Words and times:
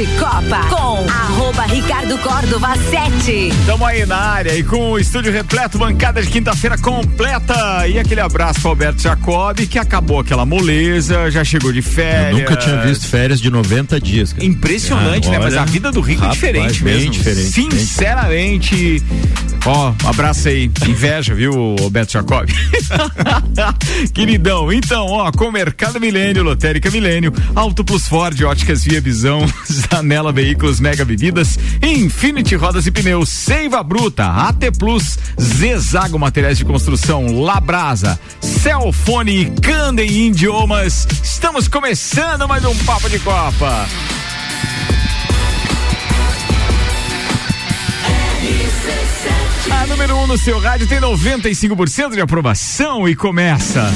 de 0.00 0.06
Copa 0.18 0.66
com 0.70 1.04
arroba 1.10 1.29
Ricardo 1.70 2.18
Córdova 2.18 2.74
7. 2.76 3.52
Tamo 3.64 3.86
aí 3.86 4.04
na 4.04 4.16
área 4.16 4.56
e 4.56 4.62
com 4.64 4.90
o 4.90 4.98
estúdio 4.98 5.30
repleto, 5.30 5.78
bancada 5.78 6.20
de 6.20 6.28
quinta-feira 6.28 6.76
completa. 6.76 7.86
E 7.86 7.96
aquele 7.96 8.20
abraço 8.20 8.60
pro 8.60 8.70
Alberto 8.70 9.00
Jacob, 9.00 9.56
que 9.56 9.78
acabou 9.78 10.18
aquela 10.18 10.44
moleza, 10.44 11.30
já 11.30 11.44
chegou 11.44 11.72
de 11.72 11.80
férias. 11.80 12.32
Eu 12.32 12.38
nunca 12.38 12.56
tinha 12.56 12.76
visto 12.78 13.06
férias 13.06 13.40
de 13.40 13.50
90 13.50 14.00
dias. 14.00 14.32
Cara. 14.32 14.44
Impressionante, 14.44 15.28
ah, 15.28 15.30
né? 15.30 15.38
Mas 15.38 15.56
a 15.56 15.64
vida 15.64 15.92
do 15.92 16.00
Rico 16.00 16.24
é 16.24 16.28
diferente 16.30 16.82
mesmo. 16.82 17.10
Diferente, 17.12 17.52
Sinceramente. 17.52 19.02
Ó, 19.64 19.92
um 20.04 20.08
abraço 20.08 20.48
aí. 20.48 20.70
Inveja, 20.88 21.34
viu, 21.34 21.76
Alberto 21.80 22.12
Jacob? 22.12 22.48
Queridão, 24.12 24.72
então, 24.72 25.06
ó, 25.06 25.30
com 25.30 25.46
o 25.46 25.52
Mercado 25.52 26.00
Milênio, 26.00 26.42
Lotérica 26.42 26.90
Milênio, 26.90 27.32
Auto 27.54 27.84
Plus 27.84 28.08
Ford, 28.08 28.42
Óticas 28.42 28.82
Via 28.82 29.00
Visão, 29.00 29.46
Zanela 29.70 30.32
Veículos, 30.32 30.80
Mega 30.80 31.04
Bebidas, 31.04 31.58
Infinity 31.82 32.54
Rodas 32.56 32.86
e 32.86 32.90
Pneus, 32.90 33.28
Seiva 33.28 33.82
Bruta, 33.82 34.26
AT 34.26 34.70
Plus, 34.78 35.18
Zezago 35.40 36.18
Materiais 36.18 36.58
de 36.58 36.64
Construção, 36.64 37.40
Labrasa, 37.40 38.18
Celfone 38.40 39.42
e 39.42 39.50
Candem 39.60 40.10
Idiomas. 40.26 41.06
Estamos 41.22 41.68
começando 41.68 42.46
mais 42.46 42.64
um 42.64 42.74
Papo 42.84 43.08
de 43.08 43.18
Copa. 43.18 43.86
A 49.70 49.86
número 49.86 50.16
1 50.16 50.22
um 50.22 50.26
no 50.26 50.38
seu 50.38 50.58
rádio 50.58 50.86
tem 50.86 51.00
95% 51.00 52.12
de 52.12 52.20
aprovação 52.20 53.08
e 53.08 53.14
começa. 53.14 53.90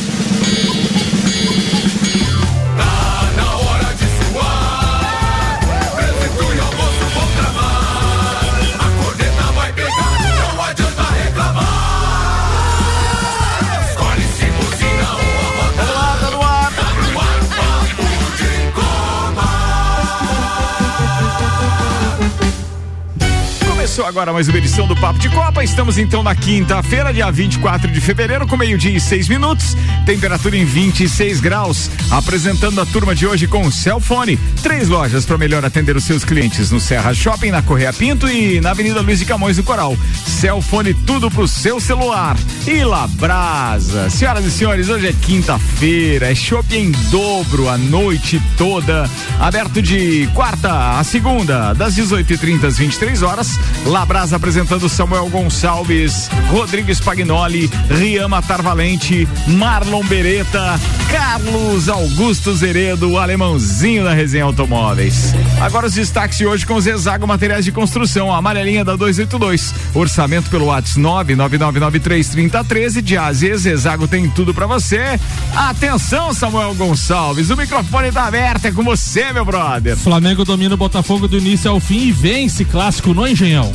Começou 23.94 24.08
agora 24.08 24.32
mais 24.32 24.48
uma 24.48 24.58
edição 24.58 24.88
do 24.88 24.96
Papo 24.96 25.20
de 25.20 25.28
Copa. 25.28 25.62
Estamos 25.62 25.98
então 25.98 26.20
na 26.20 26.34
quinta-feira, 26.34 27.14
dia 27.14 27.30
24 27.30 27.88
de 27.92 28.00
fevereiro, 28.00 28.44
com 28.44 28.56
meio-dia 28.56 28.90
e 28.90 28.98
seis 28.98 29.28
minutos. 29.28 29.76
Temperatura 30.04 30.56
em 30.56 30.64
26 30.64 31.38
graus. 31.38 31.88
Apresentando 32.10 32.80
a 32.80 32.86
turma 32.86 33.14
de 33.14 33.24
hoje 33.24 33.46
com 33.46 33.64
o 33.64 33.70
Celfone. 33.70 34.36
Três 34.64 34.88
lojas 34.88 35.24
para 35.24 35.38
melhor 35.38 35.64
atender 35.64 35.94
os 35.94 36.02
seus 36.02 36.24
clientes 36.24 36.72
no 36.72 36.80
Serra 36.80 37.14
Shopping, 37.14 37.52
na 37.52 37.62
Correia 37.62 37.92
Pinto 37.92 38.28
e 38.28 38.60
na 38.60 38.70
Avenida 38.70 39.00
Luiz 39.00 39.20
de 39.20 39.26
Camões 39.26 39.58
do 39.58 39.62
Coral. 39.62 39.96
Celfone, 40.26 40.92
tudo 40.92 41.30
pro 41.30 41.46
seu 41.46 41.78
celular. 41.78 42.36
E 42.66 42.82
Labrasa. 42.82 44.10
Senhoras 44.10 44.44
e 44.44 44.50
senhores, 44.50 44.88
hoje 44.88 45.06
é 45.06 45.12
quinta-feira. 45.12 46.32
É 46.32 46.34
shopping 46.34 46.78
em 46.78 46.90
dobro 47.12 47.68
a 47.68 47.78
noite 47.78 48.42
toda. 48.58 49.08
Aberto 49.38 49.80
de 49.80 50.28
quarta 50.34 50.98
a 50.98 51.04
segunda, 51.04 51.72
das 51.74 51.94
18h30 51.94 52.64
às 52.64 52.76
23 52.76 53.22
horas 53.22 53.56
Labrasa 53.84 54.36
apresentando 54.36 54.88
Samuel 54.88 55.28
Gonçalves, 55.28 56.30
Rodrigues 56.50 57.00
Pagnoli, 57.00 57.70
Rian 57.90 58.28
Matar 58.28 58.62
Valente, 58.62 59.28
Marlon 59.46 60.04
Beretta, 60.04 60.80
Carlos 61.10 61.88
Augusto 61.88 62.54
Zeredo, 62.54 63.18
alemãozinho 63.18 64.04
da 64.04 64.14
resenha 64.14 64.44
Automóveis. 64.44 65.34
Agora 65.60 65.86
os 65.86 65.94
destaques 65.94 66.38
de 66.38 66.46
hoje 66.46 66.64
com 66.66 66.74
os 66.74 66.86
Exago 66.86 67.26
Materiais 67.26 67.64
de 67.64 67.72
Construção, 67.72 68.32
a 68.32 68.38
amarelinha 68.38 68.84
da 68.84 68.96
282. 68.96 69.74
Orçamento 69.94 70.48
pelo 70.50 70.66
WhatsApp 70.66 70.94
999933013 71.34 73.02
de 73.02 73.16
Aziz 73.16 73.66
Exago 73.66 74.06
tem 74.06 74.28
tudo 74.30 74.54
para 74.54 74.66
você. 74.66 75.18
Atenção, 75.54 76.32
Samuel 76.32 76.74
Gonçalves, 76.74 77.50
o 77.50 77.56
microfone 77.56 78.12
tá 78.12 78.26
aberto, 78.26 78.66
é 78.66 78.72
com 78.72 78.82
você, 78.82 79.32
meu 79.32 79.44
brother. 79.44 79.96
Flamengo 79.96 80.44
domina 80.44 80.74
o 80.74 80.78
Botafogo 80.78 81.26
do 81.26 81.38
início 81.38 81.70
ao 81.70 81.80
fim 81.80 82.08
e 82.08 82.12
vence 82.12 82.64
clássico 82.64 83.12
no 83.12 83.26
Engenhão. 83.26 83.73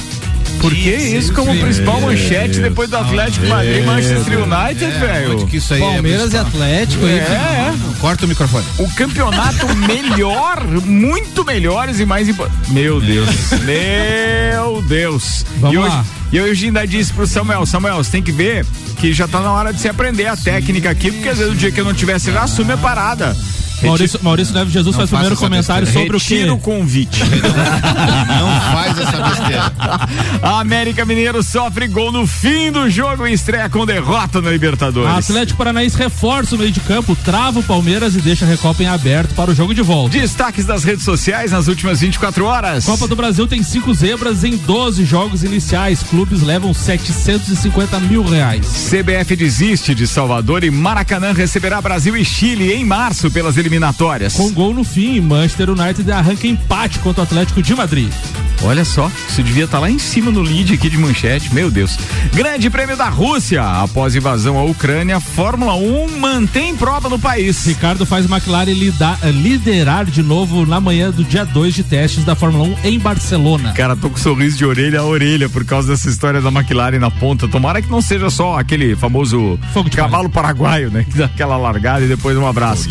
Por 0.62 0.74
que 0.76 0.90
isso 0.90 1.32
como 1.32 1.58
principal 1.58 2.02
manchete 2.02 2.60
depois 2.60 2.90
do 2.90 2.98
Atlético 2.98 3.46
Madrid 3.48 3.78
e 3.78 3.82
Manchester 3.82 4.40
United, 4.44 4.84
É, 4.84 5.00
velho? 5.00 5.34
onde 5.34 5.46
que 5.46 5.56
isso 5.58 5.74
aí 5.74 5.80
Palmeiras 5.80 6.34
e 6.34 6.36
é 6.36 6.40
Atlético. 6.40 7.06
É, 7.08 7.12
aí. 7.12 7.18
é. 7.20 7.74
Corta 8.02 8.26
o 8.26 8.28
microfone. 8.28 8.66
O 8.78 8.90
campeonato 8.94 9.66
melhor, 9.88 10.62
muito 10.84 11.46
melhores 11.46 12.00
e 12.02 12.06
mais 12.06 12.28
importantes. 12.28 12.70
Meu 12.70 13.00
Deus. 13.00 13.30
Meu 13.64 14.82
Deus. 14.82 15.46
Vamos 15.60 15.76
e 15.76 15.78
hoje, 15.78 15.96
lá. 15.96 16.06
E 16.32 16.42
hoje 16.42 16.66
ainda 16.66 16.86
disse 16.86 17.14
pro 17.14 17.26
Samuel, 17.26 17.66
Samuel, 17.66 17.96
você 18.04 18.12
tem 18.12 18.22
que 18.22 18.32
ver 18.32 18.66
que 18.98 19.14
já 19.14 19.30
tá 19.30 19.40
na 19.40 19.54
hora 19.54 19.72
de 19.72 19.80
se 19.80 19.88
aprender 19.88 20.26
a 20.28 20.36
técnica 20.36 20.90
aqui, 20.90 21.10
porque 21.10 21.30
às 21.30 21.38
vezes 21.38 21.54
o 21.54 21.56
dia 21.56 21.72
que 21.72 21.80
eu 21.80 21.86
não 21.86 21.94
tivesse, 21.94 22.30
ele 22.30 22.38
assume 22.38 22.74
a 22.74 22.78
parada. 22.78 23.36
Maurício, 23.84 24.20
Maurício 24.22 24.54
Neves 24.54 24.74
Jesus 24.74 24.96
faz 24.96 25.10
o 25.10 25.14
primeiro 25.14 25.36
comentário 25.36 25.86
besteira. 25.86 26.08
sobre 26.08 26.18
o 26.18 26.20
que. 26.20 26.34
Retira 26.36 26.54
o 26.54 26.60
convite. 26.60 27.20
Não 27.24 28.62
faz 28.74 28.98
essa 28.98 29.18
besteira. 29.22 29.72
A 30.42 30.60
América 30.60 31.06
Mineiro 31.06 31.42
sofre 31.44 31.88
gol 31.88 32.12
no 32.12 32.26
fim 32.28 32.72
do 32.72 32.90
jogo 32.90 33.28
e 33.28 33.34
estreia 33.34 33.70
com 33.70 33.86
derrota 33.86 34.42
na 34.42 34.50
Libertadores. 34.52 35.30
Atlético 35.30 35.58
Paranaense 35.58 35.98
reforça 35.98 36.56
o 36.56 36.58
meio 36.58 36.72
de 36.72 36.80
campo, 36.82 37.16
trava 37.24 37.60
o 37.60 37.64
Palmeiras 37.64 38.16
e 38.16 38.22
deixa 38.22 38.46
a 38.46 38.48
Recopa 38.48 38.84
em 38.84 38.88
aberto 38.88 39.34
para 39.36 39.52
o 39.52 39.56
jogo 39.56 39.74
de 39.74 39.82
volta. 39.82 40.18
Destaques 40.18 40.66
das 40.66 40.84
redes 40.84 41.04
sociais 41.04 41.52
nas 41.52 41.68
últimas 41.68 42.02
24 42.02 42.46
horas. 42.46 42.86
Copa 42.86 43.08
do 43.08 43.16
Brasil 43.16 43.48
tem 43.48 43.64
cinco 43.64 43.94
zebras 43.94 44.44
em 44.44 44.58
12 44.58 45.06
jogos 45.06 45.44
iniciais. 45.44 46.04
Clubes 46.04 46.42
levam 46.42 46.74
750 46.74 48.00
mil 48.02 48.24
reais. 48.24 48.90
CBF 48.90 49.36
desiste 49.36 49.94
de 49.96 50.08
Salvador 50.08 50.64
e 50.64 50.72
Maracanã 50.72 51.34
receberá 51.34 51.82
Brasil 51.82 52.16
e 52.18 52.26
Chile 52.26 52.72
em 52.74 52.86
março 52.86 53.30
pelas 53.32 53.56
eliminatórias. 53.58 53.69
Com 54.38 54.52
gol 54.52 54.74
no 54.74 54.84
fim, 54.84 55.20
Manchester 55.20 55.70
United 55.70 56.12
arranca 56.12 56.48
empate 56.48 57.00
contra 57.00 57.22
o 57.22 57.24
Atlético 57.24 57.62
de 57.62 57.76
Madrid. 57.76 58.12
Olha 58.62 58.84
só, 58.84 59.10
isso 59.30 59.42
devia 59.42 59.64
estar 59.64 59.80
lá 59.80 59.90
em 59.90 59.98
cima 59.98 60.30
no 60.32 60.42
lead 60.42 60.74
aqui 60.74 60.90
de 60.90 60.98
manchete, 60.98 61.54
meu 61.54 61.72
Deus. 61.72 61.98
Grande 62.34 62.70
Prêmio 62.70 62.98
da 62.98 63.08
Rússia. 63.08 63.64
Após 63.64 64.16
invasão 64.16 64.58
à 64.58 64.64
Ucrânia, 64.64 65.20
Fórmula 65.22 65.76
1 65.76 66.20
mantém 66.20 66.76
prova 66.76 67.08
no 67.08 67.18
país. 67.18 67.66
Ricardo 67.66 68.06
faz 68.06 68.30
McLaren 68.30 68.74
liderar 68.74 70.06
de 70.06 70.22
novo 70.22 70.66
na 70.66 70.82
manhã 70.82 71.10
do 71.10 71.24
dia 71.24 71.46
2 71.46 71.74
de 71.74 71.84
testes 71.84 72.26
da 72.26 72.36
Fórmula 72.36 72.66
1 72.84 72.90
em 72.90 73.00
Barcelona. 73.00 73.72
Cara, 73.72 73.96
tô 73.96 74.10
com 74.10 74.18
sorriso 74.18 74.58
de 74.58 74.66
orelha 74.66 75.00
a 75.00 75.06
orelha 75.06 75.48
por 75.48 75.64
causa 75.64 75.88
dessa 75.94 76.10
história 76.10 76.42
da 76.42 76.50
McLaren 76.50 77.00
na 77.00 77.10
ponta. 77.10 77.48
Tomara 77.48 77.82
que 77.82 77.90
não 77.90 78.02
seja 78.02 78.30
só 78.30 78.60
aquele 78.60 78.94
famoso 78.94 79.58
cavalo 79.96 80.30
paraguaio, 80.30 80.92
né? 80.92 81.06
Que 81.10 81.18
dá 81.18 81.26
aquela 81.26 81.56
largada 81.56 82.04
e 82.04 82.10
depois 82.10 82.38
um 82.38 82.46
abraço. 82.46 82.90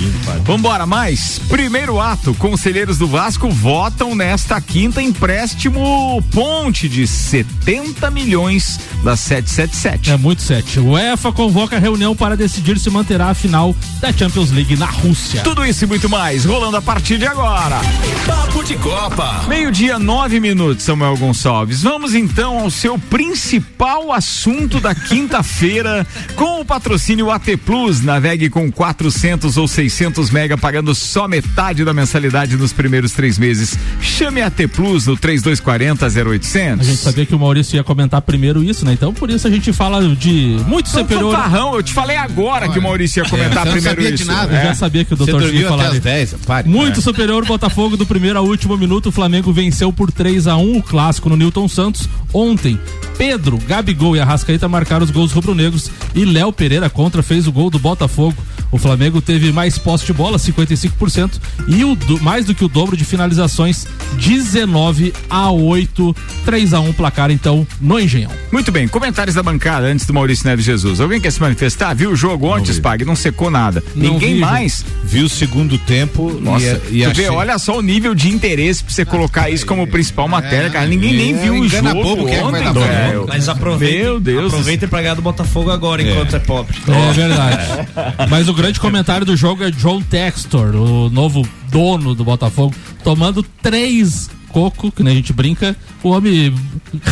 Vambora, 0.69 0.85
mais. 0.85 1.39
Primeiro 1.49 1.99
ato, 1.99 2.35
conselheiros 2.35 2.99
do 2.99 3.07
Vasco 3.07 3.49
votam 3.49 4.15
nesta 4.15 4.61
quinta 4.61 5.01
empréstimo 5.01 6.23
ponte 6.31 6.91
de 6.91 7.07
70 7.07 8.11
milhões 8.11 8.79
da 9.03 9.17
777. 9.17 10.11
É 10.11 10.17
muito 10.19 10.43
sete. 10.43 10.79
O 10.79 10.91
UEFA 10.91 11.33
convoca 11.33 11.77
a 11.77 11.79
reunião 11.79 12.15
para 12.15 12.37
decidir 12.37 12.79
se 12.79 12.91
manterá 12.91 13.31
a 13.31 13.35
final 13.35 13.75
da 13.99 14.13
Champions 14.13 14.51
League 14.51 14.77
na 14.77 14.85
Rússia. 14.85 15.41
Tudo 15.41 15.65
isso 15.65 15.85
e 15.85 15.87
muito 15.87 16.07
mais 16.07 16.45
rolando 16.45 16.77
a 16.77 16.83
partir 16.83 17.17
de 17.17 17.27
agora. 17.27 17.81
Papo 18.27 18.63
de 18.63 18.77
Copa. 18.77 19.45
Meio-dia, 19.49 19.99
nove 19.99 20.39
minutos, 20.39 20.85
Samuel 20.85 21.17
Gonçalves. 21.17 21.83
Vamos 21.83 22.15
então 22.15 22.59
ao 22.59 22.71
seu 22.71 22.99
principal 22.99 24.13
assunto 24.13 24.81
da 24.81 24.95
quinta-feira, 24.95 26.07
com 26.37 26.61
o 26.61 26.65
patrocínio 26.65 27.31
AT 27.31 27.57
Plus. 27.65 28.03
Navegue 28.03 28.51
com 28.51 28.71
400 28.71 29.57
ou 29.57 29.67
600 29.67 30.31
mega, 30.31 30.58
pagando 30.59 30.95
só 30.95 31.27
metade 31.29 31.85
da 31.85 31.93
mensalidade 31.95 32.57
nos 32.57 32.73
primeiros 32.73 33.13
três 33.13 33.39
meses. 33.39 33.79
Chame 34.01 34.43
a 34.43 34.47
AT 34.47 34.67
Plus 34.75 35.07
no 35.07 35.17
3240 35.17 36.05
A 36.07 36.09
0800. 36.09 36.87
gente 36.87 36.99
sabia 36.99 37.25
que 37.27 37.35
o 37.35 37.39
Maurício 37.39 37.77
ia 37.77 37.85
comentar 37.85 38.21
primeiro 38.23 38.63
isso, 38.63 38.85
né? 38.85 38.93
Então 38.93 39.13
por 39.13 39.31
isso 39.31 39.47
a 39.47 39.51
gente 39.51 39.73
fala 39.73 40.03
de 40.17 40.57
muito 40.67 40.89
Sou 40.89 41.01
superior. 41.03 41.35
fanfarrão, 41.35 41.75
eu 41.75 41.83
te 41.83 41.93
falei 41.93 42.17
agora 42.17 42.69
que 42.69 42.79
o 42.79 42.83
Maurício 42.83 43.23
ia 43.23 43.29
comentar 43.29 43.65
você 43.67 43.67
não 43.67 43.73
primeiro 43.73 44.15
isso. 44.15 44.27
nada. 44.27 44.53
Eu 44.53 44.59
É. 44.59 44.65
já 44.65 44.75
sabia 44.75 45.05
que 45.05 45.15
o 45.15 45.17
doutor 45.17 45.43
ia 45.55 45.69
falar 45.69 45.85
às 45.87 45.91
disso. 45.93 46.03
10. 46.03 46.35
Pare. 46.47 46.69
Muito 46.69 47.01
superior 47.01 47.43
o 47.43 47.47
Botafogo 47.47 47.97
do 47.97 48.07
primeiro 48.07 48.39
ao 48.39 48.45
último 48.47 48.77
minuto. 48.77 49.09
O 49.11 49.13
Flamengo 49.13 49.53
venceu 49.53 49.93
por 49.93 50.11
3 50.11 50.47
a 50.47 50.57
1 50.57 50.79
o 50.79 50.83
clássico 50.83 51.29
no 51.29 51.37
Newton 51.37 51.69
Santos. 51.69 52.09
Ontem, 52.33 52.79
Pedro, 53.17 53.59
Gabigol 53.67 54.17
e 54.17 54.21
Arrascaeta 54.21 54.69
marcaram 54.69 55.05
os 55.05 55.11
gols 55.11 55.33
rubro-negros 55.33 55.91
e 56.15 56.25
Léo 56.25 56.53
Pereira 56.53 56.89
contra 56.91 57.23
fez 57.23 57.47
o 57.47 57.53
gol 57.53 57.71
do 57.71 57.79
Botafogo. 57.79 58.37
O 58.71 58.77
Flamengo 58.79 59.23
teve 59.23 59.51
mais 59.51 59.79
posse 59.79 60.05
de 60.05 60.13
bola, 60.13 60.39
55%, 60.53 61.41
e 61.67 61.85
o 61.85 61.95
do- 61.95 62.21
mais 62.23 62.45
do 62.45 62.55
que 62.55 62.65
o 62.65 62.69
dobro 62.69 62.97
de 62.97 63.05
finalizações, 63.05 63.87
19 64.17 65.13
a 65.29 65.51
8, 65.51 66.15
3 66.45 66.73
a 66.75 66.81
1 66.81 66.93
placar 66.93 67.31
então 67.31 67.67
no 67.81 67.99
Engenhão. 67.99 68.31
Muito 68.53 68.71
bem, 68.73 68.87
comentários 68.89 69.35
da 69.35 69.43
bancada 69.43 69.87
antes 69.87 70.07
do 70.07 70.15
Maurício 70.15 70.47
Neves 70.47 70.65
Jesus. 70.65 71.01
Alguém 71.01 71.21
quer 71.21 71.31
se 71.31 71.41
manifestar? 71.41 71.95
Viu 71.95 72.11
o 72.11 72.17
jogo 72.17 72.47
ontem, 72.49 72.73
Spag? 72.73 73.05
Não 73.05 73.17
secou 73.17 73.51
nada. 73.51 73.83
Não 73.95 74.13
Ninguém 74.15 74.35
vi, 74.35 74.41
mais. 74.41 74.85
Viu 75.05 75.27
o 75.27 75.29
segundo 75.29 75.79
tempo 75.79 76.31
Nossa, 76.41 76.81
e, 76.91 77.01
e 77.01 77.05
tu 77.05 77.11
achei... 77.11 77.25
vê, 77.25 77.31
olha 77.31 77.59
só 77.59 77.79
o 77.79 77.83
nível 77.83 78.15
de 78.15 78.29
interesse 78.29 78.83
pra 78.85 78.93
você 78.95 79.05
colocar 79.05 79.51
isso 79.51 79.67
como 79.67 79.87
principal 79.87 80.29
matéria, 80.29 80.71
cara. 80.71 80.87
Ninguém 80.87 81.15
nem 81.15 81.35
é, 81.35 81.43
viu 81.43 81.55
o 81.61 81.69
jogo 81.69 81.83
vai 81.85 82.41
ontem, 82.43 82.73
bola. 82.73 82.87
velho. 82.87 83.25
Mas 83.29 83.49
aproveitem, 83.49 84.03
Meu 84.03 84.21
Deus. 84.21 84.53
aproveitem 84.53 84.89
pra 84.89 85.01
ganhar 85.03 85.15
do 85.15 85.23
Botafogo 85.23 85.71
agora, 85.71 86.03
enquanto 86.03 86.35
é 86.35 86.39
pobre. 86.39 86.77
É 86.87 87.13
verdade. 87.13 87.89
Mas 88.31 88.49
o 88.49 88.55
grande 88.55 88.79
comentário 88.81 89.25
do 89.27 89.37
jogo 89.37 89.63
é 89.65 89.71
John 89.71 90.01
Textor, 90.29 90.75
o 90.77 91.09
novo 91.09 91.43
dono 91.71 92.15
do 92.15 92.23
Botafogo, 92.23 92.75
tomando 93.03 93.43
três 93.43 94.29
coco, 94.59 94.91
que 94.91 95.03
nem 95.05 95.13
a 95.13 95.17
gente 95.17 95.33
brinca, 95.33 95.77
o 96.03 96.09
homem 96.11 96.53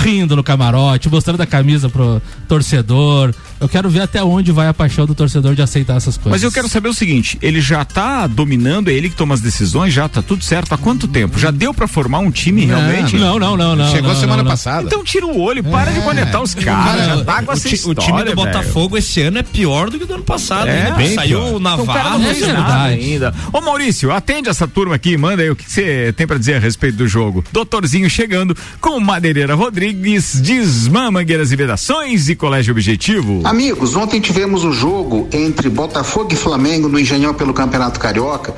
rindo 0.03 0.35
no 0.35 0.43
camarote, 0.43 1.09
mostrando 1.09 1.41
a 1.41 1.47
camisa 1.47 1.89
pro 1.89 2.21
torcedor. 2.49 3.33
Eu 3.61 3.69
quero 3.69 3.89
ver 3.89 4.01
até 4.03 4.23
onde 4.23 4.53
vai 4.53 4.67
a 4.69 4.75
paixão 4.75 5.07
do 5.07 5.15
torcedor 5.15 5.55
de 5.55 5.63
aceitar 5.63 5.97
essas 5.97 6.17
coisas. 6.17 6.33
Mas 6.33 6.43
eu 6.43 6.53
quero 6.53 6.69
saber 6.69 6.89
o 6.89 6.95
seguinte, 6.95 7.39
ele 7.41 7.61
já 7.61 7.85
tá 7.85 8.27
dominando, 8.27 8.89
é 8.89 8.93
ele 8.93 9.09
que 9.09 9.17
toma 9.17 9.33
as 9.35 9.41
decisões, 9.41 9.95
já 9.95 10.09
tá 10.09 10.21
tudo 10.21 10.45
certo. 10.45 10.73
Há 10.73 10.79
quanto 10.79 11.07
tempo? 11.09 11.39
Já 11.39 11.51
deu 11.51 11.73
pra 11.73 11.87
formar 11.89 12.19
um 12.19 12.31
time 12.31 12.65
realmente? 12.67 13.17
Não, 13.17 13.39
não, 13.39 13.57
não, 13.57 13.75
não. 13.77 13.91
Chegou 13.91 14.13
não, 14.13 14.21
semana 14.21 14.37
não, 14.39 14.45
não. 14.45 14.51
passada. 14.51 14.87
Então 14.87 15.03
tira 15.05 15.25
o 15.27 15.41
olho, 15.41 15.63
para 15.65 15.91
de 15.93 16.01
conectar 16.01 16.41
os 16.43 16.55
caras, 16.55 17.07
já 17.07 17.25
tá 17.25 17.43
com 17.43 17.51
o, 17.51 17.55
essa 17.55 17.69
ti- 17.69 17.75
o 17.75 17.77
história, 17.77 18.01
time 18.03 18.19
do 18.19 18.25
velho. 18.25 18.37
Botafogo 18.37 18.97
esse 18.99 19.23
ano 19.23 19.39
é 19.39 19.43
pior 19.43 19.89
do 19.91 19.99
que 19.99 20.05
do 20.05 20.15
ano 20.15 20.25
passado. 20.25 20.69
É, 20.69 20.91
né? 20.91 20.95
bem 20.97 21.15
Saiu 21.15 21.39
pior. 21.39 21.45
o 21.55 21.59
Então, 21.59 21.61
Navarro. 21.61 22.19
não 22.19 22.29
é 22.31 22.83
ainda. 22.87 23.35
Ô 23.53 23.61
Maurício, 23.61 24.11
atende 24.13 24.49
essa 24.49 24.67
turma 24.69 24.95
aqui, 24.95 25.17
manda 25.17 25.43
aí 25.43 25.51
o 25.51 25.57
que 25.57 25.71
você 25.71 26.13
tem 26.17 26.27
pra 26.27 26.37
dizer 26.39 26.57
a 26.57 26.59
respeito 26.59 26.97
do 26.97 27.09
jogo. 27.09 27.36
Doutorzinho 27.53 28.09
chegando 28.09 28.57
com 28.81 28.99
Madeireira 29.01 29.55
Rodrigues, 29.55 30.41
Desmã 30.41 31.11
Mangueiras 31.11 31.53
e 31.53 31.57
Vedações 31.57 32.29
e 32.29 32.37
Colégio 32.37 32.73
Objetivo. 32.73 33.41
Amigos, 33.45 33.97
ontem 33.97 34.21
tivemos 34.21 34.65
o 34.65 34.73
jogo 34.73 35.29
entre 35.33 35.69
Botafogo 35.69 36.33
e 36.33 36.37
Flamengo 36.37 36.89
no 36.89 36.99
Engenhão 36.99 37.35
pelo 37.35 37.55
Campeonato 37.55 38.01
Carioca 38.01 38.55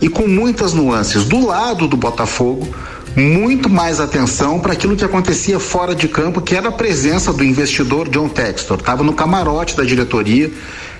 e 0.00 0.08
com 0.08 0.26
muitas 0.26 0.72
nuances. 0.72 1.24
Do 1.24 1.46
lado 1.46 1.88
do 1.88 1.96
Botafogo, 1.96 2.68
muito 3.16 3.70
mais 3.70 4.00
atenção 4.00 4.58
para 4.58 4.72
aquilo 4.72 4.96
que 4.96 5.04
acontecia 5.04 5.60
fora 5.60 5.94
de 5.94 6.08
campo, 6.08 6.40
que 6.40 6.54
era 6.54 6.68
a 6.68 6.72
presença 6.72 7.32
do 7.32 7.44
investidor 7.44 8.08
John 8.08 8.28
Textor. 8.28 8.78
Estava 8.78 9.02
no 9.02 9.12
camarote 9.12 9.76
da 9.76 9.84
diretoria 9.84 10.50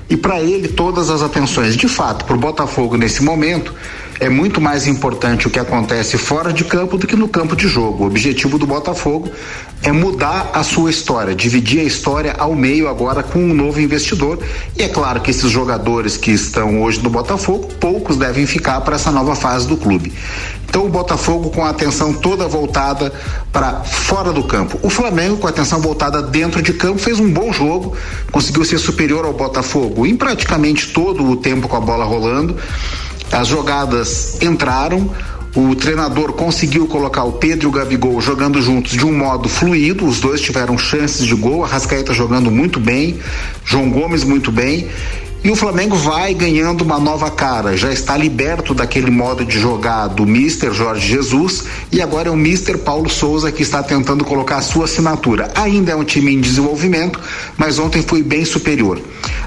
e 0.09 0.17
para 0.17 0.41
ele 0.41 0.69
todas 0.69 1.11
as 1.11 1.23
atenções. 1.23 1.77
De 1.77 1.89
fato, 1.89 2.25
para 2.25 2.37
o 2.37 2.39
Botafogo 2.39 2.97
nesse 2.97 3.23
momento, 3.23 3.75
é 4.25 4.31
muito 4.31 4.59
mais 4.59 4.87
importante 4.87 5.47
o 5.47 5.51
que 5.51 5.59
acontece 5.59 6.17
fora 6.17 6.51
de 6.51 6.65
campo 6.65 6.97
do 6.97 7.07
que 7.07 7.15
no 7.15 7.29
campo 7.29 7.55
de 7.55 7.69
jogo. 7.69 8.05
O 8.05 8.07
objetivo 8.07 8.59
do 8.59 8.67
Botafogo 8.67 9.31
é 9.83 9.93
mudar 9.93 10.51
a 10.55 10.63
sua 10.63 10.89
história, 10.89 11.35
dividir 11.35 11.81
a 11.81 11.85
história 11.85 12.35
ao 12.39 12.55
meio 12.55 12.89
agora 12.89 13.23
com 13.23 13.39
um 13.39 13.53
novo 13.53 13.83
investidor. 13.83 14.39
E 14.79 14.83
é 14.83 14.89
claro 14.89 15.21
que 15.21 15.31
esses 15.31 15.51
jogadores 15.51 16.17
que 16.17 16.31
estão 16.31 16.81
hoje 16.81 17.03
no 17.03 17.11
Botafogo, 17.11 17.69
poucos 17.79 18.17
devem 18.17 18.47
ficar 18.47 18.81
para 18.81 18.95
essa 18.95 19.13
nova 19.13 19.37
fase 19.37 19.69
do 19.69 19.77
clube. 19.77 20.11
Então 20.67 20.87
o 20.87 20.89
Botafogo 20.89 21.51
com 21.51 21.63
a 21.63 21.69
atenção 21.69 22.15
toda 22.15 22.49
voltada 22.49 23.13
para 23.53 23.85
fora 23.85 24.33
do 24.33 24.43
campo. 24.45 24.79
O 24.83 24.89
Flamengo 24.89 25.37
com 25.37 25.47
a 25.47 25.51
atenção 25.51 25.83
voltada 25.83 26.23
dentro 26.23 26.63
de 26.63 26.73
campo 26.73 26.99
fez 26.99 27.21
um 27.21 27.31
bom 27.31 27.53
jogo, 27.53 27.95
conseguiu 28.33 28.65
ser 28.65 28.79
superior 28.79 29.27
ao 29.27 29.35
Botafogo 29.35 30.07
em 30.07 30.17
praticamente 30.17 30.95
todo 30.95 31.23
o 31.29 31.37
tempo 31.37 31.69
com 31.69 31.77
a 31.77 31.81
bola 31.81 32.07
rolando. 32.07 32.57
As 33.33 33.49
jogadas 33.49 34.41
entraram, 34.41 35.11
o 35.57 35.75
treinador 35.75 36.33
conseguiu 36.33 36.87
colocar 36.87 37.25
o 37.25 37.33
Pedro 37.33 37.67
e 37.67 37.69
o 37.69 37.71
Gabigol 37.71 38.21
jogando 38.21 38.61
juntos 38.61 38.93
de 38.93 39.07
um 39.07 39.17
modo 39.17 39.49
fluido, 39.49 40.05
os 40.05 40.19
dois 40.19 40.41
tiveram 40.41 40.77
chances 40.77 41.27
de 41.27 41.35
gol, 41.35 41.65
a 41.65 41.69
Rascaeta 41.69 42.13
jogando 42.13 42.51
muito 42.51 42.81
bem, 42.81 43.19
João 43.65 43.89
Gomes 43.91 44.25
muito 44.25 44.51
bem. 44.51 44.89
E 45.45 45.51
o 45.51 45.57
Flamengo 45.57 45.95
vai 45.95 46.33
ganhando 46.33 46.83
uma 46.83 46.99
nova 46.99 47.31
cara, 47.31 47.77
já 47.77 47.93
está 47.93 48.17
liberto 48.17 48.73
daquele 48.73 49.11
modo 49.11 49.45
de 49.45 49.59
jogar 49.59 50.07
do 50.09 50.25
Mister 50.25 50.73
Jorge 50.73 51.07
Jesus 51.07 51.65
e 51.93 52.01
agora 52.01 52.29
é 52.29 52.33
o 52.33 52.37
Mister 52.37 52.79
Paulo 52.79 53.11
Souza 53.11 53.53
que 53.53 53.63
está 53.63 53.83
tentando 53.83 54.25
colocar 54.25 54.57
a 54.57 54.63
sua 54.63 54.87
assinatura. 54.87 55.53
Ainda 55.55 55.93
é 55.93 55.95
um 55.95 56.03
time 56.03 56.33
em 56.33 56.41
desenvolvimento, 56.41 57.21
mas 57.59 57.79
ontem 57.79 58.03
foi 58.03 58.23
bem 58.23 58.43
superior. 58.43 58.99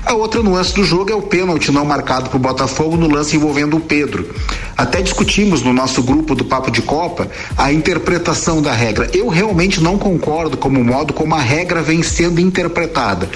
A 0.05 0.13
outra 0.13 0.41
nuance 0.41 0.73
do 0.73 0.83
jogo 0.83 1.11
é 1.11 1.15
o 1.15 1.21
pênalti 1.21 1.71
não 1.71 1.85
marcado 1.85 2.29
para 2.29 2.37
o 2.37 2.39
Botafogo 2.39 2.95
no 2.95 3.09
lance 3.09 3.35
envolvendo 3.35 3.77
o 3.77 3.81
Pedro. 3.81 4.33
Até 4.75 5.01
discutimos 5.01 5.63
no 5.63 5.73
nosso 5.73 6.03
grupo 6.03 6.35
do 6.35 6.45
Papo 6.45 6.69
de 6.71 6.81
Copa 6.81 7.27
a 7.57 7.73
interpretação 7.73 8.61
da 8.61 8.71
regra. 8.71 9.09
Eu 9.13 9.27
realmente 9.27 9.81
não 9.81 9.97
concordo 9.97 10.55
com 10.55 10.69
o 10.69 10.83
modo 10.83 11.13
como 11.13 11.35
a 11.35 11.39
regra 11.39 11.81
vem 11.81 12.03
sendo 12.03 12.39
interpretada. 12.39 13.29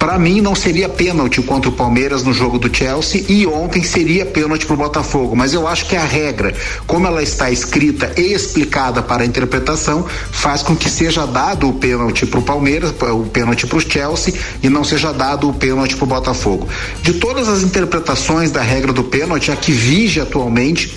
Para 0.00 0.18
mim 0.18 0.40
não 0.40 0.54
seria 0.54 0.88
pênalti 0.88 1.42
contra 1.42 1.68
o 1.68 1.74
Palmeiras 1.74 2.22
no 2.22 2.32
jogo 2.32 2.58
do 2.58 2.74
Chelsea 2.74 3.22
e 3.28 3.46
ontem 3.46 3.82
seria 3.82 4.24
pênalti 4.24 4.64
para 4.64 4.72
o 4.72 4.78
Botafogo, 4.78 5.36
mas 5.36 5.52
eu 5.52 5.68
acho 5.68 5.84
que 5.84 5.94
a 5.94 6.02
regra, 6.02 6.54
como 6.86 7.06
ela 7.06 7.22
está 7.22 7.50
escrita 7.50 8.10
e 8.16 8.32
explicada 8.32 9.02
para 9.02 9.24
a 9.24 9.26
interpretação, 9.26 10.06
faz 10.32 10.62
com 10.62 10.74
que 10.74 10.88
seja 10.88 11.26
dado 11.26 11.68
o 11.68 11.74
pênalti 11.74 12.24
para 12.24 12.40
o 12.40 12.42
Palmeiras, 12.42 12.94
o 12.98 13.26
pênalti 13.26 13.66
para 13.66 13.78
Chelsea 13.78 14.32
e 14.62 14.70
não 14.70 14.84
seja 14.84 15.12
dado 15.12 15.50
o 15.50 15.52
pênalti 15.52 15.94
para 15.94 16.04
o 16.04 16.08
Botafogo. 16.08 16.66
De 17.02 17.12
todas 17.12 17.46
as 17.46 17.62
interpretações 17.62 18.50
da 18.50 18.62
regra 18.62 18.94
do 18.94 19.04
pênalti, 19.04 19.52
a 19.52 19.56
que 19.56 19.70
vige 19.70 20.18
atualmente 20.18 20.96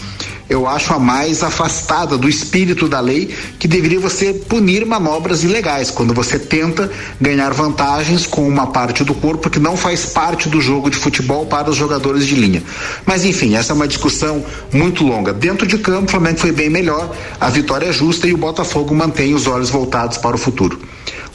eu 0.49 0.67
acho 0.67 0.93
a 0.93 0.99
mais 0.99 1.43
afastada 1.43 2.17
do 2.17 2.27
espírito 2.27 2.87
da 2.87 2.99
lei, 2.99 3.33
que 3.57 3.67
deveria 3.67 3.99
você 3.99 4.33
punir 4.33 4.85
manobras 4.85 5.43
ilegais, 5.43 5.89
quando 5.89 6.13
você 6.13 6.37
tenta 6.37 6.91
ganhar 7.19 7.53
vantagens 7.53 8.27
com 8.27 8.47
uma 8.47 8.67
parte 8.67 9.03
do 9.03 9.13
corpo 9.13 9.49
que 9.49 9.59
não 9.59 9.77
faz 9.77 10.05
parte 10.07 10.49
do 10.49 10.61
jogo 10.61 10.89
de 10.89 10.97
futebol 10.97 11.45
para 11.45 11.69
os 11.69 11.75
jogadores 11.75 12.25
de 12.25 12.35
linha. 12.35 12.63
Mas 13.05 13.25
enfim, 13.25 13.55
essa 13.55 13.73
é 13.73 13.75
uma 13.75 13.87
discussão 13.87 14.45
muito 14.71 15.03
longa. 15.03 15.33
Dentro 15.33 15.65
de 15.65 15.77
campo, 15.77 16.07
o 16.07 16.11
Flamengo 16.11 16.39
foi 16.39 16.51
bem 16.51 16.69
melhor, 16.69 17.15
a 17.39 17.49
vitória 17.49 17.87
é 17.87 17.93
justa 17.93 18.27
e 18.27 18.33
o 18.33 18.37
Botafogo 18.37 18.93
mantém 18.93 19.33
os 19.33 19.47
olhos 19.47 19.69
voltados 19.69 20.17
para 20.17 20.35
o 20.35 20.39
futuro. 20.39 20.79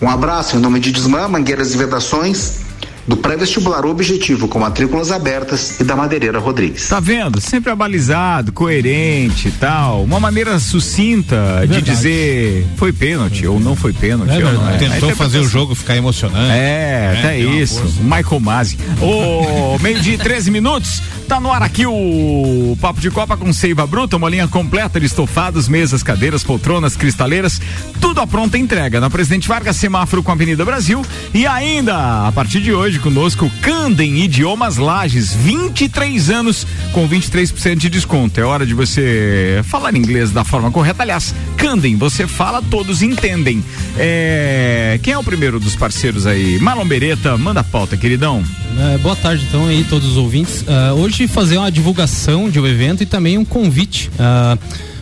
Um 0.00 0.08
abraço 0.08 0.56
em 0.56 0.60
nome 0.60 0.78
de 0.78 0.92
Desmã, 0.92 1.26
Mangueiras 1.26 1.74
e 1.74 1.76
Vedações 1.76 2.67
do 3.08 3.16
pré-vestibular 3.16 3.86
Objetivo 3.86 4.46
com 4.46 4.58
matrículas 4.58 5.10
abertas 5.10 5.80
e 5.80 5.84
da 5.84 5.96
Madeireira 5.96 6.38
Rodrigues. 6.38 6.88
Tá 6.88 7.00
vendo? 7.00 7.40
Sempre 7.40 7.72
abalizado, 7.72 8.52
coerente 8.52 9.48
e 9.48 9.52
tal. 9.52 10.04
Uma 10.04 10.20
maneira 10.20 10.58
sucinta 10.60 11.66
de 11.66 11.80
dizer 11.80 12.66
foi 12.76 12.92
pênalti 12.92 13.46
ou 13.46 13.58
não 13.58 13.74
foi 13.74 13.94
pênalti. 13.94 14.30
É 14.30 14.44
ou 14.44 14.52
não 14.52 14.68
é. 14.68 14.76
Tentou 14.76 15.16
fazer 15.16 15.38
o 15.38 15.48
jogo 15.48 15.74
ficar 15.74 15.96
emocionante. 15.96 16.52
É, 16.52 17.16
até 17.18 17.38
deu 17.38 17.48
uma 17.48 17.58
isso. 17.58 17.80
força. 17.80 18.02
Michael 18.02 18.40
Masi. 18.40 18.78
Ô, 19.00 19.78
meio-dia 19.82 20.14
e 20.14 20.18
13 20.18 20.50
minutos. 20.50 21.02
Tá 21.26 21.38
no 21.38 21.52
ar 21.52 21.62
aqui 21.62 21.84
o 21.86 22.74
Papo 22.80 23.02
de 23.02 23.10
Copa 23.10 23.36
com 23.36 23.52
Seiva 23.52 23.86
Bruta, 23.86 24.16
uma 24.16 24.30
linha 24.30 24.48
completa 24.48 24.98
de 24.98 25.04
estofados, 25.04 25.68
mesas, 25.68 26.02
cadeiras, 26.02 26.42
poltronas, 26.42 26.96
cristaleiras, 26.96 27.60
tudo 28.00 28.22
à 28.22 28.26
pronta 28.26 28.56
entrega 28.56 28.98
na 28.98 29.10
Presidente 29.10 29.46
Vargas, 29.46 29.76
semáforo 29.76 30.22
com 30.22 30.30
a 30.30 30.34
Avenida 30.34 30.64
Brasil. 30.64 31.04
E 31.34 31.46
ainda, 31.46 32.26
a 32.26 32.32
partir 32.32 32.62
de 32.62 32.72
hoje, 32.72 32.97
conosco, 32.98 33.50
Candem 33.62 34.18
Idiomas 34.18 34.76
Lages, 34.76 35.34
23 35.34 36.30
anos 36.30 36.66
com 36.92 37.08
23% 37.08 37.76
de 37.76 37.88
desconto. 37.88 38.40
É 38.40 38.44
hora 38.44 38.66
de 38.66 38.74
você 38.74 39.60
falar 39.64 39.94
inglês 39.96 40.30
da 40.30 40.44
forma 40.44 40.70
correta. 40.70 41.02
Aliás, 41.02 41.34
Candem, 41.56 41.96
você 41.96 42.26
fala, 42.26 42.62
todos 42.62 43.02
entendem. 43.02 43.62
É, 43.96 44.98
Quem 45.02 45.14
é 45.14 45.18
o 45.18 45.24
primeiro 45.24 45.58
dos 45.58 45.76
parceiros 45.76 46.26
aí? 46.26 46.58
Marlon 46.58 46.86
Beretta, 46.86 47.36
manda 47.36 47.60
a 47.60 47.64
pauta, 47.64 47.96
queridão. 47.96 48.44
É, 48.78 48.98
boa 48.98 49.16
tarde, 49.16 49.44
então, 49.48 49.66
aí, 49.66 49.84
todos 49.84 50.08
os 50.08 50.16
ouvintes. 50.16 50.64
Ah, 50.68 50.94
hoje 50.94 51.26
fazer 51.26 51.58
uma 51.58 51.70
divulgação 51.70 52.48
de 52.48 52.60
um 52.60 52.66
evento 52.66 53.02
e 53.02 53.06
também 53.06 53.36
um 53.38 53.44
convite 53.44 54.10
ah, 54.18 54.56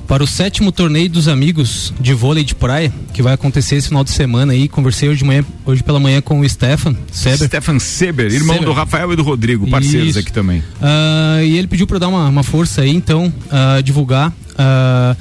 para 0.06 0.22
o 0.22 0.26
sétimo 0.26 0.70
torneio 0.70 1.10
dos 1.10 1.26
amigos 1.28 1.92
de 2.00 2.14
vôlei 2.14 2.44
de 2.44 2.54
praia, 2.54 2.92
que 3.12 3.22
vai 3.22 3.34
acontecer 3.34 3.76
esse 3.76 3.88
final 3.88 4.04
de 4.04 4.10
semana 4.10 4.52
aí. 4.52 4.68
Conversei 4.68 5.08
hoje, 5.08 5.18
de 5.18 5.24
manhã, 5.24 5.44
hoje 5.64 5.82
pela 5.82 5.98
manhã 5.98 6.20
com 6.20 6.40
o 6.40 6.48
Stefan 6.48 6.96
Seber. 7.10 7.48
Stefan 7.48 7.78
Seber, 7.78 8.32
irmão 8.32 8.56
Seber. 8.56 8.68
do 8.68 8.72
Rafael 8.72 9.12
e 9.12 9.16
do 9.16 9.22
Rodrigo, 9.22 9.68
parceiros 9.68 10.10
Isso. 10.10 10.18
aqui 10.20 10.32
também. 10.32 10.62
Ah, 10.80 11.42
e 11.42 11.56
ele 11.56 11.66
pediu 11.66 11.86
para 11.86 11.98
dar 11.98 12.08
uma, 12.08 12.28
uma 12.28 12.42
força 12.42 12.82
aí, 12.82 12.94
então, 12.94 13.32
ah, 13.50 13.80
divulgar. 13.82 14.32
Ah, 14.56 15.16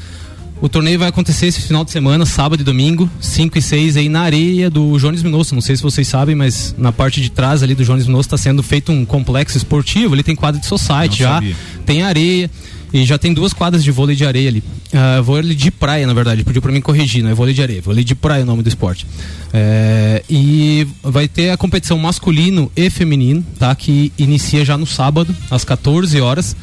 o 0.61 0.69
torneio 0.69 0.97
vai 0.97 1.09
acontecer 1.09 1.47
esse 1.47 1.61
final 1.61 1.83
de 1.83 1.91
semana, 1.91 2.25
sábado 2.25 2.61
e 2.61 2.63
domingo, 2.63 3.09
5 3.19 3.57
e 3.57 3.61
6 3.61 3.97
aí 3.97 4.07
na 4.07 4.21
areia 4.21 4.69
do 4.69 4.97
Jones 4.97 5.21
Minosso. 5.21 5.53
Não 5.53 5.61
sei 5.61 5.75
se 5.75 5.83
vocês 5.83 6.07
sabem, 6.07 6.33
mas 6.33 6.73
na 6.77 6.91
parte 6.91 7.21
de 7.21 7.29
trás 7.29 7.61
ali 7.61 7.75
do 7.75 7.83
Jones 7.83 8.05
Minosso 8.07 8.27
está 8.27 8.37
sendo 8.37 8.63
feito 8.63 8.91
um 8.91 9.03
complexo 9.03 9.57
esportivo. 9.57 10.15
Ele 10.15 10.23
tem 10.23 10.35
quadra 10.35 10.59
de 10.59 10.65
society 10.65 11.23
Não 11.23 11.29
já, 11.29 11.33
sabia. 11.35 11.55
tem 11.85 12.03
areia 12.03 12.49
e 12.93 13.05
já 13.05 13.17
tem 13.17 13.33
duas 13.33 13.53
quadras 13.53 13.83
de 13.83 13.91
vôlei 13.91 14.15
de 14.15 14.25
areia 14.25 14.49
ali. 14.49 14.63
Ah, 14.93 15.21
vôlei 15.21 15.55
de 15.55 15.71
praia, 15.71 16.07
na 16.07 16.13
verdade, 16.13 16.43
pediu 16.43 16.61
para 16.61 16.71
mim 16.71 16.81
corrigir, 16.81 17.23
não 17.23 17.29
é 17.29 17.33
vôlei 17.33 17.53
de 17.53 17.61
areia, 17.61 17.81
vôlei 17.81 18.03
de 18.03 18.15
praia 18.15 18.41
é 18.41 18.43
o 18.43 18.45
nome 18.45 18.63
do 18.63 18.69
esporte. 18.69 19.05
É, 19.53 20.23
e 20.29 20.87
vai 21.01 21.27
ter 21.27 21.49
a 21.49 21.57
competição 21.57 21.97
masculino 21.97 22.71
e 22.75 22.89
feminino, 22.89 23.45
tá? 23.59 23.73
Que 23.75 24.11
inicia 24.17 24.63
já 24.63 24.77
no 24.77 24.85
sábado, 24.85 25.35
às 25.49 25.63
14 25.63 26.19
horas. 26.21 26.55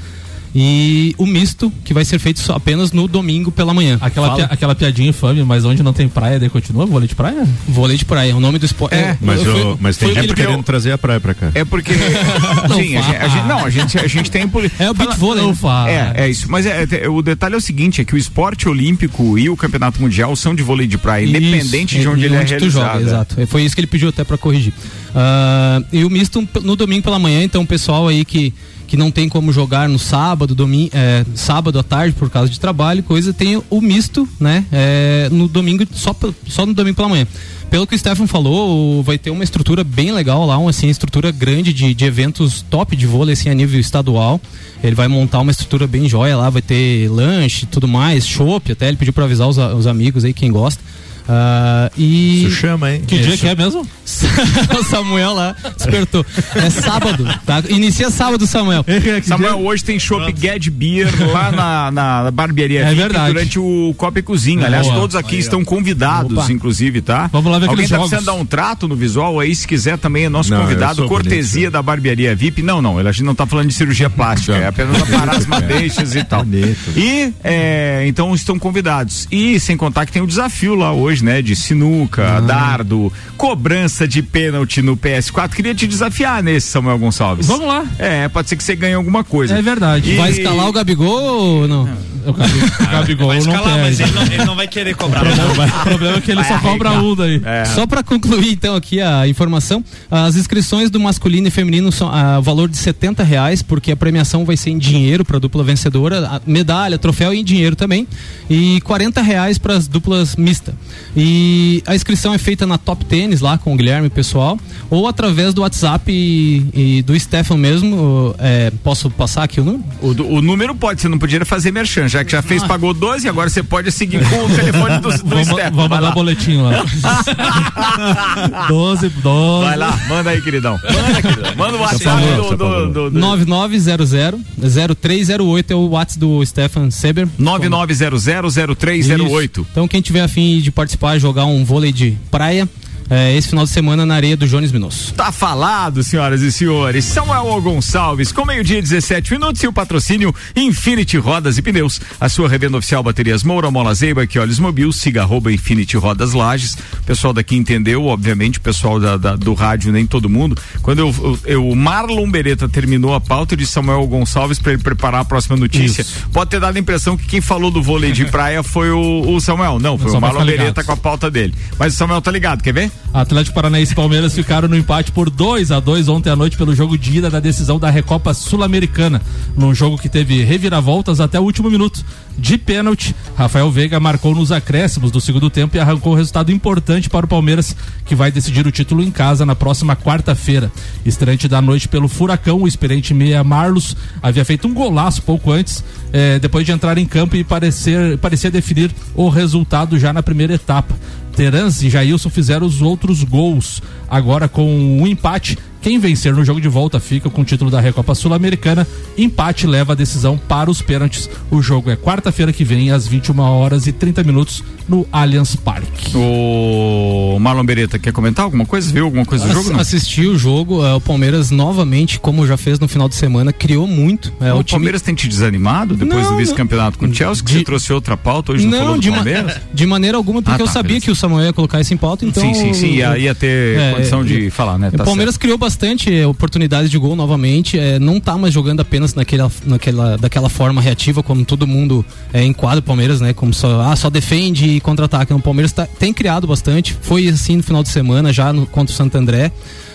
E 0.54 1.14
o 1.16 1.24
misto, 1.24 1.72
que 1.82 1.94
vai 1.94 2.04
ser 2.04 2.18
feito 2.18 2.38
só 2.40 2.54
apenas 2.56 2.92
no 2.92 3.08
domingo 3.08 3.50
pela 3.50 3.72
manhã. 3.72 3.96
Aquela, 4.02 4.34
pia- 4.34 4.44
aquela 4.50 4.74
piadinha 4.74 5.08
infame, 5.08 5.42
mas 5.44 5.64
onde 5.64 5.82
não 5.82 5.94
tem 5.94 6.08
praia, 6.08 6.38
daí 6.38 6.50
continua 6.50 6.84
vôlei 6.84 7.08
de 7.08 7.14
praia? 7.14 7.48
Vôlei 7.66 7.96
de 7.96 8.04
praia, 8.04 8.36
o 8.36 8.40
nome 8.40 8.58
do 8.58 8.66
esporte. 8.66 8.94
É, 8.94 9.16
Mas, 9.20 9.42
eu- 9.44 9.56
eu, 9.56 9.78
mas 9.80 9.96
tem 9.96 10.08
gente 10.14 10.26
porque 10.26 10.42
eu- 10.42 10.46
querendo 10.46 10.62
trazer 10.62 10.92
a 10.92 10.98
praia 10.98 11.18
pra 11.20 11.32
cá. 11.32 11.50
É 11.54 11.64
porque. 11.64 11.92
Não 12.68 12.76
sim, 12.76 12.96
a 12.96 13.00
gente, 13.02 13.16
a 13.16 13.28
gente- 13.28 13.46
não, 13.48 13.64
a 13.64 13.70
gente, 13.70 13.98
a 13.98 14.06
gente 14.06 14.30
tem. 14.30 14.46
poli- 14.46 14.70
É 14.78 14.90
o 14.90 14.94
Fala- 14.94 15.14
vôlei. 15.14 15.42
Não 15.42 15.50
né? 15.50 15.56
fala. 15.56 15.90
É, 15.90 16.12
é 16.16 16.28
isso. 16.28 16.46
Mas 16.50 16.66
é, 16.66 16.86
é, 17.02 17.08
o 17.08 17.22
detalhe 17.22 17.54
é 17.54 17.58
o 17.58 17.60
seguinte: 17.60 18.00
é 18.00 18.04
que 18.04 18.14
o 18.14 18.18
esporte 18.18 18.68
olímpico 18.68 19.38
e 19.38 19.48
o 19.48 19.56
campeonato 19.56 20.00
mundial 20.02 20.36
são 20.36 20.54
de 20.54 20.62
vôlei 20.62 20.86
de 20.86 20.98
praia, 20.98 21.24
independente 21.24 21.94
Isso, 21.94 22.02
de 22.02 22.08
onde 22.08 22.22
e 22.22 22.24
ele 22.26 22.36
é 22.36 22.44
tu 22.44 22.50
realizado. 22.50 22.70
joga, 22.92 23.00
exato. 23.02 23.40
É, 23.40 23.46
Foi 23.46 23.62
isso 23.62 23.74
que 23.74 23.80
ele 23.80 23.86
pediu 23.86 24.08
até 24.10 24.22
pra 24.22 24.36
corrigir. 24.36 24.72
Ah, 25.14 25.82
e 25.92 26.04
o 26.04 26.10
misto 26.10 26.46
no 26.62 26.76
domingo 26.76 27.02
pela 27.02 27.18
manhã, 27.18 27.42
então 27.42 27.62
o 27.62 27.66
pessoal 27.66 28.08
aí 28.08 28.24
que, 28.24 28.52
que 28.92 28.96
não 28.98 29.10
tem 29.10 29.26
como 29.26 29.54
jogar 29.54 29.88
no 29.88 29.98
sábado, 29.98 30.54
domingo, 30.54 30.90
é, 30.92 31.24
sábado 31.34 31.78
à 31.78 31.82
tarde 31.82 32.14
por 32.14 32.28
causa 32.28 32.52
de 32.52 32.60
trabalho, 32.60 33.02
coisa, 33.02 33.32
tem 33.32 33.56
o 33.70 33.80
misto, 33.80 34.28
né? 34.38 34.66
é, 34.70 35.30
no 35.32 35.48
domingo, 35.48 35.86
só, 35.94 36.14
só 36.46 36.66
no 36.66 36.74
domingo 36.74 36.96
pela 36.96 37.08
manhã. 37.08 37.26
Pelo 37.70 37.86
que 37.86 37.94
o 37.94 37.98
Stefan 37.98 38.26
falou, 38.26 39.02
vai 39.02 39.16
ter 39.16 39.30
uma 39.30 39.42
estrutura 39.42 39.82
bem 39.82 40.12
legal 40.12 40.44
lá, 40.44 40.58
uma 40.58 40.68
assim, 40.68 40.90
estrutura 40.90 41.30
grande 41.30 41.72
de, 41.72 41.94
de 41.94 42.04
eventos 42.04 42.60
top 42.68 42.94
de 42.94 43.06
vôlei 43.06 43.32
assim, 43.32 43.48
a 43.48 43.54
nível 43.54 43.80
estadual. 43.80 44.38
Ele 44.84 44.94
vai 44.94 45.08
montar 45.08 45.40
uma 45.40 45.52
estrutura 45.52 45.86
bem 45.86 46.06
joia 46.06 46.36
lá, 46.36 46.50
vai 46.50 46.60
ter 46.60 47.08
lanche 47.08 47.64
tudo 47.64 47.88
mais, 47.88 48.26
chopp 48.26 48.72
até, 48.72 48.88
ele 48.88 48.98
pediu 48.98 49.14
pra 49.14 49.24
avisar 49.24 49.48
os, 49.48 49.56
os 49.56 49.86
amigos 49.86 50.22
aí, 50.22 50.34
quem 50.34 50.52
gosta. 50.52 50.82
Ah, 51.28 51.90
e 51.96 52.44
Isso 52.44 52.56
chama, 52.56 52.92
hein? 52.92 53.02
Que 53.06 53.18
dia 53.18 53.36
que 53.36 53.46
é 53.46 53.54
mesmo? 53.54 53.82
o 54.78 54.84
Samuel 54.84 55.32
lá 55.32 55.54
despertou. 55.76 56.24
É 56.54 56.70
sábado, 56.70 57.26
tá? 57.46 57.62
Inicia 57.68 58.10
sábado, 58.10 58.46
Samuel. 58.46 58.84
Samuel, 59.24 59.60
hoje 59.60 59.84
tem 59.84 59.98
Chopp 59.98 60.34
Get 60.38 60.68
Beer 60.70 61.08
lá 61.32 61.52
na, 61.52 61.90
na 61.90 62.30
barbearia 62.30 62.80
É 62.80 62.94
verdade. 62.94 63.32
durante 63.32 63.58
o 63.58 63.94
Copa 63.96 64.18
e 64.18 64.22
Cozinha. 64.22 64.66
Aliás, 64.66 64.86
Boa. 64.86 64.98
todos 65.00 65.16
aqui 65.16 65.36
estão 65.36 65.64
convidados, 65.64 66.38
Opa. 66.38 66.52
inclusive, 66.52 67.00
tá? 67.00 67.28
Vamos 67.32 67.50
lá 67.50 67.58
ver 67.58 67.68
Alguém 67.68 67.86
tá 67.86 67.96
jogos. 67.96 68.10
precisando 68.10 68.26
dar 68.34 68.40
um 68.40 68.44
trato 68.46 68.88
no 68.88 68.96
visual 68.96 69.38
aí, 69.40 69.54
se 69.54 69.66
quiser 69.66 69.98
também 69.98 70.24
é 70.24 70.28
nosso 70.28 70.50
Não, 70.50 70.60
convidado, 70.62 71.06
cortesia 71.08 71.62
bonito. 71.62 71.72
da 71.72 71.82
barbearia 71.82 72.34
VIP. 72.34 72.62
Não, 72.62 72.80
não, 72.82 72.98
a 72.98 73.12
gente 73.12 73.24
não 73.24 73.34
tá 73.34 73.46
falando 73.46 73.68
de 73.68 73.74
cirurgia 73.74 74.10
plástica, 74.10 74.56
é 74.56 74.66
apenas 74.66 75.00
aparar 75.02 75.36
as 75.36 75.46
madeixas 75.46 76.14
e 76.14 76.24
tal. 76.24 76.44
Bonito. 76.44 76.78
E, 76.96 77.32
é, 77.42 78.04
então, 78.06 78.34
estão 78.34 78.58
convidados. 78.58 79.26
E, 79.30 79.58
sem 79.60 79.76
contar 79.76 80.06
que 80.06 80.12
tem 80.12 80.22
o 80.22 80.26
desafio 80.26 80.74
lá 80.74 80.92
hoje, 80.92 81.11
né, 81.20 81.42
de 81.42 81.54
sinuca, 81.56 82.36
Ah. 82.38 82.40
dardo, 82.40 83.12
cobrança 83.36 84.06
de 84.06 84.22
pênalti 84.22 84.80
no 84.80 84.96
PS4. 84.96 85.54
Queria 85.54 85.74
te 85.74 85.86
desafiar 85.86 86.42
nesse, 86.42 86.68
Samuel 86.68 86.98
Gonçalves. 86.98 87.46
Vamos 87.46 87.66
lá. 87.66 87.84
É, 87.98 88.28
pode 88.28 88.48
ser 88.48 88.56
que 88.56 88.62
você 88.64 88.74
ganhe 88.76 88.94
alguma 88.94 89.24
coisa. 89.24 89.58
É 89.58 89.62
verdade. 89.62 90.12
E- 90.12 90.16
Vai 90.16 90.30
escalar 90.30 90.68
o 90.68 90.72
Gabigol 90.72 91.22
ou 91.62 91.68
não? 91.68 91.88
O 92.24 92.32
Gabi- 92.32 92.52
o 92.60 92.86
Gabigol 92.92 93.26
Vai 93.28 93.40
não 93.40 93.52
escalar, 93.52 93.74
quer. 93.74 93.80
mas 93.82 93.98
ele 94.00 94.12
não, 94.12 94.22
ele 94.22 94.44
não 94.44 94.54
vai 94.56 94.68
querer 94.68 94.94
cobrar. 94.94 95.22
O 95.24 95.82
problema 95.84 96.18
é 96.18 96.20
que 96.20 96.30
ele 96.30 96.40
Vai 96.40 96.48
só 96.52 96.58
cobra 96.60 96.90
arregar. 96.90 97.04
um 97.04 97.16
daí. 97.16 97.42
É. 97.44 97.64
Só 97.64 97.84
para 97.84 98.00
concluir 98.04 98.52
então 98.52 98.76
aqui 98.76 99.00
a 99.00 99.26
informação, 99.26 99.84
as 100.08 100.36
inscrições 100.36 100.88
do 100.88 101.00
masculino 101.00 101.48
e 101.48 101.50
feminino 101.50 101.90
são 101.90 102.08
a 102.08 102.38
valor 102.38 102.68
de 102.68 102.76
70 102.76 103.24
reais, 103.24 103.60
porque 103.60 103.90
a 103.90 103.96
premiação 103.96 104.44
vai 104.44 104.56
ser 104.56 104.70
em 104.70 104.78
dinheiro 104.78 105.24
para 105.24 105.38
a 105.38 105.40
dupla 105.40 105.64
vencedora, 105.64 106.28
a 106.28 106.40
medalha, 106.46 106.96
troféu 106.96 107.34
e 107.34 107.40
em 107.40 107.44
dinheiro 107.44 107.74
também, 107.74 108.06
e 108.48 108.80
40 108.82 109.20
reais 109.20 109.58
para 109.58 109.74
as 109.74 109.88
duplas 109.88 110.36
mista. 110.36 110.72
E 111.16 111.82
a 111.86 111.94
inscrição 111.94 112.32
é 112.34 112.38
feita 112.38 112.66
na 112.66 112.78
Top 112.78 113.04
Tênis 113.04 113.40
lá 113.40 113.58
com 113.58 113.74
o 113.74 113.76
Guilherme 113.76 114.08
pessoal, 114.08 114.58
ou 114.90 115.06
através 115.06 115.52
do 115.54 115.62
WhatsApp 115.62 116.10
e, 116.10 116.98
e 116.98 117.02
do 117.02 117.18
Stefan 117.18 117.56
mesmo. 117.56 118.34
é, 118.38 118.70
posso 118.82 119.10
passar 119.10 119.44
aqui 119.44 119.60
o 119.60 119.64
número? 119.64 119.84
O, 120.00 120.08
o 120.38 120.42
número 120.42 120.74
pode, 120.74 121.00
você 121.00 121.08
não 121.08 121.18
podia 121.18 121.44
fazer 121.44 121.70
merchan, 121.72 122.08
já 122.08 122.24
que 122.24 122.32
já 122.32 122.42
fez, 122.42 122.62
pagou 122.62 122.94
12, 122.94 123.28
agora 123.28 123.48
você 123.50 123.62
pode 123.62 123.90
seguir 123.92 124.20
com 124.28 124.44
o 124.44 124.48
telefone 124.54 124.98
do, 124.98 125.10
do 125.10 125.18
Vamos, 125.24 125.46
Stefan. 125.48 125.70
vamos 125.70 125.88
mandar 125.90 126.00
lá. 126.00 126.10
boletim 126.12 126.56
lá. 126.56 126.82
12, 128.68 129.08
12. 129.08 129.64
Vai 129.64 129.76
lá, 129.76 129.98
manda 130.08 130.30
aí, 130.30 130.40
queridão. 130.40 130.78
Manda, 130.82 131.22
queridão. 131.22 131.54
Manda 131.56 131.76
o 131.76 131.80
WhatsApp 131.80 132.22
do, 132.36 132.56
do, 132.56 132.86
do, 132.92 133.10
do 133.10 133.20
9900-0308 133.20 135.70
é 135.70 135.74
o 135.74 135.88
WhatsApp 135.88 136.18
do 136.20 136.44
Stefan 136.44 136.90
Seber. 136.90 137.26
99000308. 137.40 139.50
Isso. 139.52 139.66
Então 139.70 139.86
quem 139.88 140.00
tiver 140.00 140.20
afim 140.22 140.60
de 140.60 140.70
participar, 140.70 140.91
jogar 141.18 141.46
um 141.46 141.64
vôlei 141.64 141.92
de 141.92 142.16
praia, 142.30 142.68
é, 143.10 143.34
esse 143.36 143.48
final 143.48 143.64
de 143.64 143.70
semana 143.70 144.04
na 144.06 144.14
areia 144.14 144.36
do 144.36 144.46
Jones 144.46 144.72
Minosso. 144.72 145.12
Tá 145.14 145.30
falado, 145.32 146.02
senhoras 146.02 146.40
e 146.42 146.50
senhores. 146.52 147.04
Samuel 147.04 147.60
Gonçalves, 147.60 148.32
com 148.32 148.44
meio-dia 148.44 148.78
e 148.78 148.82
17 148.82 149.32
minutos 149.32 149.62
e 149.62 149.66
o 149.66 149.72
patrocínio 149.72 150.34
Infinity 150.56 151.16
Rodas 151.18 151.58
e 151.58 151.62
Pneus. 151.62 152.00
A 152.20 152.28
sua 152.28 152.48
revenda 152.48 152.76
oficial 152.78 153.02
Baterias 153.02 153.42
Moura, 153.42 153.70
Mola 153.70 153.94
Zeiba, 153.94 154.26
que 154.26 154.38
olhos 154.38 154.58
mobil, 154.58 154.92
siga 154.92 155.22
arroba 155.22 155.52
Infinity 155.52 155.96
Rodas 155.96 156.32
Lages. 156.32 156.74
O 156.74 157.02
pessoal 157.04 157.32
daqui 157.32 157.56
entendeu, 157.56 158.04
obviamente, 158.06 158.58
o 158.58 158.60
pessoal 158.60 159.00
da, 159.00 159.16
da- 159.16 159.36
do 159.36 159.52
rádio, 159.54 159.92
nem 159.92 160.06
todo 160.06 160.28
mundo. 160.28 160.56
Quando 160.82 161.00
eu, 161.00 161.38
eu, 161.44 161.68
o 161.68 161.74
Marlon 161.76 162.30
Beretta 162.30 162.68
terminou 162.68 163.14
a 163.14 163.20
pauta 163.20 163.56
de 163.56 163.66
Samuel 163.66 164.06
Gonçalves 164.06 164.58
para 164.58 164.72
ele 164.74 164.82
preparar 164.82 165.22
a 165.22 165.24
próxima 165.24 165.56
notícia, 165.56 166.06
pode 166.32 166.50
ter 166.50 166.60
dado 166.60 166.76
a 166.76 166.80
impressão 166.80 167.16
que 167.16 167.26
quem 167.26 167.40
falou 167.40 167.70
do 167.70 167.82
vôlei 167.82 168.12
de 168.12 168.24
praia 168.30 168.62
foi 168.62 168.90
o, 168.90 169.34
o 169.34 169.40
Samuel. 169.40 169.78
Não, 169.80 169.98
foi 169.98 170.10
o 170.12 170.20
Marlon 170.20 170.44
ligado. 170.44 170.58
Beretta 170.58 170.84
com 170.84 170.92
a 170.92 170.96
pauta 170.96 171.30
dele. 171.30 171.54
Mas 171.78 171.94
o 171.94 171.96
Samuel 171.96 172.20
tá 172.22 172.30
ligado, 172.30 172.62
quer 172.62 172.72
ver? 172.72 172.91
Atlético 173.12 173.54
Paranaense 173.54 173.92
e 173.92 173.94
Palmeiras 173.94 174.34
ficaram 174.34 174.66
no 174.68 174.76
empate 174.76 175.12
por 175.12 175.28
2 175.28 175.70
a 175.70 175.78
2 175.78 176.08
ontem 176.08 176.30
à 176.30 176.36
noite 176.36 176.56
pelo 176.56 176.74
jogo 176.74 176.96
de 176.96 177.18
ida 177.18 177.28
da 177.28 177.40
decisão 177.40 177.78
da 177.78 177.90
Recopa 177.90 178.32
Sul-Americana, 178.32 179.20
num 179.54 179.74
jogo 179.74 179.98
que 179.98 180.08
teve 180.08 180.42
reviravoltas 180.42 181.20
até 181.20 181.38
o 181.38 181.42
último 181.42 181.70
minuto. 181.70 182.02
De 182.38 182.56
pênalti, 182.56 183.14
Rafael 183.36 183.70
Veiga 183.70 184.00
marcou 184.00 184.34
nos 184.34 184.50
acréscimos 184.50 185.10
do 185.10 185.20
segundo 185.20 185.50
tempo 185.50 185.76
e 185.76 185.80
arrancou 185.80 186.14
um 186.14 186.16
resultado 186.16 186.50
importante 186.50 187.10
para 187.10 187.26
o 187.26 187.28
Palmeiras, 187.28 187.76
que 188.06 188.14
vai 188.14 188.32
decidir 188.32 188.66
o 188.66 188.72
título 188.72 189.02
em 189.02 189.10
casa 189.10 189.44
na 189.44 189.54
próxima 189.54 189.94
quarta-feira. 189.94 190.72
Estreante 191.04 191.46
da 191.46 191.60
noite 191.60 191.88
pelo 191.88 192.08
Furacão, 192.08 192.62
o 192.62 192.68
experiente 192.68 193.12
meia 193.12 193.44
Marlos 193.44 193.94
havia 194.22 194.44
feito 194.44 194.66
um 194.66 194.72
golaço 194.72 195.20
pouco 195.20 195.52
antes, 195.52 195.84
eh, 196.12 196.38
depois 196.38 196.66
de 196.66 196.72
entrar 196.72 196.98
em 196.98 197.06
campo 197.06 197.36
e 197.36 197.42
parecer, 197.42 198.18
parecia 198.18 198.50
definir 198.50 198.90
o 199.14 199.28
resultado 199.28 199.98
já 199.98 200.12
na 200.12 200.22
primeira 200.22 200.54
etapa. 200.54 200.94
Terans 201.34 201.82
e 201.82 201.88
Jailson 201.88 202.28
fizeram 202.28 202.66
os 202.66 202.82
outros 202.82 203.24
gols. 203.24 203.82
Agora 204.08 204.48
com 204.48 205.00
o 205.00 205.06
empate, 205.06 205.58
quem 205.82 205.98
vencer 205.98 206.32
no 206.32 206.44
jogo 206.44 206.60
de 206.60 206.68
volta 206.68 207.00
fica 207.00 207.28
com 207.28 207.42
o 207.42 207.44
título 207.44 207.70
da 207.70 207.80
Recopa 207.80 208.14
Sul-Americana. 208.14 208.86
Empate 209.18 209.66
leva 209.66 209.92
a 209.92 209.96
decisão 209.96 210.38
para 210.38 210.70
os 210.70 210.80
pênaltis. 210.80 211.28
O 211.50 211.60
jogo 211.60 211.90
é 211.90 211.96
quarta-feira 211.96 212.52
que 212.52 212.64
vem, 212.64 212.90
às 212.92 213.06
21 213.06 213.38
horas 213.40 213.86
e 213.86 213.92
30 213.92 214.22
minutos, 214.22 214.62
no 214.88 215.06
Allianz 215.12 215.56
Parque. 215.56 216.16
O 216.16 217.36
Marlon 217.40 217.64
Beretta 217.64 217.98
quer 217.98 218.12
comentar 218.12 218.44
alguma 218.44 218.64
coisa? 218.64 218.92
Viu 218.92 219.04
alguma 219.04 219.24
coisa 219.24 219.46
do 219.46 219.52
jogo? 219.52 219.70
Não? 219.72 219.80
Assisti 219.80 220.26
o 220.26 220.38
jogo, 220.38 220.84
é, 220.86 220.94
o 220.94 221.00
Palmeiras 221.00 221.50
novamente, 221.50 222.18
como 222.20 222.46
já 222.46 222.56
fez 222.56 222.78
no 222.78 222.86
final 222.88 223.08
de 223.08 223.14
semana, 223.16 223.52
criou 223.52 223.86
muito. 223.86 224.32
É, 224.40 224.52
o, 224.52 224.58
o 224.58 224.62
time 224.64 224.78
Palmeiras 224.78 225.02
tem 225.02 225.14
te 225.14 225.26
desanimado 225.28 225.96
depois 225.96 226.24
Não, 226.24 226.32
do 226.32 226.36
vice-campeonato 226.38 226.96
com 226.98 227.06
o 227.06 227.14
Chelsea, 227.14 227.44
que 227.44 227.52
De- 227.52 227.58
você 227.58 227.64
trouxe 227.64 227.92
outra 227.92 228.16
pauta 228.16 228.52
hoje 228.52 228.66
não, 228.66 228.72
falou 228.78 228.88
Não, 228.92 228.94
do 228.96 229.00
de, 229.02 229.10
ma- 229.10 229.16
Palmeiras? 229.16 229.60
de 229.74 229.86
maneira 229.86 230.16
alguma, 230.16 230.40
porque 230.42 230.60
Ah, 230.60 230.62
eu 230.62 230.66
tá, 230.66 230.72
sabia 230.72 230.88
beleza. 230.90 231.04
que 231.06 231.10
o 231.10 231.16
Samuel 231.16 231.46
ia 231.46 231.52
colocar 231.52 231.80
isso 231.80 231.92
em 231.92 231.96
pauta, 231.96 232.24
então. 232.24 232.42
sim, 232.42 232.54
sim, 232.54 232.72
sim, 232.72 232.94
ia, 232.96 233.18
ia 233.18 233.34
ter 233.34 233.78
É, 233.78 233.92
condição 233.94 234.20
é, 234.20 234.24
de 234.24 234.50
falar, 234.50 234.78
né? 234.78 234.88
O 234.92 234.96
Tá 234.96 235.04
Palmeiras 235.04 235.36
criou 235.36 235.58
bastante 235.58 235.71
é, 236.12 236.26
oportunidades 236.26 236.90
de 236.90 236.98
gol 236.98 237.16
novamente. 237.16 237.78
é, 237.78 237.98
não 237.98 238.20
tá 238.20 238.36
mais 238.36 238.52
jogando 238.52 238.80
apenas 238.80 239.14
naquela, 239.14 239.50
naquela, 239.64 240.16
daquela 240.18 240.48
forma 240.48 240.80
reativa, 240.80 241.22
como 241.22 241.44
todo 241.44 241.66
mundo 241.66 242.04
é, 242.32 242.44
enquadra 242.44 242.80
o 242.80 242.82
Palmeiras, 242.82 243.20
né? 243.20 243.32
Como 243.32 243.52
só, 243.52 243.80
ah, 243.82 243.96
só 243.96 244.08
defende 244.10 244.66
e 244.68 244.80
contra-ataque. 244.80 245.32
O 245.32 245.40
Palmeiras 245.40 245.72
tá- 245.72 245.86
tem 245.86 246.12
criado 246.12 246.46
bastante. 246.46 246.96
Foi 247.00 247.28
assim 247.28 247.56
no 247.56 247.62
final 247.62 247.82
de 247.82 247.88
semana, 247.88 248.32
já 248.32 248.52
no, 248.52 248.66
contra 248.66 248.92
o 248.92 248.96
Santo 248.96 249.16
André. 249.16 249.52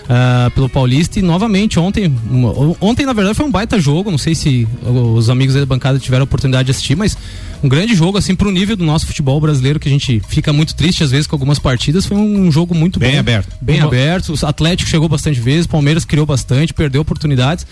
Ah, 0.09 0.49
pelo 0.55 0.69
Paulista 0.69 1.19
e 1.19 1.21
novamente 1.21 1.79
ontem 1.79 2.07
um- 2.31 2.75
ontem 2.79 3.05
na 3.05 3.13
verdade 3.13 3.35
foi 3.35 3.45
um 3.45 3.51
baita 3.51 3.79
jogo 3.79 4.09
não 4.09 4.17
sei 4.17 4.33
se 4.35 4.67
os 4.83 5.29
amigos 5.29 5.55
aí 5.55 5.61
da 5.61 5.65
bancada 5.65 5.99
tiveram 5.99 6.21
a 6.21 6.25
oportunidade 6.25 6.65
de 6.67 6.71
assistir 6.71 6.95
mas 6.95 7.17
um 7.63 7.67
grande 7.67 7.93
jogo 7.95 8.17
assim 8.17 8.35
pro 8.35 8.49
nível 8.51 8.75
do 8.77 8.85
nosso 8.85 9.05
futebol 9.07 9.39
brasileiro 9.41 9.79
que 9.79 9.87
a 9.89 9.91
gente 9.91 10.21
fica 10.29 10.53
muito 10.53 10.75
triste 10.75 11.03
às 11.03 11.11
vezes 11.11 11.27
com 11.27 11.35
algumas 11.35 11.59
partidas 11.59 12.05
foi 12.05 12.15
um 12.15 12.51
jogo 12.51 12.73
muito 12.75 12.99
Bem 12.99 13.13
bom 13.13 13.19
aberto. 13.19 13.53
bem 13.61 13.77
Uma- 13.79 13.87
aberto. 13.87 14.33
O 14.33 14.45
Atlético 14.45 14.89
chegou 14.89 15.09
bastante 15.09 15.39
vezes, 15.39 15.67
Palmeiras 15.67 16.05
criou 16.05 16.25
bastante, 16.25 16.73
perdeu 16.73 17.01
oportunidades. 17.01 17.65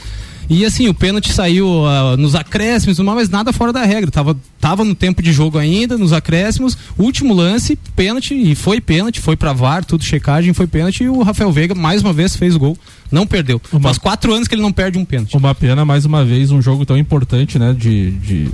E 0.50 0.64
assim, 0.66 0.88
o 0.88 0.94
pênalti 0.94 1.32
saiu 1.34 1.86
ah, 1.88 2.16
nos 2.18 2.36
acréscimos, 2.36 3.00
mas 3.00 3.30
nada 3.30 3.52
fora 3.52 3.74
da 3.74 3.84
regra. 3.84 4.12
Tava, 4.12 4.38
tava 4.60 4.84
no 4.84 4.94
tempo 4.94 5.22
de 5.22 5.32
jogo 5.32 5.58
ainda, 5.58 5.98
nos 5.98 6.14
acréscimos. 6.14 6.78
Último 6.98 7.34
lance, 7.34 7.78
pênalti, 7.96 8.34
e 8.34 8.54
foi 8.56 8.80
pênalti, 8.80 9.20
foi 9.20 9.36
pra 9.36 9.54
VAR, 9.54 9.84
tudo 9.84 10.04
checagem, 10.04 10.54
foi 10.54 10.68
pênalti. 10.68 11.04
E 11.04 11.10
o 11.10 11.22
Rafael 11.24 11.52
Veiga, 11.52 11.74
mais 11.74 12.02
uma 12.02 12.14
vez, 12.14 12.36
fez 12.36 12.56
o 12.56 12.60
gol. 12.60 12.78
Não 13.12 13.26
perdeu. 13.26 13.62
Uma- 13.72 13.82
Faz 13.82 13.98
quatro 13.98 14.34
anos 14.34 14.48
que 14.48 14.56
ele 14.56 14.62
não 14.62 14.72
perde 14.72 14.98
um 14.98 15.06
pênalti. 15.06 15.36
Uma 15.38 15.56
pena, 15.56 15.84
mais 15.86 16.06
uma 16.06 16.24
vez, 16.24 16.52
um 16.52 16.62
jogo 16.62 16.86
tão 16.86 16.98
importante, 16.98 17.58
né? 17.60 17.74
De. 17.78 18.12
de 18.12 18.50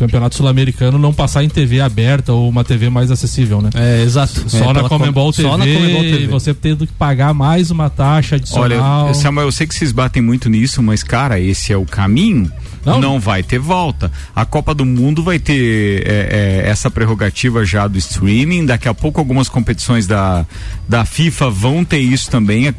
campeonato 0.00 0.36
sul-americano 0.36 0.98
não 0.98 1.12
passar 1.12 1.44
em 1.44 1.48
TV 1.48 1.80
aberta 1.80 2.32
ou 2.32 2.48
uma 2.48 2.64
TV 2.64 2.90
mais 2.90 3.10
acessível, 3.10 3.60
né? 3.62 3.70
É, 3.74 4.02
exato. 4.02 4.48
Só 4.50 4.70
É, 4.70 4.72
na 4.72 4.88
Comembol 4.88 5.26
Com- 5.26 5.32
TV, 5.32 5.48
Só 5.48 5.56
na 5.56 5.64
Comembol 5.64 6.02
TV. 6.02 6.24
e 6.24 6.26
você 6.26 6.52
tendo 6.52 6.86
que 6.86 6.92
pagar 6.92 7.32
mais 7.32 7.70
uma 7.70 7.88
taxa 7.88 8.36
adicional. 8.36 9.04
Olha, 9.06 9.14
Samuel, 9.14 9.46
eu 9.46 9.52
sei 9.52 9.66
que 9.66 9.74
vocês 9.74 9.92
batem 9.92 10.20
muito 10.22 10.48
nisso, 10.50 10.82
mas, 10.82 11.02
cara, 11.02 11.38
esse 11.38 11.72
é 11.72 11.76
o 11.76 11.84
caminho. 11.84 12.50
Não, 12.84 12.98
Não. 12.98 13.20
vai 13.20 13.42
ter 13.42 13.58
volta. 13.58 14.10
A 14.34 14.46
Copa 14.46 14.74
do 14.74 14.86
Mundo 14.86 15.22
vai 15.22 15.38
ter 15.38 16.02
é, 16.06 16.62
é, 16.64 16.70
essa 16.70 16.90
prerrogativa 16.90 17.62
já 17.62 17.86
do 17.86 17.98
streaming. 17.98 18.64
Daqui 18.64 18.88
a 18.88 18.94
pouco 18.94 19.20
algumas 19.20 19.50
competições 19.50 20.06
da, 20.06 20.46
da 20.88 21.04
FIFA 21.04 21.50
vão 21.50 21.84
ter 21.84 21.98
isso 21.98 22.30
também. 22.30 22.68
É, 22.68 22.70
é, 22.70 22.74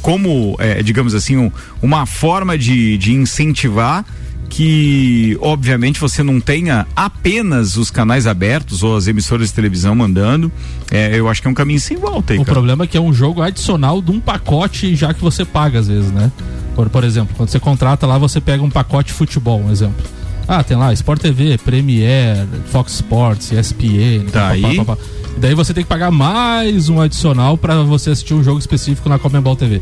como, 0.00 0.54
é, 0.60 0.80
digamos 0.80 1.12
assim, 1.12 1.36
um- 1.36 1.50
uma 1.82 2.06
forma 2.06 2.56
de, 2.56 2.96
de 2.98 3.12
incentivar 3.14 4.04
que 4.52 5.34
obviamente 5.40 5.98
você 5.98 6.22
não 6.22 6.38
tenha 6.38 6.86
apenas 6.94 7.78
os 7.78 7.90
canais 7.90 8.26
abertos 8.26 8.82
ou 8.82 8.94
as 8.94 9.06
emissoras 9.06 9.48
de 9.48 9.54
televisão 9.54 9.94
mandando. 9.94 10.52
É, 10.90 11.18
eu 11.18 11.26
acho 11.26 11.40
que 11.40 11.48
é 11.48 11.50
um 11.50 11.54
caminho 11.54 11.80
sem 11.80 11.96
volta 11.96 12.34
aí, 12.34 12.38
O 12.38 12.42
cara. 12.44 12.52
problema 12.56 12.84
é 12.84 12.86
que 12.86 12.94
é 12.94 13.00
um 13.00 13.14
jogo 13.14 13.40
adicional 13.40 14.02
de 14.02 14.10
um 14.10 14.20
pacote 14.20 14.94
já 14.94 15.14
que 15.14 15.22
você 15.22 15.42
paga 15.42 15.78
às 15.78 15.88
vezes, 15.88 16.10
né? 16.12 16.30
Por, 16.76 16.90
por 16.90 17.02
exemplo, 17.02 17.34
quando 17.34 17.48
você 17.48 17.58
contrata 17.58 18.06
lá, 18.06 18.18
você 18.18 18.42
pega 18.42 18.62
um 18.62 18.68
pacote 18.68 19.06
de 19.08 19.14
futebol, 19.14 19.58
um 19.58 19.70
exemplo. 19.70 20.04
Ah, 20.46 20.62
tem 20.62 20.76
lá 20.76 20.92
Sport 20.92 21.22
TV, 21.22 21.56
Premiere, 21.56 22.46
Fox 22.66 22.92
Sports, 22.96 23.52
ESPN. 23.52 24.26
Tá 24.30 24.40
pá, 24.40 24.48
aí. 24.50 24.76
pá, 24.84 24.84
pá. 24.84 24.98
E 25.34 25.40
daí 25.40 25.54
você 25.54 25.72
tem 25.72 25.82
que 25.82 25.88
pagar 25.88 26.10
mais 26.10 26.90
um 26.90 27.00
adicional 27.00 27.56
para 27.56 27.82
você 27.84 28.10
assistir 28.10 28.34
um 28.34 28.44
jogo 28.44 28.58
específico 28.58 29.08
na 29.08 29.18
Comembol 29.18 29.56
TV. 29.56 29.80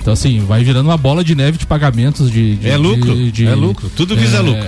Então 0.00 0.12
assim, 0.14 0.40
vai 0.40 0.64
virando 0.64 0.86
uma 0.88 0.96
bola 0.96 1.22
de 1.22 1.34
neve 1.34 1.58
de 1.58 1.66
pagamentos 1.66 2.30
de, 2.30 2.56
de- 2.56 2.68
É 2.68 2.76
lucro, 2.76 3.14
de- 3.14 3.30
de- 3.30 3.46
é 3.46 3.54
lucro. 3.54 3.90
Tudo 3.94 4.16
visa 4.16 4.38
é, 4.38 4.40
lucro. 4.40 4.64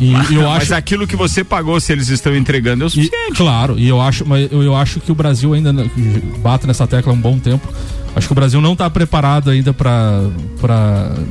E 0.00 0.12
eu 0.34 0.48
Mas 0.48 0.62
acho 0.62 0.74
aquilo 0.76 1.06
que 1.06 1.14
você 1.16 1.44
pagou, 1.44 1.78
se 1.78 1.92
eles 1.92 2.08
estão 2.08 2.34
entregando, 2.34 2.82
é 2.84 2.86
o 2.86 2.88
e, 2.88 2.90
suficiente. 2.90 3.34
claro, 3.36 3.78
e 3.78 3.86
eu 3.86 4.00
acho, 4.00 4.26
mas 4.26 4.50
eu, 4.50 4.62
eu 4.62 4.74
acho 4.74 4.98
que 5.00 5.12
o 5.12 5.14
Brasil 5.14 5.52
ainda 5.52 5.72
não- 5.72 5.88
bate 6.42 6.66
nessa 6.66 6.86
tecla 6.86 7.12
há 7.12 7.14
um 7.14 7.20
bom 7.20 7.38
tempo. 7.38 7.68
Acho 8.14 8.26
que 8.26 8.32
o 8.32 8.34
Brasil 8.34 8.60
não 8.60 8.72
está 8.72 8.90
preparado 8.90 9.50
ainda 9.50 9.72
para 9.72 10.20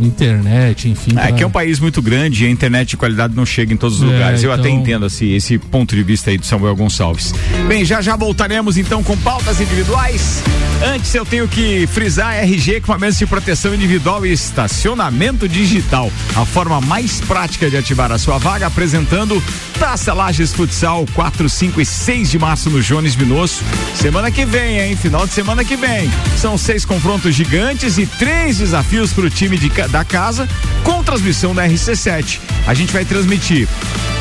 internet, 0.02 0.90
enfim. 0.90 1.12
É 1.12 1.28
pra- 1.28 1.32
que 1.34 1.44
é 1.44 1.48
um 1.48 1.52
país 1.52 1.80
muito 1.80 2.02
grande 2.02 2.46
e 2.46 2.48
a 2.48 2.50
internet 2.50 2.90
de 2.90 2.98
qualidade 2.98 3.36
não 3.36 3.46
chega 3.46 3.74
em 3.74 3.78
todos 3.78 4.02
os 4.02 4.10
É, 4.10 4.14
lugares. 4.14 4.44
Eu 4.44 4.52
até 4.52 4.70
então- 4.70 4.82
entendo 4.82 5.06
assim, 5.06 5.34
esse 5.34 5.58
ponto 5.58 5.96
de 5.96 6.04
vista 6.04 6.30
aí 6.30 6.38
do 6.38 6.46
Samuel 6.46 6.76
Gonçalves. 6.76 7.34
Bem, 7.68 7.84
já 7.86 8.02
já 8.02 8.16
voltaremos 8.16 8.78
então 8.78 9.04
com 9.04 9.16
pautas 9.18 9.60
individuais. 9.60 10.42
Antes 10.86 11.14
eu 11.14 11.26
tenho 11.26 11.48
que 11.48 11.86
frisar 11.88 12.36
RG 12.36 12.76
equipamentos 12.76 13.18
de 13.18 13.26
proteção 13.26 13.76
individual 13.76 14.26
e 14.26 14.32
estacionamento 14.32 15.48
digital. 15.50 16.10
A 16.36 16.46
forma 16.46 16.80
mais 16.80 17.20
prática 17.22 17.70
de 17.70 17.76
ativar 17.78 18.12
a 18.12 18.18
sua 18.18 18.38
vaga 18.38 18.68
apresentando 18.68 19.42
Taça 19.78 20.14
Lages 20.14 20.54
Futsal 20.54 21.06
4, 21.14 21.50
5 21.50 21.82
e 21.82 21.86
6 21.86 22.32
de 22.32 22.40
março 22.40 22.70
no 22.70 22.82
Jones 22.82 23.16
Minosso. 23.16 23.64
Semana 23.96 24.32
que 24.32 24.46
vem, 24.46 24.80
hein? 24.80 24.96
Final 24.96 25.28
de 25.28 25.34
semana 25.34 25.64
que 25.66 25.76
vem. 25.76 26.10
São 26.38 26.58
seis 26.70 26.86
confrontos 26.86 27.34
gigantes 27.34 27.98
e 27.98 28.06
três 28.06 28.60
desafios 28.60 29.12
para 29.12 29.26
o 29.26 29.30
time 29.30 29.58
de 29.58 29.70
da 29.88 30.06
casa 30.06 30.48
com 30.84 31.04
transmissão 31.04 31.56
da 31.56 31.68
RC7. 31.68 32.40
A 32.68 32.76
gente 32.76 32.94
vai 32.94 33.04
transmitir 33.04 33.68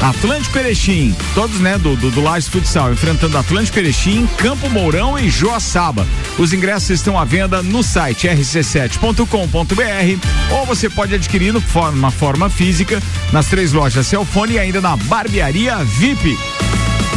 Atlântico 0.00 0.58
Erechim, 0.58 1.14
todos 1.34 1.60
né, 1.60 1.76
do, 1.76 1.94
do, 1.94 2.10
do 2.10 2.22
Lages 2.22 2.48
Futsal, 2.48 2.90
enfrentando 2.90 3.36
Atlântico 3.36 3.78
Erechim, 3.78 4.26
Campo 4.38 4.70
Mourão 4.70 5.18
e 5.18 5.28
Joaçaba. 5.28 6.06
Os 6.38 6.54
ingressos 6.54 6.88
estão 6.88 7.18
à 7.18 7.24
venda 7.26 7.62
no 7.62 7.82
site 7.82 8.26
rc7.com.br 8.26 10.26
ou 10.50 10.64
você 10.64 10.88
pode 10.88 11.14
adquirir 11.14 11.52
no 11.52 11.60
forma, 11.60 12.10
forma 12.10 12.48
física 12.48 13.02
nas 13.30 13.48
três 13.48 13.74
lojas 13.74 14.06
Celfone 14.06 14.54
e 14.54 14.58
ainda 14.58 14.80
na 14.80 14.96
Barbearia 14.96 15.84
VIP. 15.84 16.38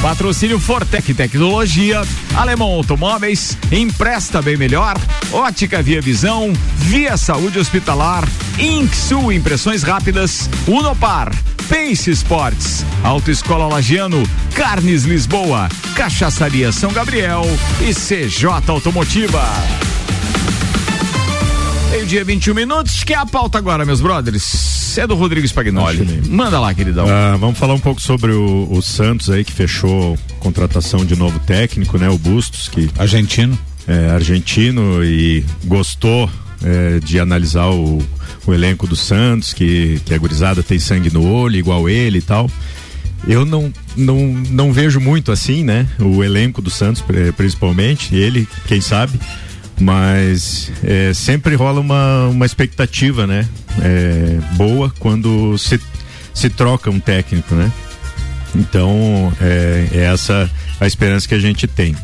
Patrocínio 0.01 0.59
Fortec 0.59 1.13
Tecnologia, 1.13 2.01
Alemão 2.35 2.69
Automóveis, 2.69 3.55
Empresta 3.71 4.41
Bem 4.41 4.57
Melhor, 4.57 4.97
Ótica 5.31 5.81
Via 5.83 6.01
Visão, 6.01 6.51
Via 6.75 7.15
Saúde 7.15 7.59
Hospitalar, 7.59 8.27
Inksul 8.57 9.31
Impressões 9.31 9.83
Rápidas, 9.83 10.49
Unopar, 10.67 11.31
Pace 11.69 12.09
Sports, 12.09 12.83
Autoescola 13.03 13.67
Lagiano, 13.67 14.23
Carnes 14.55 15.03
Lisboa, 15.03 15.69
Cachaçaria 15.95 16.71
São 16.71 16.91
Gabriel 16.91 17.43
e 17.79 17.93
CJ 17.93 18.47
Automotiva. 18.67 19.43
Meio-dia, 21.91 22.23
21 22.23 22.55
minutos. 22.55 23.03
Que 23.03 23.13
é 23.13 23.17
a 23.17 23.25
pauta 23.25 23.59
agora, 23.59 23.85
meus 23.85 24.01
brothers? 24.01 24.80
É 24.97 25.07
do 25.07 25.15
Rodrigo 25.15 25.45
Spagnoli. 25.45 26.21
Manda 26.29 26.59
lá, 26.59 26.73
queridão. 26.73 27.05
Ah, 27.07 27.37
vamos 27.39 27.57
falar 27.57 27.73
um 27.73 27.79
pouco 27.79 28.01
sobre 28.01 28.31
o, 28.31 28.67
o 28.71 28.81
Santos 28.81 29.29
aí 29.29 29.43
que 29.43 29.51
fechou 29.51 30.17
contratação 30.39 31.05
de 31.05 31.15
novo 31.15 31.39
técnico, 31.39 31.97
né? 31.97 32.09
O 32.09 32.17
Bustos, 32.17 32.67
que 32.67 32.89
Argentino. 32.97 33.57
é 33.87 34.09
argentino 34.09 35.03
e 35.03 35.43
gostou 35.65 36.29
é, 36.63 36.99
de 36.99 37.19
analisar 37.19 37.69
o, 37.69 37.99
o 38.45 38.53
elenco 38.53 38.85
do 38.87 38.95
Santos, 38.95 39.53
que, 39.53 39.99
que 40.05 40.13
a 40.13 40.17
gurizada 40.17 40.61
tem 40.63 40.77
sangue 40.79 41.09
no 41.11 41.25
olho, 41.31 41.55
igual 41.57 41.87
ele 41.89 42.19
e 42.19 42.21
tal. 42.21 42.49
Eu 43.27 43.45
não, 43.45 43.71
não, 43.95 44.17
não 44.49 44.73
vejo 44.73 44.99
muito 44.99 45.31
assim, 45.31 45.63
né? 45.63 45.87
O 45.99 46.23
elenco 46.23 46.59
do 46.61 46.69
Santos, 46.71 47.01
pri- 47.03 47.31
principalmente, 47.31 48.15
ele, 48.15 48.47
quem 48.67 48.81
sabe. 48.81 49.19
Mas 49.81 50.71
é, 50.83 51.11
sempre 51.13 51.55
rola 51.55 51.79
uma, 51.79 52.27
uma 52.27 52.45
expectativa, 52.45 53.25
né? 53.25 53.47
É, 53.81 54.37
boa 54.55 54.93
quando 54.99 55.57
se, 55.57 55.79
se 56.33 56.49
troca 56.51 56.91
um 56.91 56.99
técnico, 56.99 57.55
né? 57.55 57.71
Então, 58.55 59.33
é, 59.41 59.87
é 59.91 59.99
essa 60.03 60.49
a 60.79 60.85
esperança 60.85 61.27
que 61.27 61.33
a 61.33 61.39
gente 61.39 61.65
tem. 61.67 61.95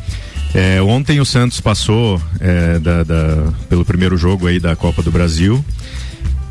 É, 0.54 0.82
ontem 0.82 1.20
o 1.20 1.24
Santos 1.24 1.60
passou 1.60 2.20
é, 2.40 2.78
da- 2.80 3.04
da- 3.04 3.52
pelo 3.68 3.84
primeiro 3.84 4.16
jogo 4.16 4.46
aí 4.46 4.58
da 4.58 4.74
Copa 4.74 5.02
do 5.02 5.10
Brasil 5.10 5.62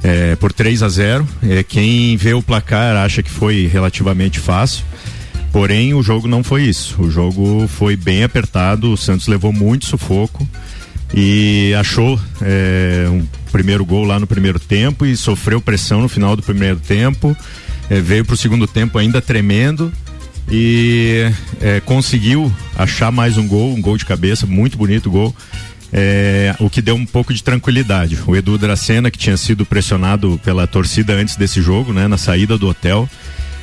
é, 0.04 0.36
por 0.36 0.54
3 0.54 0.84
a 0.84 0.88
0 0.90 1.28
é, 1.42 1.64
Quem 1.64 2.16
vê 2.16 2.34
o 2.36 2.44
placar 2.44 2.96
acha 2.96 3.22
que 3.24 3.30
foi 3.32 3.66
relativamente 3.68 4.40
fácil. 4.40 4.86
Porém, 5.52 5.94
o 5.94 6.04
jogo 6.04 6.28
não 6.28 6.44
foi 6.44 6.64
isso. 6.64 7.02
O 7.02 7.10
jogo 7.12 7.68
foi 7.68 7.96
bem 7.98 8.24
apertado. 8.24 8.94
O 8.94 8.98
Santos 8.98 9.28
levou 9.28 9.52
muito 9.52 9.86
sufoco 9.88 10.48
e 11.14 11.74
achou 11.80 12.20
é, 12.42 13.08
um 13.10 13.26
primeiro 13.52 13.86
gol 13.86 14.04
lá 14.04 14.20
no 14.20 14.28
primeiro 14.28 14.60
tempo 14.60 15.06
e 15.06 15.16
sofreu 15.16 15.62
pressão 15.62 16.02
no 16.02 16.10
final 16.10 16.36
do 16.36 16.44
primeiro 16.44 16.80
tempo. 16.80 17.36
É, 17.90 18.02
veio 18.02 18.26
para 18.26 18.34
o 18.34 18.38
segundo 18.38 18.68
tempo 18.68 18.98
ainda 18.98 19.22
tremendo 19.22 19.92
e 20.50 21.32
é, 21.62 21.80
conseguiu 21.82 22.52
achar 22.76 23.12
mais 23.12 23.38
um 23.38 23.48
gol, 23.48 23.74
um 23.74 23.82
gol 23.82 23.98
de 23.98 24.06
cabeça, 24.06 24.46
muito 24.46 24.78
bonito 24.78 25.10
gol. 25.10 25.36
É, 25.92 26.54
o 26.60 26.70
que 26.70 26.82
deu 26.82 26.96
um 26.96 27.06
pouco 27.06 27.34
de 27.34 27.42
tranquilidade. 27.42 28.20
O 28.28 28.36
Edu 28.36 28.58
Dracena, 28.58 29.10
que 29.10 29.18
tinha 29.18 29.38
sido 29.38 29.66
pressionado 29.66 30.40
pela 30.44 30.68
torcida 30.68 31.14
antes 31.14 31.38
desse 31.38 31.62
jogo, 31.62 31.94
né, 31.94 32.08
na 32.08 32.18
saída 32.18 32.58
do 32.58 32.68
hotel. 32.68 33.10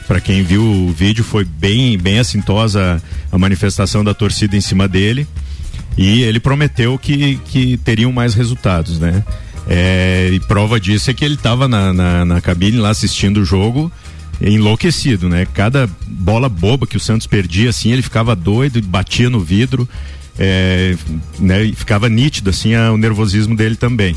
Para 0.06 0.20
quem 0.20 0.42
viu 0.42 0.62
o 0.62 0.92
vídeo, 0.92 1.24
foi 1.24 1.44
bem, 1.44 1.96
bem 1.98 2.18
assintosa 2.18 3.02
a 3.30 3.38
manifestação 3.38 4.02
da 4.02 4.14
torcida 4.14 4.56
em 4.56 4.60
cima 4.60 4.88
dele. 4.88 5.26
E 5.96 6.22
ele 6.22 6.40
prometeu 6.40 6.98
que, 6.98 7.36
que 7.46 7.76
teriam 7.78 8.10
mais 8.12 8.34
resultados, 8.34 8.98
né? 8.98 9.24
É, 9.66 10.28
e 10.32 10.40
prova 10.40 10.78
disso 10.78 11.10
é 11.10 11.14
que 11.14 11.24
ele 11.24 11.34
estava 11.34 11.66
na, 11.68 11.92
na, 11.92 12.24
na 12.24 12.40
cabine 12.40 12.76
lá 12.78 12.90
assistindo 12.90 13.38
o 13.38 13.44
jogo, 13.44 13.90
enlouquecido, 14.40 15.28
né? 15.28 15.46
Cada 15.54 15.88
bola 16.06 16.48
boba 16.48 16.86
que 16.86 16.96
o 16.96 17.00
Santos 17.00 17.26
perdia, 17.26 17.70
assim, 17.70 17.92
ele 17.92 18.02
ficava 18.02 18.34
doido, 18.34 18.80
batia 18.82 19.30
no 19.30 19.40
vidro, 19.40 19.88
é, 20.38 20.96
né? 21.38 21.70
Ficava 21.74 22.08
nítido, 22.08 22.50
assim, 22.50 22.74
a- 22.74 22.92
o 22.92 22.96
nervosismo 22.96 23.56
dele 23.56 23.76
também. 23.76 24.14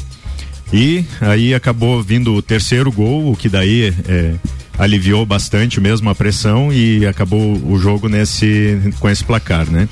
E 0.73 1.05
aí 1.21 1.53
acabou 1.53 2.01
vindo 2.03 2.33
o 2.33 2.41
terceiro 2.41 2.91
gol, 2.91 3.31
o 3.31 3.35
que 3.37 3.47
daí 3.47 3.93
é, 4.07 4.33
aliviou 4.77 5.25
bastante 5.25 5.79
mesmo 5.79 6.09
a 6.09 6.15
pressão 6.15 6.73
e 6.73 7.05
acabou 7.05 7.55
o 7.71 7.79
jogo 7.79 8.09
nesse 8.09 8.77
com 8.99 9.09
esse 9.09 9.23
placar, 9.23 9.69
né? 9.69 9.87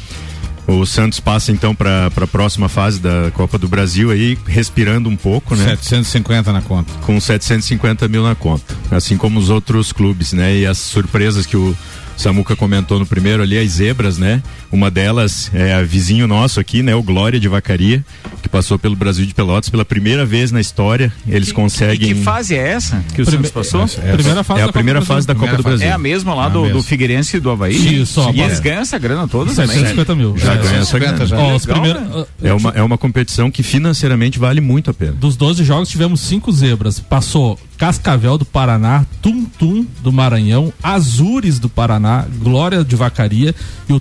O 0.68 0.86
Santos 0.86 1.20
passa 1.20 1.52
então 1.52 1.76
para 1.76 2.08
a 2.08 2.28
próxima 2.28 2.68
fase 2.68 3.00
da 3.00 3.30
Copa 3.34 3.58
do 3.58 3.68
Brasil 3.68 4.10
aí, 4.10 4.38
respirando 4.48 5.08
um 5.10 5.16
pouco, 5.16 5.56
né? 5.56 5.66
750 5.66 6.52
na 6.52 6.62
conta. 6.62 6.92
Com 7.06 7.20
750 7.20 8.08
mil 8.08 8.24
na 8.24 8.34
conta. 8.34 8.76
Assim 8.90 9.16
como 9.16 9.40
os 9.40 9.50
outros 9.50 9.92
clubes, 9.92 10.34
né? 10.34 10.58
E 10.58 10.66
as 10.66 10.78
surpresas 10.78 11.46
que 11.46 11.56
o 11.56 11.76
Samuca 12.18 12.56
comentou 12.56 12.98
no 13.00 13.06
primeiro 13.06 13.44
ali, 13.44 13.58
as 13.58 13.72
zebras, 13.72 14.18
né? 14.18 14.42
Uma 14.72 14.90
delas 14.90 15.52
é 15.54 15.74
a 15.74 15.82
vizinho 15.84 16.28
nosso 16.28 16.60
aqui, 16.60 16.82
né? 16.82 16.96
O 16.96 17.04
Glória 17.04 17.40
de 17.40 17.48
Vacaria, 17.48 18.04
que 18.42 18.50
passou 18.50 18.80
pelo 18.80 18.96
Brasil 18.96 19.26
de 19.26 19.34
Pelotas 19.34 19.70
pela 19.70 19.84
primeira 19.86 20.26
vez 20.26 20.52
na 20.52 20.60
história. 20.62 21.12
Eles 21.28 21.50
E 21.50 21.54
conseguem. 21.54 22.16
que 22.16 22.22
fase 22.24 22.56
é 22.56 22.68
essa 22.70 23.04
que 23.14 23.22
o 23.22 23.26
Prime- 23.26 23.48
Santos 23.48 23.52
passou? 23.52 23.86
Primeira 24.14 24.44
fase 24.44 24.62
é 24.62 24.64
a 24.64 24.72
primeira 24.72 25.00
Copa 25.02 25.14
fase 25.14 25.28
da. 25.28 25.36
Copa 25.36 25.58
do 25.58 25.64
Brasil. 25.64 25.88
É 25.88 25.92
a 25.92 25.98
mesma 25.98 26.34
lá 26.34 26.44
É 26.44 26.46
a 26.48 26.50
do, 26.50 26.62
mesma. 26.62 26.78
do 26.78 26.84
Figueirense 26.84 27.38
e 27.38 27.40
do 27.40 27.50
Havaí? 27.52 28.02
Isso, 28.02 28.22
ó, 28.22 28.32
E 28.32 28.42
eles 28.42 28.60
é. 28.60 28.62
ganham 28.62 28.82
essa 28.82 28.98
grana 28.98 29.28
toda 29.28 29.52
também? 29.54 29.68
750 29.68 30.16
mil. 30.16 30.38
Já 30.38 30.54
É. 30.54 30.58
ganha 30.58 30.78
essa 30.80 30.92
750 30.92 31.26
grana. 31.26 31.28
já. 31.28 31.38
Ó, 31.38 31.46
Legal, 31.46 31.60
primeiros, 31.60 32.18
né? 32.18 32.26
É 32.44 32.54
uma, 32.54 32.70
é 32.72 32.82
uma 32.82 32.98
competição 32.98 33.52
que 33.52 33.62
financeiramente 33.62 34.40
vale 34.40 34.62
muito 34.62 34.90
a 34.90 34.94
pena. 34.94 35.12
Dos 35.14 35.36
12 35.36 35.64
jogos 35.64 35.90
tivemos 35.90 36.22
cinco 36.22 36.52
zebras. 36.52 37.00
Passou 37.00 37.60
Cascavel 37.78 38.38
do 38.38 38.46
Paraná, 38.46 39.06
Tum 39.22 39.46
Tum 39.46 39.86
do 40.02 40.12
Maranhão, 40.12 40.72
Azures 40.82 41.60
do 41.60 41.68
Paraná, 41.70 42.26
Glória 42.40 42.84
de 42.84 42.96
Vacaria 42.96 43.54
e 43.90 43.94
o 43.94 44.00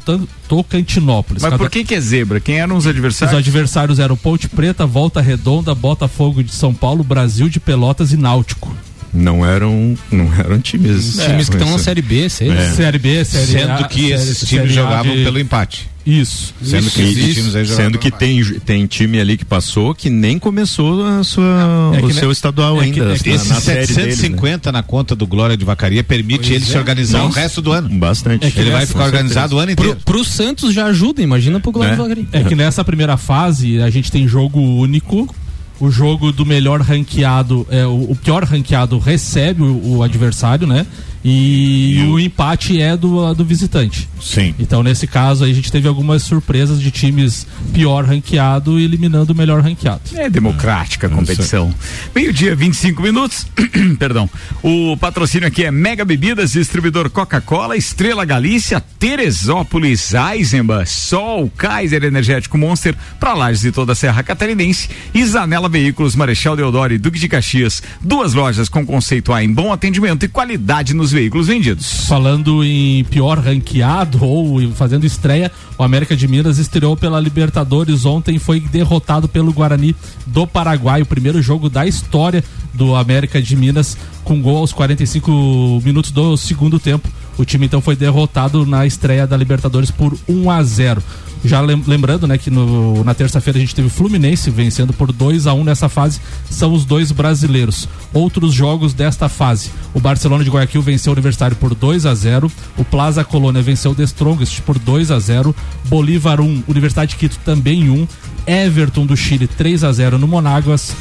Tocantinópolis. 0.48 1.42
Mas 1.42 1.54
por 1.54 1.68
que 1.70 1.84
que 1.84 1.94
é 1.94 2.00
zebra? 2.00 2.38
Quem 2.40 2.60
eram 2.60 2.76
os 2.76 2.84
Os 2.84 2.90
adversários? 2.90 3.36
adversários 3.38 3.98
eram 3.98 4.16
Ponte 4.16 4.48
Preta, 4.48 4.86
Volta 4.86 5.20
Redonda, 5.20 5.74
Botafogo 5.74 6.42
de 6.42 6.52
São 6.52 6.72
Paulo, 6.72 7.02
Brasil 7.02 7.48
de 7.48 7.58
Pelotas 7.58 8.12
e 8.12 8.16
Náutico. 8.16 8.74
Não 9.12 9.46
eram, 9.46 9.96
não 10.10 10.32
eram 10.34 10.58
times. 10.60 11.16
Times 11.24 11.48
que 11.48 11.56
estão 11.56 11.70
na 11.70 11.78
Série 11.78 12.02
B, 12.02 12.28
C. 12.28 12.48
É. 12.48 12.70
Série 12.72 12.98
B, 12.98 13.24
Série 13.24 13.46
Sendo 13.46 13.70
A, 13.72 13.84
que 13.84 14.00
série- 14.00 14.12
esses 14.12 14.38
Série 14.38 14.62
times 14.62 14.72
jogavam 14.74 15.14
de- 15.16 15.22
pelo 15.24 15.38
empate. 15.38 15.88
Isso. 16.06 16.52
Sendo 16.62 16.90
que 16.90 17.02
Isso, 17.02 17.56
aí 17.56 17.64
jogavam 17.64 17.76
sendo 17.76 17.98
que 17.98 18.10
tem, 18.10 18.42
tem 18.60 18.86
time 18.86 19.18
ali 19.18 19.38
que 19.38 19.44
passou 19.44 19.94
que 19.94 20.10
nem 20.10 20.38
começou 20.38 21.02
a 21.06 21.24
sua, 21.24 21.92
É 21.94 22.00
que 22.00 22.06
o 22.06 22.14
seu 22.14 22.30
estadual 22.30 22.76
é 22.82 22.90
que- 22.90 23.00
ainda. 23.00 23.14
é 23.14 23.18
que 23.18 23.28
na, 23.30 23.34
Esses 23.36 23.48
na 23.48 23.60
série 23.60 23.80
deles, 23.86 23.96
né? 23.96 24.02
750 24.10 24.70
na 24.70 24.82
conta 24.82 25.16
do 25.16 25.26
Glória 25.26 25.56
de 25.56 25.64
Vacaria 25.64 26.04
permite 26.04 26.52
ele 26.52 26.64
se 26.64 26.76
organizar 26.76 27.24
o 27.24 27.30
resto 27.30 27.62
do 27.62 27.72
ano. 27.72 27.88
Bastante. 27.88 28.46
É 28.46 28.50
que 28.50 28.60
Ele 28.60 28.70
vai 28.70 28.84
ficar 28.86 29.04
organizado 29.04 29.56
o 29.56 29.58
ano 29.58 29.74
Pro, 29.74 29.84
inteiro. 29.86 30.00
pro 30.04 30.24
Santos 30.24 30.74
já 30.74 30.86
ajuda, 30.86 31.22
imagina 31.22 31.58
pro 31.58 31.72
Glória 31.72 31.92
Né? 31.92 31.96
do 31.96 32.02
Vacaria. 32.02 32.26
É 32.32 32.44
que 32.44 32.54
nessa 32.54 32.84
primeira 32.84 33.16
fase 33.16 33.80
a 33.80 33.88
gente 33.88 34.12
tem 34.12 34.28
jogo 34.28 34.60
único. 34.60 35.34
O 35.80 35.90
jogo 35.90 36.30
do 36.30 36.46
melhor 36.46 36.80
ranqueado, 36.80 37.66
é, 37.68 37.84
o, 37.84 38.12
o 38.12 38.16
pior 38.22 38.44
ranqueado 38.44 38.96
recebe 38.98 39.60
o, 39.62 39.96
o 39.96 40.02
adversário, 40.04 40.66
né? 40.68 40.86
E, 41.24 42.06
o 42.10 42.20
empate 42.20 42.80
é 42.80 42.96
do, 42.96 43.32
do 43.32 43.44
visitante. 43.44 44.06
Sim. 44.20 44.54
Então, 44.58 44.82
nesse 44.82 45.06
caso, 45.06 45.44
aí 45.44 45.50
a 45.50 45.54
gente 45.54 45.72
teve 45.72 45.88
algumas 45.88 46.22
surpresas 46.22 46.80
de 46.80 46.90
times 46.90 47.46
pior 47.72 48.04
ranqueado 48.04 48.78
eliminando 48.78 49.32
o 49.32 49.36
melhor 49.36 49.62
ranqueado. 49.62 50.02
É 50.14 50.28
democrática 50.28 51.06
a 51.06 51.10
competição. 51.10 51.74
Meio-dia, 52.14 52.54
25 52.54 53.00
minutos. 53.00 53.46
Perdão. 53.98 54.28
O 54.62 54.96
patrocínio 54.98 55.48
aqui 55.48 55.64
é 55.64 55.70
Mega 55.70 56.04
Bebidas, 56.04 56.52
distribuidor 56.52 57.08
Coca-Cola, 57.08 57.76
Estrela 57.76 58.24
Galícia, 58.24 58.80
Teresópolis, 58.80 60.12
Eisenbach, 60.12 60.90
Sol, 60.90 61.50
Kaiser 61.56 62.04
Energético 62.04 62.58
Monster, 62.58 62.94
para 63.18 63.32
Lages 63.32 63.64
e 63.64 63.72
toda 63.72 63.92
a 63.92 63.96
Serra 63.96 64.22
Catarinense, 64.22 64.90
e 65.14 65.24
Zanela 65.24 65.68
Veículos, 65.68 66.14
Marechal 66.14 66.54
Deodoro 66.54 66.92
e 66.92 66.98
Duque 66.98 67.18
de 67.18 67.28
Caxias. 67.28 67.82
Duas 68.00 68.34
lojas 68.34 68.68
com 68.68 68.84
conceito 68.84 69.32
A 69.32 69.42
em 69.42 69.52
bom 69.52 69.72
atendimento 69.72 70.24
e 70.24 70.28
qualidade 70.28 70.92
nos 70.92 71.13
veículos 71.14 71.46
vendidos. 71.46 72.06
Falando 72.06 72.64
em 72.64 73.04
pior 73.04 73.38
ranqueado 73.38 74.22
ou 74.26 74.60
fazendo 74.72 75.06
estreia, 75.06 75.50
o 75.78 75.82
América 75.82 76.16
de 76.16 76.26
Minas 76.26 76.58
estreou 76.58 76.96
pela 76.96 77.20
Libertadores 77.20 78.04
ontem 78.04 78.38
foi 78.38 78.60
derrotado 78.60 79.28
pelo 79.28 79.52
Guarani 79.52 79.94
do 80.26 80.46
Paraguai, 80.46 81.00
o 81.00 81.06
primeiro 81.06 81.40
jogo 81.40 81.70
da 81.70 81.86
história 81.86 82.42
do 82.74 82.96
América 82.96 83.40
de 83.40 83.56
Minas, 83.56 83.96
com 84.24 84.42
gol 84.42 84.58
aos 84.58 84.72
45 84.72 85.80
minutos 85.84 86.10
do 86.10 86.36
segundo 86.36 86.78
tempo. 86.78 87.08
O 87.38 87.44
time 87.44 87.66
então 87.66 87.80
foi 87.80 87.96
derrotado 87.96 88.66
na 88.66 88.84
estreia 88.84 89.26
da 89.26 89.36
Libertadores 89.36 89.90
por 89.90 90.16
1 90.28 90.50
a 90.50 90.62
0. 90.62 91.02
Já 91.44 91.60
lem- 91.60 91.82
lembrando, 91.86 92.26
né, 92.26 92.38
que 92.38 92.48
no- 92.50 93.04
na 93.04 93.12
terça-feira 93.12 93.58
a 93.58 93.60
gente 93.60 93.74
teve 93.74 93.88
o 93.88 93.90
Fluminense 93.90 94.50
vencendo 94.50 94.94
por 94.94 95.12
2 95.12 95.46
a 95.46 95.52
1 95.52 95.62
nessa 95.62 95.90
fase, 95.90 96.18
são 96.50 96.72
os 96.72 96.86
dois 96.86 97.12
brasileiros. 97.12 97.86
Outros 98.14 98.54
jogos 98.54 98.94
desta 98.94 99.28
fase. 99.28 99.70
O 99.92 100.00
Barcelona 100.00 100.42
de 100.42 100.48
Guayaquil 100.50 100.80
venceu 100.80 101.12
o 101.12 101.14
Universitário 101.14 101.54
por 101.56 101.74
2 101.74 102.06
a 102.06 102.14
0, 102.14 102.50
o 102.78 102.84
Plaza 102.84 103.22
Colônia 103.22 103.60
venceu 103.60 103.90
o 103.90 103.94
The 103.94 104.04
Strongest 104.04 104.60
por 104.62 104.78
2 104.78 105.10
a 105.10 105.18
0, 105.18 105.54
Bolívar 105.84 106.40
1, 106.40 106.62
Universidade 106.66 107.10
de 107.10 107.16
Quito 107.16 107.38
também 107.44 107.90
1, 107.90 108.08
Everton 108.46 109.04
do 109.04 109.16
Chile 109.16 109.46
3 109.46 109.84
a 109.84 109.92
0 109.92 110.18
no 110.18 110.26
Monáguas, 110.26 110.94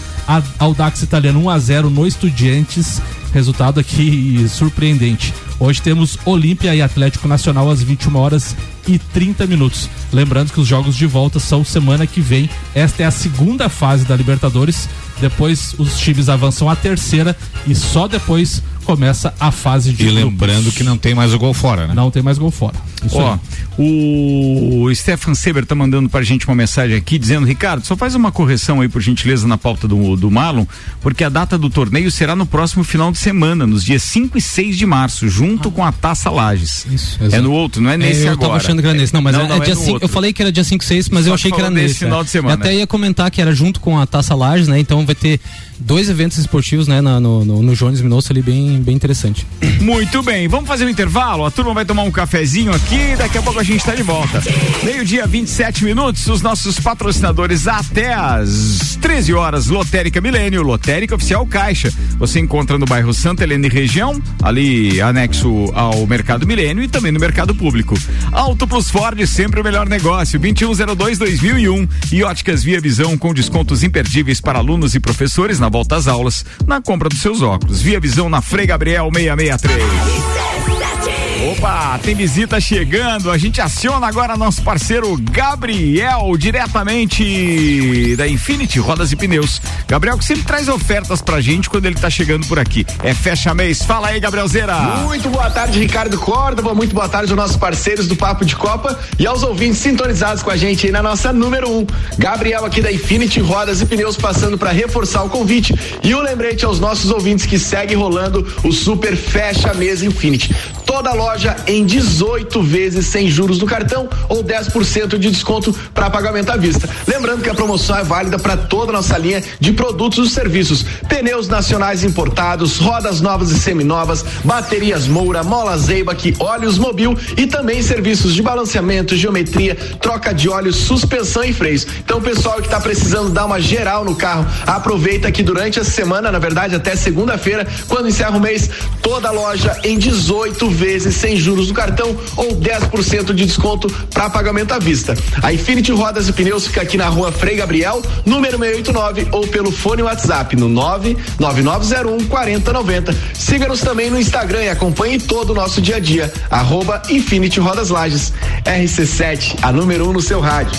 Audax 0.59 1.01
Italiano 1.03 1.41
1 1.43 1.49
a 1.49 1.59
0 1.59 1.89
no 1.89 2.05
Estudiantes. 2.05 3.01
Resultado 3.33 3.79
aqui 3.79 4.45
surpreendente. 4.51 5.33
Hoje 5.59 5.81
temos 5.81 6.17
Olímpia 6.25 6.75
e 6.75 6.81
Atlético 6.81 7.27
Nacional 7.27 7.69
às 7.71 7.81
21 7.81 8.15
horas 8.17 8.55
e 8.87 8.97
30 8.99 9.45
minutos. 9.47 9.89
Lembrando 10.11 10.51
que 10.51 10.59
os 10.59 10.67
jogos 10.67 10.95
de 10.95 11.05
volta 11.05 11.39
são 11.39 11.63
semana 11.63 12.05
que 12.07 12.21
vem. 12.21 12.49
Esta 12.75 13.03
é 13.03 13.05
a 13.05 13.11
segunda 13.11 13.69
fase 13.69 14.05
da 14.05 14.15
Libertadores. 14.15 14.87
Depois 15.21 15.75
os 15.77 15.97
times 15.99 16.27
avançam 16.29 16.69
à 16.69 16.75
terceira 16.75 17.35
e 17.67 17.73
só 17.75 18.07
depois 18.07 18.61
começa 18.83 19.33
a 19.39 19.49
fase 19.51 19.93
de 19.93 20.03
E 20.03 20.05
grupos. 20.07 20.23
lembrando 20.25 20.71
que 20.73 20.83
não 20.83 20.97
tem 20.97 21.15
mais 21.15 21.33
o 21.33 21.39
gol 21.39 21.53
fora, 21.53 21.87
né? 21.87 21.93
não 21.93 22.11
tem 22.11 22.21
mais 22.21 22.37
gol 22.37 22.51
fora. 22.51 22.75
Isso 23.05 23.15
Ó, 23.17 23.33
aí. 23.33 23.39
o 23.77 24.93
Stefan 24.93 25.33
Seber 25.33 25.65
tá 25.65 25.73
mandando 25.75 26.09
pra 26.09 26.21
gente 26.21 26.45
uma 26.47 26.55
mensagem 26.55 26.97
aqui 26.97 27.17
dizendo, 27.17 27.45
Ricardo, 27.45 27.85
só 27.85 27.95
faz 27.95 28.13
uma 28.15 28.31
correção 28.31 28.81
aí, 28.81 28.89
por 28.89 29.01
gentileza, 29.01 29.47
na 29.47 29.57
pauta 29.57 29.87
do, 29.87 30.17
do 30.17 30.29
Marlon, 30.29 30.65
porque 30.99 31.23
a 31.23 31.29
data 31.29 31.57
do 31.57 31.69
torneio 31.69 32.11
será 32.11 32.35
no 32.35 32.45
próximo 32.45 32.83
final 32.83 33.11
de 33.11 33.17
semana, 33.17 33.65
nos 33.65 33.83
dias 33.85 34.03
5 34.03 34.37
e 34.37 34.41
6 34.41 34.77
de 34.77 34.85
março, 34.85 35.29
junto 35.29 35.71
com 35.71 35.83
a 35.83 35.91
Taça 35.91 36.29
Lages. 36.29 36.85
Isso, 36.91 37.17
É 37.21 37.27
exato. 37.27 37.43
no 37.43 37.51
outro, 37.53 37.81
não 37.81 37.89
é 37.89 37.97
nesse 37.97 38.25
eu 38.25 38.33
agora. 38.33 38.51
Achando 38.73 38.81
que 38.81 38.87
era 38.87 38.97
nesse. 38.97 39.13
Não, 39.13 39.21
mas 39.21 39.35
é, 39.35 39.41
é 39.41 39.47
não, 39.47 39.59
dia 39.59 39.75
no 39.75 39.79
5. 39.79 39.91
outro. 39.93 40.05
Eu 40.05 40.09
falei 40.09 40.33
que 40.33 40.41
era 40.41 40.51
dia 40.51 40.63
5 40.63 40.83
6, 40.83 41.09
mas 41.09 41.23
Só 41.23 41.29
eu 41.29 41.33
achei 41.35 41.51
que 41.51 41.59
era 41.59 41.69
nesse. 41.69 41.95
final 41.95 42.21
é. 42.21 42.23
de 42.23 42.29
semana, 42.29 42.53
Eu 42.53 42.59
até 42.59 42.75
ia 42.75 42.87
comentar 42.87 43.29
que 43.31 43.41
era 43.41 43.53
junto 43.53 43.79
com 43.79 43.99
a 43.99 44.05
Taça 44.05 44.35
Lages, 44.35 44.67
né? 44.67 44.79
Então 44.79 45.05
vai 45.05 45.15
ter 45.15 45.39
dois 45.85 46.09
eventos 46.09 46.37
esportivos, 46.37 46.87
né? 46.87 47.01
na- 47.01 47.19
No, 47.19 47.45
no, 47.45 47.61
no 47.61 47.75
Jones 47.75 48.01
Minosso 48.01 48.31
ali, 48.31 48.41
bem, 48.41 48.81
bem 48.81 48.95
interessante. 48.95 49.45
Muito 49.81 50.21
bem, 50.23 50.47
vamos 50.47 50.67
fazer 50.67 50.85
um 50.85 50.89
intervalo. 50.89 51.45
A 51.45 51.51
turma 51.51 51.73
vai 51.73 51.85
tomar 51.85 52.03
um 52.03 52.11
cafezinho 52.11 52.73
aqui 52.73 53.15
daqui 53.17 53.37
a 53.37 53.41
pouco 53.41 53.59
a 53.59 53.63
gente 53.63 53.79
está 53.79 53.93
de 53.95 54.03
volta. 54.03 54.41
Meio-dia, 54.83 55.25
27 55.27 55.83
minutos. 55.85 56.25
Os 56.27 56.41
nossos 56.41 56.79
patrocinadores 56.79 57.67
até 57.67 58.13
às 58.13 58.97
13 59.01 59.33
horas. 59.33 59.67
Lotérica 59.67 60.19
Milênio, 60.21 60.61
Lotérica 60.63 61.15
Oficial 61.15 61.45
Caixa. 61.45 61.91
Você 62.17 62.39
encontra 62.39 62.77
no 62.77 62.85
bairro 62.85 63.13
Santa 63.13 63.43
Helena 63.43 63.67
e 63.67 63.69
região, 63.69 64.21
ali 64.41 64.99
anexo 65.01 65.71
ao 65.73 66.05
Mercado 66.07 66.47
Milênio 66.47 66.83
e 66.83 66.87
também 66.87 67.11
no 67.11 67.19
Mercado 67.19 67.53
Público. 67.53 67.97
Auto 68.31 68.67
Plus 68.67 68.89
Ford, 68.89 69.19
sempre 69.27 69.59
o 69.59 69.63
melhor 69.63 69.87
negócio. 69.87 70.39
2102-2001 70.39 71.87
e 72.11 72.23
Óticas 72.23 72.63
Via 72.63 72.79
Visão 72.79 73.17
com 73.17 73.33
descontos 73.33 73.83
imperdíveis 73.83 74.39
para 74.41 74.59
alunos 74.59 74.95
e 74.95 74.99
professores 74.99 75.59
na 75.59 75.69
volta 75.73 75.95
às 75.95 76.07
aulas, 76.07 76.45
na 76.67 76.79
compra 76.79 77.09
dos 77.09 77.19
seus 77.19 77.41
óculos. 77.41 77.81
Via 77.81 77.99
Visão 77.99 78.29
na 78.29 78.43
Frei 78.43 78.67
Gabriel 78.67 79.09
663. 79.11 81.12
Opa, 81.51 81.99
tem 82.01 82.15
visita 82.15 82.57
chegando. 82.61 83.29
A 83.29 83.37
gente 83.37 83.59
aciona 83.59 84.07
agora 84.07 84.37
nosso 84.37 84.61
parceiro 84.61 85.17
Gabriel, 85.17 86.37
diretamente 86.37 88.15
da 88.15 88.25
Infinity 88.25 88.79
Rodas 88.79 89.11
e 89.11 89.15
Pneus. 89.17 89.61
Gabriel 89.85 90.17
que 90.17 90.23
sempre 90.23 90.43
traz 90.43 90.69
ofertas 90.69 91.21
pra 91.21 91.41
gente 91.41 91.69
quando 91.69 91.85
ele 91.85 91.95
tá 91.95 92.09
chegando 92.09 92.47
por 92.47 92.57
aqui. 92.57 92.85
É 93.03 93.13
fecha 93.13 93.53
mês. 93.53 93.83
Fala 93.83 94.07
aí, 94.07 94.21
Gabriel 94.21 94.47
Zera. 94.47 94.77
Muito 95.03 95.27
boa 95.29 95.49
tarde, 95.49 95.77
Ricardo 95.79 96.17
Córdova. 96.17 96.73
Muito 96.73 96.95
boa 96.95 97.09
tarde 97.09 97.33
aos 97.33 97.37
nossos 97.37 97.57
parceiros 97.57 98.07
do 98.07 98.15
Papo 98.15 98.45
de 98.45 98.55
Copa 98.55 98.97
e 99.19 99.27
aos 99.27 99.43
ouvintes 99.43 99.79
sintonizados 99.79 100.43
com 100.43 100.49
a 100.49 100.55
gente 100.55 100.85
aí 100.85 100.93
na 100.93 101.03
nossa 101.03 101.33
número 101.33 101.69
1. 101.69 101.77
Um. 101.77 101.87
Gabriel 102.17 102.63
aqui 102.63 102.81
da 102.81 102.91
Infinity 102.91 103.41
Rodas 103.41 103.81
e 103.81 103.85
Pneus 103.85 104.15
passando 104.15 104.57
para 104.57 104.71
reforçar 104.71 105.23
o 105.23 105.29
convite 105.29 105.75
e 106.01 106.15
o 106.15 106.21
lembrete 106.21 106.63
aos 106.63 106.79
nossos 106.79 107.11
ouvintes 107.11 107.45
que 107.45 107.59
segue 107.59 107.95
rolando 107.95 108.47
o 108.63 108.71
Super 108.71 109.17
Fecha 109.17 109.73
Mês 109.73 110.01
Infinity. 110.01 110.55
Toda 110.85 111.11
loja 111.13 111.32
em 111.67 111.85
18 111.85 112.61
vezes 112.61 113.07
sem 113.07 113.29
juros 113.29 113.59
no 113.59 113.65
cartão 113.65 114.09
ou 114.29 114.43
10% 114.43 115.17
de 115.17 115.31
desconto 115.31 115.73
para 115.93 116.09
pagamento 116.09 116.51
à 116.51 116.57
vista. 116.57 116.87
Lembrando 117.07 117.41
que 117.41 117.49
a 117.49 117.53
promoção 117.53 117.97
é 117.97 118.03
válida 118.03 118.37
para 118.37 118.55
toda 118.55 118.91
a 118.91 118.93
nossa 118.93 119.17
linha 119.17 119.43
de 119.59 119.73
produtos 119.73 120.29
e 120.29 120.33
serviços: 120.33 120.85
pneus 121.07 121.47
nacionais 121.47 122.03
importados, 122.03 122.77
rodas 122.77 123.21
novas 123.21 123.51
e 123.51 123.59
seminovas, 123.59 124.23
baterias 124.43 125.07
Moura, 125.07 125.43
molas 125.43 125.81
Zeibach, 125.81 126.35
óleos 126.39 126.77
Mobil 126.77 127.17
e 127.37 127.47
também 127.47 127.81
serviços 127.81 128.33
de 128.33 128.41
balanceamento, 128.41 129.15
geometria, 129.15 129.75
troca 129.99 130.33
de 130.33 130.49
óleo, 130.49 130.71
suspensão 130.71 131.43
e 131.43 131.53
freios. 131.53 131.85
Então, 132.03 132.21
pessoal 132.21 132.57
que 132.57 132.67
está 132.67 132.79
precisando 132.79 133.29
dar 133.29 133.45
uma 133.45 133.59
geral 133.59 134.05
no 134.05 134.15
carro, 134.15 134.45
aproveita 134.65 135.31
que 135.31 135.43
durante 135.43 135.79
a 135.79 135.83
semana, 135.83 136.31
na 136.31 136.39
verdade 136.39 136.75
até 136.75 136.95
segunda-feira, 136.95 137.67
quando 137.87 138.07
encerra 138.07 138.37
o 138.37 138.39
mês, 138.39 138.69
toda 139.01 139.29
a 139.29 139.31
loja 139.31 139.77
em 139.83 139.97
18 139.97 140.69
vezes 140.69 141.15
sem 141.23 141.37
juros 141.37 141.67
do 141.67 141.73
cartão 141.73 142.17
ou 142.35 142.53
10% 142.57 143.33
de 143.33 143.45
desconto 143.45 143.89
para 144.13 144.29
pagamento 144.29 144.73
à 144.73 144.79
vista. 144.79 145.15
A 145.41 145.53
Infinity 145.53 145.93
Rodas 145.93 146.27
e 146.27 146.33
Pneus 146.33 146.67
fica 146.67 146.81
aqui 146.81 146.97
na 146.97 147.07
rua 147.07 147.31
Frei 147.31 147.55
Gabriel, 147.55 148.01
número 148.25 148.57
689 148.57 149.29
ou 149.31 149.47
pelo 149.47 149.71
fone 149.71 150.01
WhatsApp 150.01 150.53
no 150.57 150.67
99901 150.67 152.27
4090. 152.27 153.15
Siga-nos 153.33 153.79
também 153.79 154.09
no 154.09 154.19
Instagram 154.19 154.63
e 154.63 154.69
acompanhe 154.69 155.17
todo 155.17 155.51
o 155.51 155.55
nosso 155.55 155.81
dia 155.81 155.95
a 155.95 155.99
dia. 155.99 156.33
Arroba 156.51 157.01
Infinity 157.09 157.61
Rodas 157.61 157.89
Lages. 157.89 158.33
RC7, 158.65 159.59
a 159.61 159.71
número 159.71 160.05
1 160.07 160.09
um 160.09 160.13
no 160.13 160.21
seu 160.21 160.41
rádio. 160.41 160.77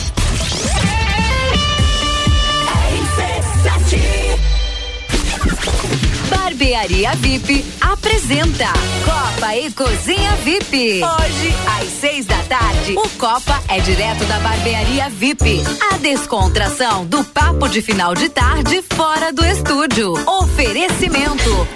Barbearia 6.65 7.15
VIP 7.17 7.63
apresenta 7.79 8.73
Copa 9.05 9.55
e 9.55 9.71
Cozinha 9.71 10.35
VIP. 10.37 11.03
Hoje, 11.05 11.55
às 11.79 11.89
seis 12.01 12.25
da 12.25 12.39
tarde, 12.39 12.95
o 12.97 13.07
Copa 13.19 13.63
é 13.69 13.81
direto 13.81 14.25
da 14.25 14.39
barbearia 14.39 15.11
VIP. 15.11 15.63
A 15.93 15.99
descontração 15.99 17.05
do 17.05 17.23
papo 17.23 17.69
de 17.69 17.83
final 17.83 18.15
de 18.15 18.31
tarde 18.31 18.83
fora 18.95 19.31
do 19.31 19.45
estúdio. 19.45 20.15
Oferecimento. 20.27 21.69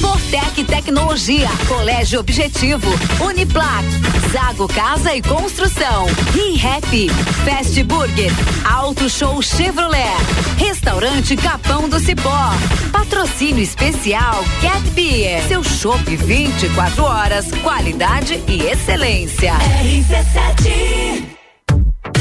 Fortec 0.00 0.64
Tecnologia, 0.64 1.48
Colégio 1.68 2.20
Objetivo, 2.20 2.88
Uniplac, 3.20 3.84
Zago 4.32 4.66
Casa 4.68 5.14
e 5.14 5.22
Construção, 5.22 6.06
ReHap, 6.34 7.08
Fast 7.44 7.82
Burger, 7.84 8.30
Auto 8.64 9.08
Show 9.08 9.40
Chevrolet, 9.42 10.16
Restaurante 10.56 11.36
Capão 11.36 11.88
do 11.88 11.98
Cipó, 12.00 12.50
Patrocínio 12.92 13.62
Especial 13.62 14.44
Cat 14.60 14.82
Beer, 14.90 15.42
seu 15.48 15.62
chopp 15.62 16.04
24 16.16 17.02
horas, 17.04 17.50
qualidade 17.62 18.42
e 18.46 18.62
excelência. 18.62 19.52
RC7 19.82 21.39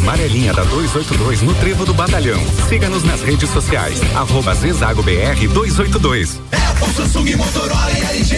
Amarelinha 0.00 0.52
da 0.54 0.64
282 0.64 1.42
no 1.42 1.54
Trevo 1.54 1.84
do 1.84 1.92
Batalhão. 1.92 2.40
Siga-nos 2.68 3.04
nas 3.04 3.20
redes 3.22 3.50
sociais. 3.50 4.00
Arroba 4.14 4.54
Zezago 4.54 5.02
BR 5.02 5.46
282. 5.52 6.40
Apple, 6.52 6.94
Samsung, 6.94 7.36
Motorola 7.36 7.90
e 7.92 8.16
LG. 8.16 8.36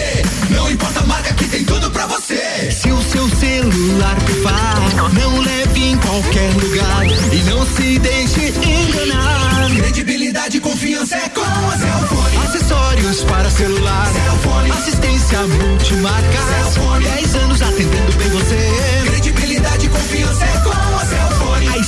Não 0.49 0.69
importa 0.69 0.99
a 0.99 1.05
marca 1.05 1.33
que 1.33 1.45
tem 1.45 1.63
tudo 1.63 1.89
pra 1.89 2.05
você. 2.07 2.71
Se 2.71 2.91
o 2.91 3.01
seu 3.03 3.27
celular 3.29 4.15
pifar, 4.25 5.13
não 5.13 5.39
leve 5.39 5.83
em 5.83 5.97
qualquer 5.97 6.53
lugar 6.53 7.05
e 7.31 7.43
não 7.49 7.65
se 7.65 7.97
deixe 7.99 8.53
enganar. 8.67 9.69
Credibilidade 9.77 10.57
e 10.57 10.59
confiança 10.59 11.15
é 11.15 11.29
com 11.29 11.41
a 11.41 11.77
Cellfone. 11.77 12.37
Acessórios 12.45 13.23
para 13.23 13.49
celular, 13.49 14.07
Cellfone. 14.11 14.71
assistência 14.71 15.39
multimarca. 15.47 16.39
Cellfone. 16.73 17.05
10 17.05 17.35
anos 17.35 17.61
atendendo 17.61 18.11
bem 18.17 18.29
você. 18.29 18.57
Credibilidade 19.05 19.85
e 19.85 19.89
confiança 19.89 20.45
é 20.45 20.57
com 20.59 20.82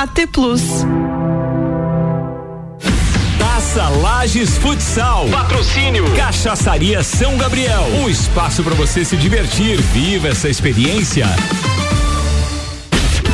AT 0.00 0.26
Plus. 0.32 0.62
Taça 3.38 3.86
Lages 4.00 4.56
Futsal. 4.56 5.28
Patrocínio. 5.28 6.10
Cachaçaria 6.16 7.02
São 7.02 7.36
Gabriel. 7.36 7.82
Um 8.00 8.08
espaço 8.08 8.64
para 8.64 8.74
você 8.74 9.04
se 9.04 9.14
divertir. 9.18 9.78
Viva 9.92 10.28
essa 10.28 10.48
experiência. 10.48 11.26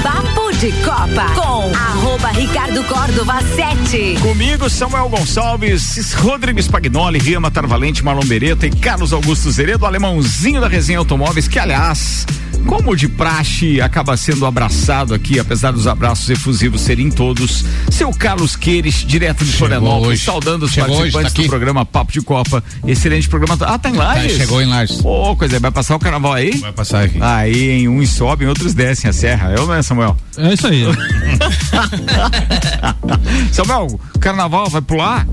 Papo 0.02 0.52
de 0.56 0.72
Copa 0.82 1.32
com 1.36 1.72
arroba 1.72 2.30
Ricardo 2.30 2.82
Córdova 2.82 3.40
7. 3.54 4.16
Comigo, 4.20 4.68
Samuel 4.68 5.08
Gonçalves, 5.08 6.14
Rodrigo 6.14 6.60
Spagnoli, 6.60 7.20
Rima 7.20 7.48
Tarvalente, 7.48 8.04
Marlon 8.04 8.26
Beretta 8.26 8.66
e 8.66 8.70
Carlos 8.70 9.12
Augusto 9.12 9.52
Zeredo, 9.52 9.86
alemãozinho 9.86 10.60
da 10.60 10.66
resenha 10.66 10.98
Automóveis, 10.98 11.46
que 11.46 11.60
aliás, 11.60 12.26
como 12.66 12.96
de 12.96 13.08
praxe, 13.08 13.80
acaba 13.80 14.16
sendo 14.16 14.44
abraçado 14.44 15.14
aqui, 15.14 15.38
apesar 15.38 15.72
dos 15.72 15.86
abraços 15.86 16.28
efusivos 16.28 16.80
serem 16.80 17.10
todos. 17.10 17.64
Seu 17.90 18.10
Carlos 18.10 18.56
Queires, 18.56 19.04
direto 19.06 19.44
de 19.44 19.52
Florianópolis, 19.52 20.20
hoje. 20.20 20.24
saudando 20.24 20.64
os 20.64 20.72
Chegou 20.72 20.90
hoje, 20.90 21.12
participantes 21.12 21.32
tá 21.32 21.38
aqui. 21.40 21.46
do 21.46 21.50
programa 21.50 21.86
Papo 21.86 22.12
de 22.12 22.20
Copa. 22.20 22.62
Excelente 22.86 23.28
programa. 23.28 23.56
Ah, 23.60 23.78
tá 23.78 23.88
em 23.88 23.94
Lages? 23.94 24.32
Tá, 24.32 24.38
chegou 24.40 24.60
em 24.60 24.66
Lages. 24.66 25.00
Ô, 25.04 25.36
coisa, 25.36 25.60
vai 25.60 25.70
passar 25.70 25.94
o 25.96 25.98
carnaval 25.98 26.32
aí? 26.32 26.56
Vai 26.58 26.72
passar 26.72 27.04
aqui. 27.04 27.18
Aí, 27.20 27.70
em 27.82 27.88
uns 27.88 28.10
sobem, 28.10 28.48
outros 28.48 28.74
descem 28.74 29.08
a 29.08 29.12
serra. 29.12 29.52
Eu 29.56 29.66
não 29.66 29.74
é, 29.74 29.82
Samuel? 29.82 30.16
É 30.36 30.52
isso 30.52 30.66
aí. 30.66 30.84
Samuel, 33.52 34.00
carnaval 34.20 34.68
vai 34.68 34.82
pular? 34.82 35.26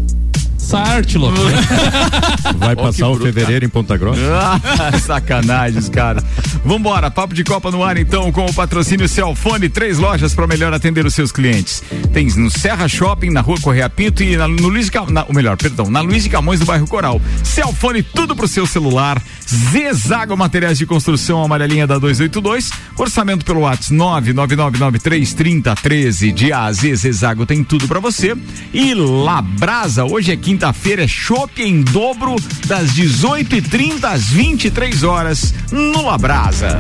Sarte, 0.63 1.17
louco. 1.17 1.38
Vai 2.58 2.76
passar 2.76 3.10
o 3.10 3.17
fevereiro 3.19 3.65
em 3.65 3.69
Ponta 3.69 3.95
Grossa? 3.97 4.21
Ah, 4.34 4.60
sacanagens, 4.99 5.89
cara. 5.89 6.23
Vambora, 6.65 7.12
papo 7.12 7.34
de 7.34 7.43
Copa 7.43 7.69
no 7.69 7.84
ar 7.84 7.97
então, 7.97 8.32
com 8.32 8.45
o 8.45 8.54
patrocínio 8.54 9.06
Celfone, 9.08 9.67
três 9.69 9.97
lojas 9.99 10.34
para 10.34 10.47
melhor 10.47 10.73
atender 10.73 11.06
os 11.06 11.13
seus 11.13 11.32
clientes. 11.32 11.84
Tem 12.13 12.26
no 12.38 12.49
Serra 12.49 12.88
Shopping, 12.88 13.30
na 13.30 13.41
rua 13.41 13.58
Correia 13.62 13.89
Pinto 13.89 14.23
e 14.23 14.38
na, 14.38 14.47
no 14.47 14.69
Luiz, 14.69 14.89
Cam- 14.89 15.08
na, 15.10 15.26
ou 15.26 15.34
melhor, 15.34 15.58
perdão, 15.58 15.89
na 15.91 15.99
Luiz 16.02 16.23
de 16.23 16.30
Camões 16.30 16.60
do 16.62 16.65
bairro 16.65 16.88
Coral. 16.88 17.21
Celfone, 17.43 18.02
tudo 18.02 18.34
pro 18.36 18.47
seu 18.47 18.65
celular. 18.65 19.21
Zezago 19.71 20.36
Materiais 20.38 20.78
de 20.78 20.86
Construção, 20.86 21.43
amarelinha 21.43 21.86
da 21.86 21.99
282. 21.99 22.71
Orçamento 22.97 23.43
pelo 23.45 23.60
WhatsApp 23.62 23.93
999933013 23.93 26.34
de 26.34 26.54
A 26.54 26.63
a 26.65 26.71
Z. 26.71 26.95
Zezago 26.95 27.45
tem 27.45 27.63
tudo 27.63 27.88
para 27.88 27.99
você. 27.99 28.36
E 28.73 28.93
Labrasa, 28.93 30.06
hoje 30.06 30.32
é 30.32 30.38
quinta-feira, 30.54 31.08
chopp 31.08 31.63
em 31.63 31.82
dobro 31.82 32.36
das 32.68 32.92
18h30 32.92 34.04
às 34.04 34.30
23 34.30 35.04
horas 35.04 35.52
no 35.72 36.06
Labrasa. 36.06 36.80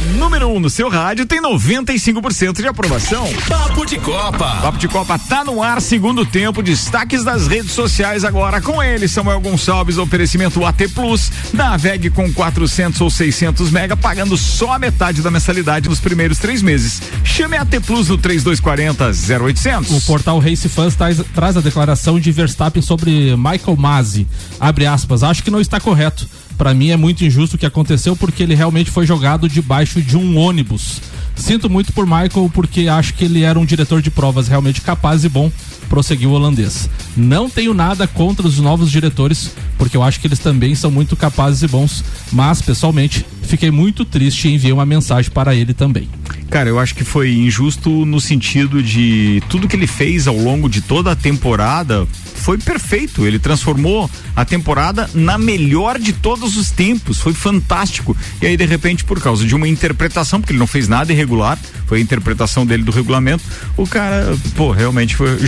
A 0.00 0.12
número 0.16 0.48
1 0.48 0.56
um 0.56 0.60
no 0.60 0.70
seu 0.70 0.88
rádio 0.88 1.26
tem 1.26 1.42
95% 1.42 2.62
de 2.62 2.66
aprovação. 2.66 3.28
Papo 3.46 3.84
de 3.84 3.98
Copa. 3.98 4.58
Papo 4.62 4.78
de 4.78 4.88
Copa 4.88 5.18
tá 5.18 5.44
no 5.44 5.62
ar, 5.62 5.78
segundo 5.82 6.24
tempo, 6.24 6.62
destaques 6.62 7.22
das 7.22 7.46
redes 7.46 7.72
sociais 7.72 8.24
agora 8.24 8.62
com 8.62 8.82
ele, 8.82 9.06
Samuel 9.06 9.40
Gonçalves, 9.40 9.98
oferecimento 9.98 10.64
AT 10.64 10.88
Plus, 10.94 11.30
Naveg 11.52 12.08
com 12.10 12.32
400 12.32 12.98
ou 13.02 13.10
600 13.10 13.70
mega, 13.70 13.94
pagando 13.94 14.38
só 14.38 14.72
a 14.72 14.78
metade 14.78 15.20
da 15.20 15.30
mensalidade 15.30 15.88
nos 15.88 16.00
primeiros 16.00 16.38
três 16.38 16.62
meses. 16.62 17.02
Chame 17.22 17.58
a 17.58 17.62
AT 17.62 17.80
Plus 17.84 18.08
no 18.08 18.16
3240 18.16 19.10
0800. 19.44 19.90
O 19.90 20.00
portal 20.06 20.38
Race 20.38 20.66
Fans 20.70 20.96
traz, 20.96 21.20
traz 21.34 21.58
a 21.58 21.60
declaração 21.60 22.18
de 22.18 22.32
Verstappen 22.32 22.80
sobre 22.80 23.36
Michael 23.36 23.76
Masi. 23.76 24.26
Abre 24.58 24.86
aspas, 24.86 25.22
acho 25.22 25.42
que 25.42 25.50
não 25.50 25.60
está 25.60 25.78
correto. 25.78 26.26
Para 26.60 26.74
mim 26.74 26.90
é 26.90 26.96
muito 26.98 27.24
injusto 27.24 27.56
o 27.56 27.58
que 27.58 27.64
aconteceu 27.64 28.14
porque 28.14 28.42
ele 28.42 28.54
realmente 28.54 28.90
foi 28.90 29.06
jogado 29.06 29.48
debaixo 29.48 30.02
de 30.02 30.14
um 30.14 30.36
ônibus. 30.36 31.00
Sinto 31.34 31.70
muito 31.70 31.90
por 31.90 32.04
Michael 32.04 32.50
porque 32.52 32.86
acho 32.86 33.14
que 33.14 33.24
ele 33.24 33.44
era 33.44 33.58
um 33.58 33.64
diretor 33.64 34.02
de 34.02 34.10
provas 34.10 34.46
realmente 34.46 34.82
capaz 34.82 35.24
e 35.24 35.28
bom, 35.30 35.50
prosseguiu 35.90 36.30
o 36.30 36.32
holandês. 36.34 36.88
Não 37.16 37.50
tenho 37.50 37.74
nada 37.74 38.06
contra 38.06 38.46
os 38.46 38.58
novos 38.60 38.90
diretores, 38.90 39.50
porque 39.76 39.96
eu 39.96 40.02
acho 40.02 40.20
que 40.20 40.26
eles 40.28 40.38
também 40.38 40.74
são 40.74 40.90
muito 40.90 41.16
capazes 41.16 41.62
e 41.62 41.66
bons, 41.66 42.04
mas 42.32 42.62
pessoalmente 42.62 43.26
fiquei 43.42 43.72
muito 43.72 44.04
triste 44.04 44.48
e 44.48 44.54
enviei 44.54 44.72
uma 44.72 44.86
mensagem 44.86 45.30
para 45.30 45.54
ele 45.54 45.74
também. 45.74 46.08
Cara, 46.48 46.68
eu 46.68 46.78
acho 46.78 46.94
que 46.94 47.04
foi 47.04 47.32
injusto 47.32 48.06
no 48.06 48.20
sentido 48.20 48.82
de 48.82 49.42
tudo 49.48 49.66
que 49.66 49.74
ele 49.74 49.86
fez 49.86 50.28
ao 50.28 50.36
longo 50.36 50.68
de 50.68 50.80
toda 50.80 51.10
a 51.12 51.16
temporada 51.16 52.06
foi 52.40 52.58
perfeito. 52.58 53.26
Ele 53.26 53.38
transformou 53.38 54.10
a 54.34 54.44
temporada 54.44 55.08
na 55.14 55.38
melhor 55.38 55.98
de 55.98 56.12
todos 56.12 56.56
os 56.56 56.70
tempos. 56.70 57.18
Foi 57.18 57.32
fantástico. 57.32 58.16
E 58.40 58.46
aí, 58.46 58.56
de 58.56 58.64
repente, 58.64 59.04
por 59.04 59.20
causa 59.20 59.46
de 59.46 59.54
uma 59.54 59.68
interpretação, 59.68 60.40
porque 60.40 60.52
ele 60.52 60.58
não 60.58 60.66
fez 60.66 60.88
nada 60.88 61.12
irregular, 61.12 61.58
foi 61.86 61.98
a 61.98 62.00
interpretação 62.00 62.64
dele 62.64 62.82
do 62.82 62.90
regulamento, 62.90 63.44
o 63.76 63.86
cara, 63.86 64.36
pô, 64.56 64.70
realmente 64.70 65.14
foi 65.14 65.38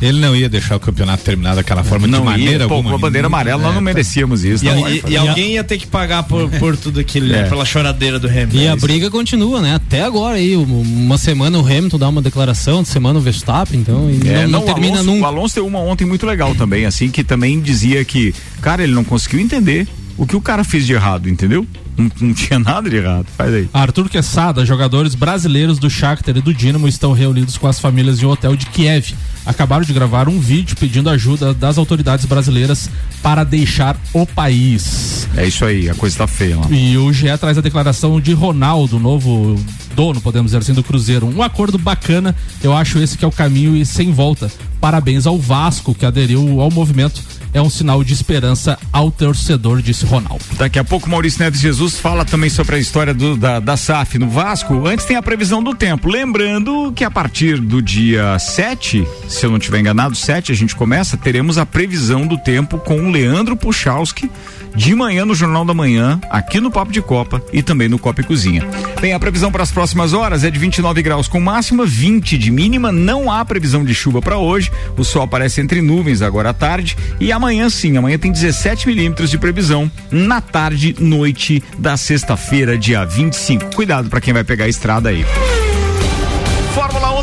Ele 0.00 0.20
não 0.20 0.34
ia 0.36 0.48
deixar 0.48 0.76
o 0.76 0.80
campeonato 0.80 1.22
terminar 1.24 1.54
daquela 1.54 1.82
forma 1.82 2.06
não 2.06 2.20
de 2.20 2.24
maneira 2.24 2.64
ia, 2.64 2.68
pô, 2.68 2.74
alguma. 2.74 2.90
com 2.90 2.96
a 2.96 2.98
bandeira 2.98 3.26
amarela, 3.26 3.62
nós 3.62 3.72
É, 3.72 3.74
não 3.74 3.80
merecíamos 3.80 4.44
isso. 4.44 4.64
E, 4.64 4.68
não 4.68 4.80
vai 4.82 4.92
e- 4.94 5.02
e 5.12 5.16
alguém 5.16 5.52
ia 5.54 5.64
ter 5.64 5.78
que 5.78 5.86
pagar 5.86 6.22
por, 6.24 6.48
por 6.50 6.76
tudo 6.76 7.00
aquilo, 7.00 7.26
né? 7.28 7.40
É. 7.40 7.48
Pela 7.48 7.64
choradeira 7.64 8.18
do 8.18 8.28
Hamilton. 8.28 8.56
E 8.56 8.68
a 8.68 8.76
briga 8.76 9.10
continua, 9.10 9.60
né? 9.60 9.74
Até 9.74 10.02
agora 10.02 10.36
aí, 10.36 10.56
um- 10.56 10.82
uma 10.82 11.18
semana 11.18 11.58
o 11.58 11.62
Hamilton 11.66 11.98
dá 11.98 12.08
uma 12.08 12.22
declaração, 12.22 12.78
outra 12.78 12.92
semana 12.92 13.18
o 13.18 13.22
Verstappen, 13.22 13.80
então 13.80 14.10
e 14.10 14.28
É, 14.28 14.42
não, 14.46 14.60
não 14.60 14.62
termina 14.62 14.94
Alonso, 14.98 15.10
nunca. 15.10 15.22
O 15.22 15.26
Alonso 15.26 15.54
deu 15.54 15.66
uma 15.66 15.78
ontem 15.80 16.04
muito 16.04 16.26
legal 16.26 16.54
também, 16.54 16.84
assim, 16.86 17.08
que 17.10 17.22
também 17.24 17.60
dizia 17.60 18.04
que, 18.04 18.34
cara, 18.60 18.82
ele 18.82 18.92
não 18.92 19.04
conseguiu 19.04 19.40
entender 19.40 19.86
o 20.16 20.26
que 20.26 20.36
o 20.36 20.40
cara 20.40 20.64
fez 20.64 20.86
de 20.86 20.92
errado, 20.92 21.28
entendeu? 21.28 21.66
Não, 21.96 22.10
não 22.20 22.34
tinha 22.34 22.58
nada 22.58 22.88
de 22.88 22.96
errado. 22.96 23.26
Faz 23.36 23.52
aí. 23.52 23.68
Arthur 23.72 24.08
Quesada, 24.08 24.64
jogadores 24.64 25.14
brasileiros 25.14 25.78
do 25.78 25.90
Shakhtar 25.90 26.36
e 26.36 26.40
do 26.40 26.54
Dinamo 26.54 26.88
estão 26.88 27.12
reunidos 27.12 27.58
com 27.58 27.66
as 27.66 27.78
famílias 27.78 28.22
em 28.22 28.26
um 28.26 28.30
hotel 28.30 28.56
de 28.56 28.66
Kiev. 28.66 29.14
Acabaram 29.44 29.84
de 29.84 29.92
gravar 29.92 30.28
um 30.28 30.38
vídeo 30.38 30.76
pedindo 30.76 31.10
ajuda 31.10 31.52
das 31.52 31.76
autoridades 31.76 32.24
brasileiras 32.24 32.88
para 33.22 33.44
deixar 33.44 33.96
o 34.12 34.24
país. 34.24 35.28
É 35.36 35.46
isso 35.46 35.64
aí, 35.64 35.90
a 35.90 35.94
coisa 35.94 36.18
tá 36.18 36.26
feia 36.26 36.56
lá. 36.56 36.66
E 36.70 36.96
o 36.96 37.12
GE 37.12 37.36
traz 37.38 37.58
a 37.58 37.60
declaração 37.60 38.20
de 38.20 38.32
Ronaldo, 38.32 38.98
novo 38.98 39.58
dono, 39.94 40.20
podemos 40.20 40.52
dizer 40.52 40.58
assim, 40.58 40.72
do 40.72 40.82
Cruzeiro. 40.82 41.26
Um 41.26 41.42
acordo 41.42 41.76
bacana, 41.78 42.34
eu 42.62 42.74
acho 42.74 42.98
esse 42.98 43.18
que 43.18 43.24
é 43.24 43.28
o 43.28 43.32
caminho 43.32 43.76
e 43.76 43.84
sem 43.84 44.12
volta. 44.12 44.50
Parabéns 44.80 45.26
ao 45.26 45.38
Vasco 45.38 45.94
que 45.94 46.06
aderiu 46.06 46.60
ao 46.60 46.70
movimento. 46.70 47.22
É 47.54 47.60
um 47.60 47.68
sinal 47.68 48.02
de 48.02 48.14
esperança 48.14 48.78
ao 48.92 49.10
torcedor, 49.10 49.82
disse 49.82 50.06
Ronaldo. 50.06 50.42
Daqui 50.56 50.78
a 50.78 50.84
pouco 50.84 51.08
Maurício 51.10 51.38
Neves 51.42 51.60
Jesus 51.60 51.98
fala 51.98 52.24
também 52.24 52.48
sobre 52.48 52.76
a 52.76 52.78
história 52.78 53.12
do- 53.12 53.36
da, 53.36 53.60
da 53.60 53.76
SAF 53.76 54.18
no 54.18 54.28
Vasco. 54.30 54.86
Antes 54.86 55.04
tem 55.04 55.16
a 55.16 55.22
previsão 55.22 55.62
do 55.62 55.74
tempo. 55.74 56.08
Lembrando 56.08 56.92
que 56.96 57.04
a 57.04 57.10
partir 57.10 57.58
do 57.60 57.82
dia 57.82 58.38
7, 58.38 59.06
se 59.28 59.44
eu 59.44 59.50
não 59.50 59.58
estiver 59.58 59.80
enganado, 59.80 60.14
7 60.16 60.50
a 60.50 60.54
gente 60.54 60.74
começa, 60.74 61.16
teremos 61.16 61.58
a 61.58 61.66
previsão 61.66 62.26
do 62.26 62.38
tempo 62.38 62.78
com 62.78 62.98
o 63.00 63.10
Leandro 63.10 63.54
Puchalski 63.54 64.30
de 64.74 64.94
manhã 64.94 65.24
no 65.24 65.34
Jornal 65.34 65.64
da 65.64 65.74
Manhã, 65.74 66.20
aqui 66.30 66.60
no 66.60 66.70
Papo 66.70 66.92
de 66.92 67.02
Copa 67.02 67.42
e 67.52 67.62
também 67.62 67.88
no 67.88 67.98
Copa 67.98 68.20
e 68.20 68.24
Cozinha. 68.24 68.66
Bem, 69.00 69.12
a 69.12 69.20
previsão 69.20 69.50
para 69.50 69.62
as 69.62 69.70
próximas 69.70 70.12
horas 70.12 70.44
é 70.44 70.50
de 70.50 70.58
29 70.58 71.02
graus 71.02 71.28
com 71.28 71.40
máxima, 71.40 71.84
20 71.84 72.38
de 72.38 72.50
mínima. 72.50 72.92
Não 72.92 73.30
há 73.30 73.44
previsão 73.44 73.84
de 73.84 73.94
chuva 73.94 74.20
para 74.20 74.38
hoje. 74.38 74.70
O 74.96 75.04
sol 75.04 75.22
aparece 75.22 75.60
entre 75.60 75.80
nuvens 75.80 76.22
agora 76.22 76.50
à 76.50 76.54
tarde 76.54 76.96
e 77.20 77.32
amanhã 77.32 77.68
sim, 77.68 77.96
amanhã 77.96 78.18
tem 78.18 78.32
17 78.32 78.86
milímetros 78.86 79.30
de 79.30 79.38
previsão 79.38 79.90
na 80.10 80.40
tarde, 80.40 80.94
noite 80.98 81.62
da 81.78 81.96
sexta-feira, 81.96 82.78
dia 82.78 83.04
25. 83.04 83.74
Cuidado 83.74 84.08
para 84.08 84.20
quem 84.20 84.32
vai 84.32 84.44
pegar 84.44 84.64
a 84.66 84.68
estrada 84.68 85.08
aí. 85.08 85.24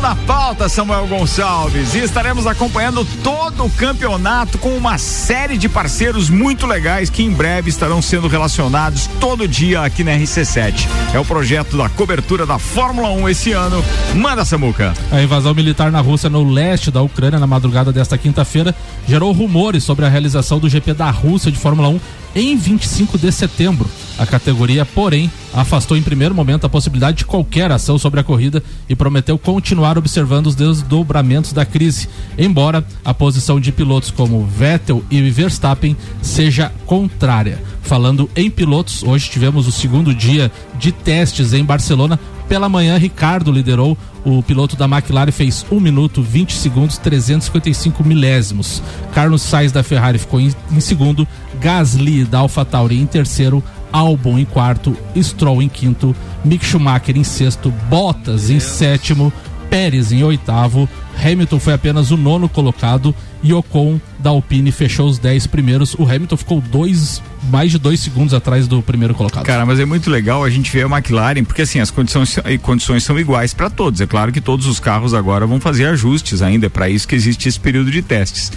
Gol 0.00 0.02
na 0.02 0.16
pauta, 0.16 0.68
Samuel 0.68 1.06
Gonçalves. 1.06 1.94
E 1.94 1.98
estaremos 1.98 2.46
acompanhando 2.46 3.04
todo 3.22 3.64
o 3.64 3.70
campeonato 3.70 4.58
com 4.58 4.70
uma 4.76 4.98
série 4.98 5.58
de 5.58 5.68
parceiros 5.68 6.30
muito 6.30 6.66
legais 6.66 7.10
que 7.10 7.22
em 7.22 7.30
breve 7.30 7.68
estarão 7.68 8.00
sendo 8.00 8.26
relacionados 8.26 9.06
todo 9.20 9.46
dia 9.46 9.82
aqui 9.82 10.02
na 10.02 10.12
RC7. 10.12 10.88
É 11.12 11.18
o 11.18 11.24
projeto 11.24 11.76
da 11.76 11.88
cobertura 11.88 12.46
da 12.46 12.58
Fórmula 12.58 13.10
1 13.10 13.28
esse 13.28 13.52
ano. 13.52 13.84
Manda, 14.14 14.44
Samuca. 14.44 14.94
A 15.12 15.20
invasão 15.20 15.54
militar 15.54 15.92
na 15.92 16.00
Rússia 16.00 16.30
no 16.30 16.42
leste 16.42 16.90
da 16.90 17.02
Ucrânia 17.02 17.38
na 17.38 17.46
madrugada 17.46 17.92
desta 17.92 18.16
quinta-feira 18.16 18.74
gerou 19.06 19.32
rumores 19.32 19.84
sobre 19.84 20.06
a 20.06 20.08
realização 20.08 20.58
do 20.58 20.68
GP 20.68 20.94
da 20.94 21.10
Rússia 21.10 21.52
de 21.52 21.58
Fórmula 21.58 21.88
1 21.88 22.00
em 22.34 22.56
25 22.56 23.18
de 23.18 23.30
setembro. 23.32 23.88
A 24.18 24.26
categoria, 24.26 24.84
porém, 24.84 25.30
afastou 25.52 25.96
em 25.96 26.02
primeiro 26.02 26.34
momento 26.34 26.66
a 26.66 26.68
possibilidade 26.68 27.18
de 27.18 27.24
qualquer 27.24 27.72
ação 27.72 27.98
sobre 27.98 28.20
a 28.20 28.24
corrida 28.24 28.62
e 28.88 28.94
prometeu 28.94 29.38
continuar 29.38 29.96
observando 29.96 30.46
os 30.46 30.54
desdobramentos 30.54 31.52
da 31.52 31.64
crise, 31.64 32.08
embora 32.38 32.84
a 33.04 33.14
posição 33.14 33.58
de 33.58 33.72
pilotos 33.72 34.10
como 34.10 34.44
Vettel 34.44 35.02
e 35.10 35.28
Verstappen 35.30 35.96
seja 36.20 36.70
contrária. 36.86 37.62
Falando 37.82 38.30
em 38.36 38.50
pilotos, 38.50 39.02
hoje 39.02 39.30
tivemos 39.30 39.66
o 39.66 39.72
segundo 39.72 40.14
dia 40.14 40.52
de 40.78 40.92
testes 40.92 41.52
em 41.52 41.64
Barcelona. 41.64 42.20
Pela 42.48 42.68
manhã, 42.68 42.96
Ricardo 42.96 43.50
liderou 43.50 43.96
o 44.24 44.42
piloto 44.42 44.76
da 44.76 44.86
McLaren 44.86 45.32
fez 45.32 45.64
1 45.70 45.80
minuto 45.80 46.22
20 46.22 46.52
segundos 46.52 46.98
355 46.98 48.04
milésimos. 48.04 48.82
Carlos 49.12 49.42
Sainz 49.42 49.72
da 49.72 49.82
Ferrari 49.82 50.18
ficou 50.18 50.40
em, 50.40 50.54
em 50.70 50.80
segundo, 50.80 51.26
Gasly 51.60 52.24
da 52.24 52.38
AlphaTauri 52.38 53.00
em 53.00 53.06
terceiro, 53.06 53.62
Albon 53.92 54.38
em 54.38 54.44
quarto, 54.44 54.96
Stroll 55.16 55.62
em 55.62 55.68
quinto, 55.68 56.14
Mick 56.44 56.64
Schumacher 56.64 57.16
em 57.16 57.24
sexto, 57.24 57.72
Bottas 57.88 58.50
em 58.50 58.60
sétimo, 58.60 59.32
Pérez 59.68 60.12
em 60.12 60.22
oitavo, 60.22 60.88
Hamilton 61.20 61.60
foi 61.60 61.72
apenas 61.74 62.10
o 62.10 62.16
nono 62.16 62.48
colocado 62.48 63.14
e 63.42 63.52
Ocon 63.52 64.00
da 64.18 64.30
Alpine 64.30 64.70
fechou 64.70 65.08
os 65.08 65.18
10 65.18 65.46
primeiros. 65.46 65.94
O 65.94 66.04
Hamilton 66.04 66.36
ficou 66.36 66.60
dois, 66.60 67.22
mais 67.50 67.70
de 67.70 67.78
dois 67.78 68.00
segundos 68.00 68.34
atrás 68.34 68.68
do 68.68 68.82
primeiro 68.82 69.14
colocado. 69.14 69.44
Cara, 69.44 69.64
mas 69.64 69.80
é 69.80 69.84
muito 69.86 70.10
legal 70.10 70.44
a 70.44 70.50
gente 70.50 70.70
ver 70.70 70.84
a 70.84 70.88
McLaren, 70.88 71.42
porque 71.44 71.62
assim, 71.62 71.80
as 71.80 71.90
condições, 71.90 72.38
condições 72.62 73.02
são 73.02 73.18
iguais 73.18 73.54
para 73.54 73.70
todos. 73.70 74.00
É 74.00 74.06
claro 74.06 74.30
que 74.30 74.40
todos 74.40 74.66
os 74.66 74.78
carros 74.78 75.14
agora 75.14 75.46
vão 75.46 75.58
fazer 75.58 75.86
ajustes 75.86 76.42
ainda, 76.42 76.66
é 76.66 76.68
para 76.68 76.88
isso 76.90 77.08
que 77.08 77.14
existe 77.14 77.48
esse 77.48 77.58
período 77.58 77.90
de 77.90 78.02
testes. 78.02 78.52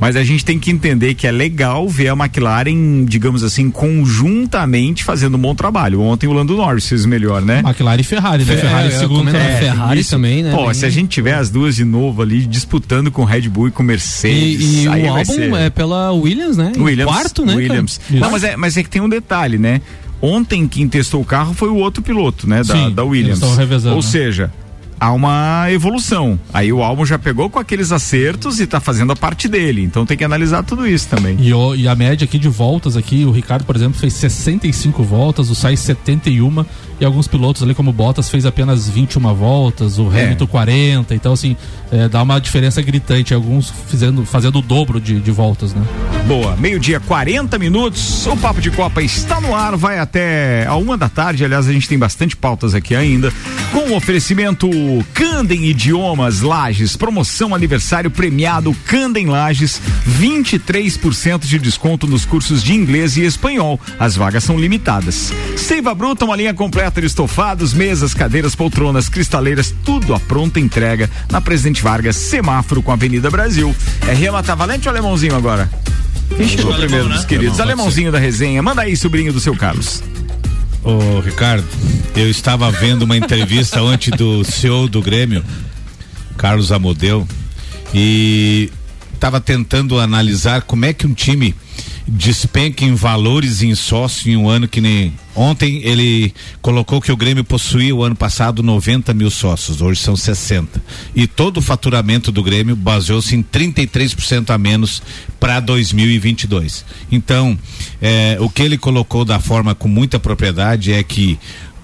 Mas 0.00 0.14
a 0.14 0.22
gente 0.22 0.44
tem 0.44 0.58
que 0.60 0.70
entender 0.70 1.14
que 1.14 1.26
é 1.26 1.32
legal 1.32 1.88
ver 1.88 2.08
a 2.08 2.12
McLaren, 2.12 3.04
digamos 3.04 3.42
assim, 3.42 3.68
conjuntamente 3.72 5.02
fazendo 5.02 5.36
um 5.36 5.40
bom 5.40 5.54
trabalho. 5.54 6.00
Ontem 6.00 6.28
o 6.28 6.32
Lando 6.32 6.56
Norris 6.56 6.88
fez 6.88 7.04
melhor, 7.04 7.42
né? 7.42 7.60
McLaren 7.64 8.00
e 8.00 8.04
Ferrari, 8.04 8.44
né? 8.44 8.54
É, 8.54 8.56
Ferrari 8.56 8.92
segundo. 8.92 9.28
É, 9.36 9.56
Ferrari 9.58 10.00
isso. 10.00 10.10
também, 10.10 10.44
né? 10.44 10.52
Pô, 10.54 10.66
Bem- 10.66 10.74
se 10.74 10.86
a 10.86 10.90
gente 10.90 11.08
tiver 11.08 11.34
as 11.34 11.50
duas 11.50 11.74
de 11.74 11.84
novo 11.84 12.07
ali 12.22 12.46
disputando 12.46 13.10
com 13.10 13.24
Red 13.24 13.48
Bull 13.48 13.68
e 13.68 13.70
com 13.70 13.82
Mercedes, 13.82 14.60
E, 14.60 14.84
e 14.84 14.88
o 14.88 15.08
álbum 15.10 15.24
ser... 15.24 15.52
é 15.54 15.70
pela 15.70 16.12
Williams, 16.12 16.56
né? 16.56 16.72
Williams, 16.76 17.12
Quarto, 17.12 17.44
né? 17.44 17.54
Williams. 17.54 18.00
Não, 18.10 18.30
mas 18.30 18.44
é, 18.44 18.56
mas 18.56 18.76
é 18.76 18.82
que 18.82 18.90
tem 18.90 19.02
um 19.02 19.08
detalhe, 19.08 19.58
né? 19.58 19.80
Ontem 20.20 20.66
quem 20.66 20.88
testou 20.88 21.20
o 21.20 21.24
carro 21.24 21.54
foi 21.54 21.68
o 21.68 21.76
outro 21.76 22.02
piloto, 22.02 22.48
né? 22.48 22.62
Da, 22.64 22.74
Sim, 22.74 22.90
da 22.92 23.04
Williams. 23.04 23.40
Ou 23.42 23.96
né? 23.96 24.02
seja, 24.02 24.52
há 25.00 25.12
uma 25.12 25.66
evolução. 25.70 26.38
Aí 26.52 26.72
o 26.72 26.82
álbum 26.82 27.04
já 27.06 27.18
pegou 27.18 27.48
com 27.50 27.58
aqueles 27.58 27.92
acertos 27.92 28.60
e 28.60 28.66
tá 28.66 28.80
fazendo 28.80 29.12
a 29.12 29.16
parte 29.16 29.48
dele. 29.48 29.82
Então 29.82 30.04
tem 30.06 30.16
que 30.16 30.24
analisar 30.24 30.62
tudo 30.62 30.86
isso 30.86 31.08
também. 31.08 31.36
E, 31.40 31.52
o- 31.52 31.74
e 31.74 31.86
a 31.88 31.94
média 31.94 32.24
aqui 32.24 32.38
de 32.38 32.48
voltas 32.48 32.96
aqui, 32.96 33.24
o 33.24 33.30
Ricardo, 33.30 33.64
por 33.64 33.76
exemplo, 33.76 33.98
fez 33.98 34.14
65 34.14 35.02
voltas, 35.02 35.50
o 35.50 35.54
Sainz 35.54 35.80
71 35.80 36.64
e 37.00 37.04
alguns 37.04 37.28
pilotos 37.28 37.62
ali 37.62 37.74
como 37.74 37.92
Bottas 37.92 38.28
fez 38.28 38.44
apenas 38.44 38.88
21 38.88 39.32
voltas, 39.34 39.98
o 39.98 40.12
É. 40.12 40.24
Hamilton 40.24 40.46
40, 40.48 41.14
então 41.14 41.32
assim, 41.32 41.56
é, 41.92 42.08
dá 42.08 42.22
uma 42.22 42.40
diferença 42.40 42.82
gritante, 42.82 43.32
alguns 43.32 43.70
fazendo, 43.88 44.24
fazendo 44.26 44.58
o 44.58 44.62
dobro 44.62 45.00
de, 45.00 45.20
de 45.20 45.30
voltas, 45.30 45.72
né? 45.72 45.82
Boa, 46.26 46.56
meio-dia, 46.56 46.98
40 47.00 47.58
minutos. 47.58 48.26
O 48.26 48.36
Papo 48.36 48.60
de 48.60 48.70
Copa 48.70 49.00
está 49.02 49.40
no 49.40 49.54
ar, 49.54 49.76
vai 49.76 49.98
até 49.98 50.66
a 50.66 50.74
uma 50.76 50.96
da 50.96 51.08
tarde. 51.08 51.44
Aliás, 51.44 51.68
a 51.68 51.72
gente 51.72 51.88
tem 51.88 51.98
bastante 51.98 52.36
pautas 52.36 52.74
aqui 52.74 52.94
ainda. 52.94 53.32
Com 53.72 53.92
o 53.92 53.96
oferecimento 53.96 54.68
Candem 55.12 55.66
Idiomas 55.66 56.40
Lages, 56.40 56.96
promoção 56.96 57.54
aniversário 57.54 58.10
premiado 58.10 58.74
Candem 58.86 59.26
Lages, 59.26 59.80
23% 60.20 61.40
de 61.40 61.58
desconto 61.58 62.06
nos 62.06 62.24
cursos 62.24 62.62
de 62.62 62.72
inglês 62.72 63.16
e 63.16 63.24
espanhol. 63.24 63.78
As 63.98 64.16
vagas 64.16 64.44
são 64.44 64.58
limitadas. 64.58 65.32
Seiva 65.56 65.94
Bruta, 65.94 66.24
uma 66.24 66.36
linha 66.36 66.54
completa 66.54 67.00
de 67.00 67.06
estofados, 67.06 67.72
mesas, 67.72 68.14
cadeiras, 68.14 68.54
poltronas, 68.54 69.08
cristaleiras, 69.08 69.74
tudo 69.84 70.14
à 70.14 70.20
pronta 70.20 70.58
entrega 70.58 71.10
na 71.30 71.40
Presidente 71.40 71.82
Vargas, 71.82 72.16
semáforo 72.16 72.82
com 72.82 72.90
a 72.90 72.94
Avenida 72.94 73.30
Brasil. 73.30 73.74
É 74.06 74.12
Rema 74.12 74.42
tá 74.42 74.54
valente 74.54 74.88
ou 74.88 74.92
alemãozinho 74.92 75.36
agora? 75.36 75.70
Quem 76.36 76.48
chegou 76.48 76.74
primeiro 76.74 77.08
né? 77.08 77.16
dos 77.16 77.24
queridos? 77.24 77.60
Alemão, 77.60 77.84
Alemãozinho 77.84 78.12
da 78.12 78.18
resenha. 78.18 78.62
Manda 78.62 78.82
aí, 78.82 78.96
sobrinho 78.96 79.32
do 79.32 79.40
seu 79.40 79.56
Carlos. 79.56 80.02
Ô, 80.82 81.20
Ricardo, 81.20 81.66
eu 82.14 82.30
estava 82.30 82.70
vendo 82.70 83.02
uma 83.02 83.16
entrevista 83.16 83.82
ontem 83.84 84.10
do 84.10 84.44
CEO 84.44 84.88
do 84.88 85.02
Grêmio, 85.02 85.44
Carlos 86.36 86.70
Amodeu, 86.70 87.26
e 87.92 88.70
estava 89.12 89.40
tentando 89.40 89.98
analisar 89.98 90.62
como 90.62 90.84
é 90.84 90.92
que 90.92 91.06
um 91.06 91.14
time 91.14 91.54
despenca 92.06 92.84
em 92.84 92.94
valores 92.94 93.60
em 93.62 93.74
sócio 93.74 94.30
em 94.30 94.36
um 94.36 94.48
ano 94.48 94.68
que 94.68 94.80
nem 94.80 95.12
ontem 95.38 95.80
ele 95.84 96.34
colocou 96.60 97.00
que 97.00 97.12
o 97.12 97.16
Grêmio 97.16 97.44
possuía 97.44 97.94
o 97.94 98.02
ano 98.02 98.16
passado 98.16 98.62
90 98.62 99.14
mil 99.14 99.30
sócios, 99.30 99.80
hoje 99.80 100.00
são 100.00 100.16
60 100.16 100.82
e 101.14 101.26
todo 101.26 101.58
o 101.58 101.62
faturamento 101.62 102.32
do 102.32 102.42
Grêmio 102.42 102.74
baseou-se 102.74 103.34
em 103.34 103.42
33% 103.42 104.50
a 104.50 104.58
menos 104.58 105.02
para 105.38 105.60
2022. 105.60 106.84
Então, 107.10 107.56
eh, 108.02 108.36
o 108.40 108.50
que 108.50 108.62
ele 108.62 108.76
colocou 108.76 109.24
da 109.24 109.38
forma 109.38 109.74
com 109.74 109.86
muita 109.86 110.18
propriedade 110.18 110.92
é 110.92 111.02
que 111.02 111.38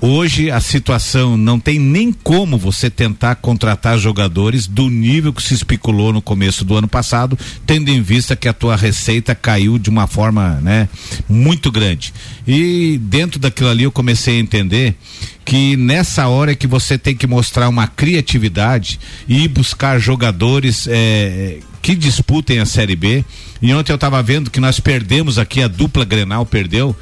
Hoje 0.07 0.50
a 0.50 0.61
situação 0.61 1.34
não 1.34 1.59
tem 1.59 1.78
nem 1.78 2.12
como 2.12 2.59
você 2.59 2.90
tentar 2.90 3.36
contratar 3.36 3.98
jogadores 3.98 4.66
do 4.66 4.90
nível 4.90 5.32
que 5.32 5.42
se 5.42 5.55
especulou 5.55 6.12
no 6.12 6.20
começo 6.20 6.62
do 6.62 6.76
ano 6.76 6.86
passado, 6.86 7.38
tendo 7.64 7.88
em 7.88 8.02
vista 8.02 8.36
que 8.36 8.46
a 8.46 8.52
tua 8.52 8.76
receita 8.76 9.34
caiu 9.34 9.78
de 9.78 9.88
uma 9.88 10.07
forma, 10.07 10.61
né, 10.61 10.90
muito 11.26 11.72
grande. 11.72 12.12
E 12.46 13.00
dentro 13.02 13.40
daquilo 13.40 13.70
ali 13.70 13.84
eu 13.84 13.90
comecei 13.90 14.36
a 14.36 14.40
entender 14.40 14.94
que 15.42 15.74
nessa 15.74 16.28
hora 16.28 16.52
é 16.52 16.55
que 16.55 16.66
você 16.66 16.98
tem 16.98 17.16
que 17.16 17.26
mostrar 17.26 17.70
uma 17.70 17.86
criatividade 17.86 19.00
e 19.26 19.48
buscar 19.48 19.98
jogadores 19.98 20.86
eh, 20.86 21.61
que 21.80 21.94
disputem 21.94 22.59
a 22.59 22.66
Série 22.66 22.94
B. 22.94 23.24
E 23.62 23.72
ontem 23.72 23.92
eu 23.92 23.96
estava 23.96 24.22
vendo 24.22 24.50
que 24.50 24.61
nós 24.61 24.78
perdemos 24.78 25.38
aqui, 25.38 25.62
a 25.62 25.66
dupla 25.66 26.05
Grenal 26.05 26.44
perdeu, 26.44 26.94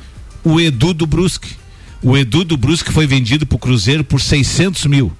o 0.44 0.60
Edu 0.60 0.94
do 0.94 1.04
Brusque. 1.04 1.61
O 2.02 2.16
Edu 2.16 2.44
do 2.44 2.56
Brusque 2.56 2.92
foi 2.92 3.06
vendido 3.06 3.46
pro 3.46 3.58
Cruzeiro 3.58 4.02
por 4.02 4.20
600 4.20 4.86
mil. 4.86 5.12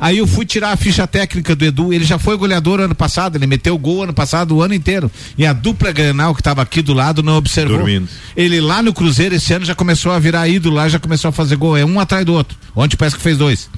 Aí 0.00 0.18
eu 0.18 0.26
fui 0.28 0.46
tirar 0.46 0.70
a 0.70 0.76
ficha 0.76 1.06
técnica 1.08 1.56
do 1.56 1.64
Edu, 1.64 1.92
ele 1.92 2.04
já 2.04 2.18
foi 2.18 2.36
goleador 2.36 2.80
ano 2.80 2.94
passado, 2.94 3.36
ele 3.36 3.48
meteu 3.48 3.76
gol 3.76 4.04
ano 4.04 4.12
passado 4.12 4.54
o 4.54 4.62
ano 4.62 4.72
inteiro. 4.72 5.10
E 5.36 5.44
a 5.44 5.52
dupla 5.52 5.90
Grenal 5.90 6.34
que 6.34 6.40
estava 6.40 6.62
aqui 6.62 6.80
do 6.80 6.94
lado 6.94 7.20
não 7.20 7.36
observou. 7.36 7.78
Dormindo. 7.78 8.08
Ele 8.36 8.60
lá 8.60 8.80
no 8.80 8.92
Cruzeiro 8.92 9.34
esse 9.34 9.52
ano 9.52 9.64
já 9.64 9.74
começou 9.74 10.12
a 10.12 10.18
virar 10.20 10.48
ídolo 10.48 10.76
lá, 10.76 10.88
já 10.88 11.00
começou 11.00 11.30
a 11.30 11.32
fazer 11.32 11.56
gol, 11.56 11.76
é 11.76 11.84
um 11.84 11.98
atrás 11.98 12.24
do 12.24 12.32
outro. 12.32 12.56
Ontem 12.76 12.96
parece 12.96 13.16
que 13.16 13.22
fez 13.22 13.36
dois. 13.36 13.68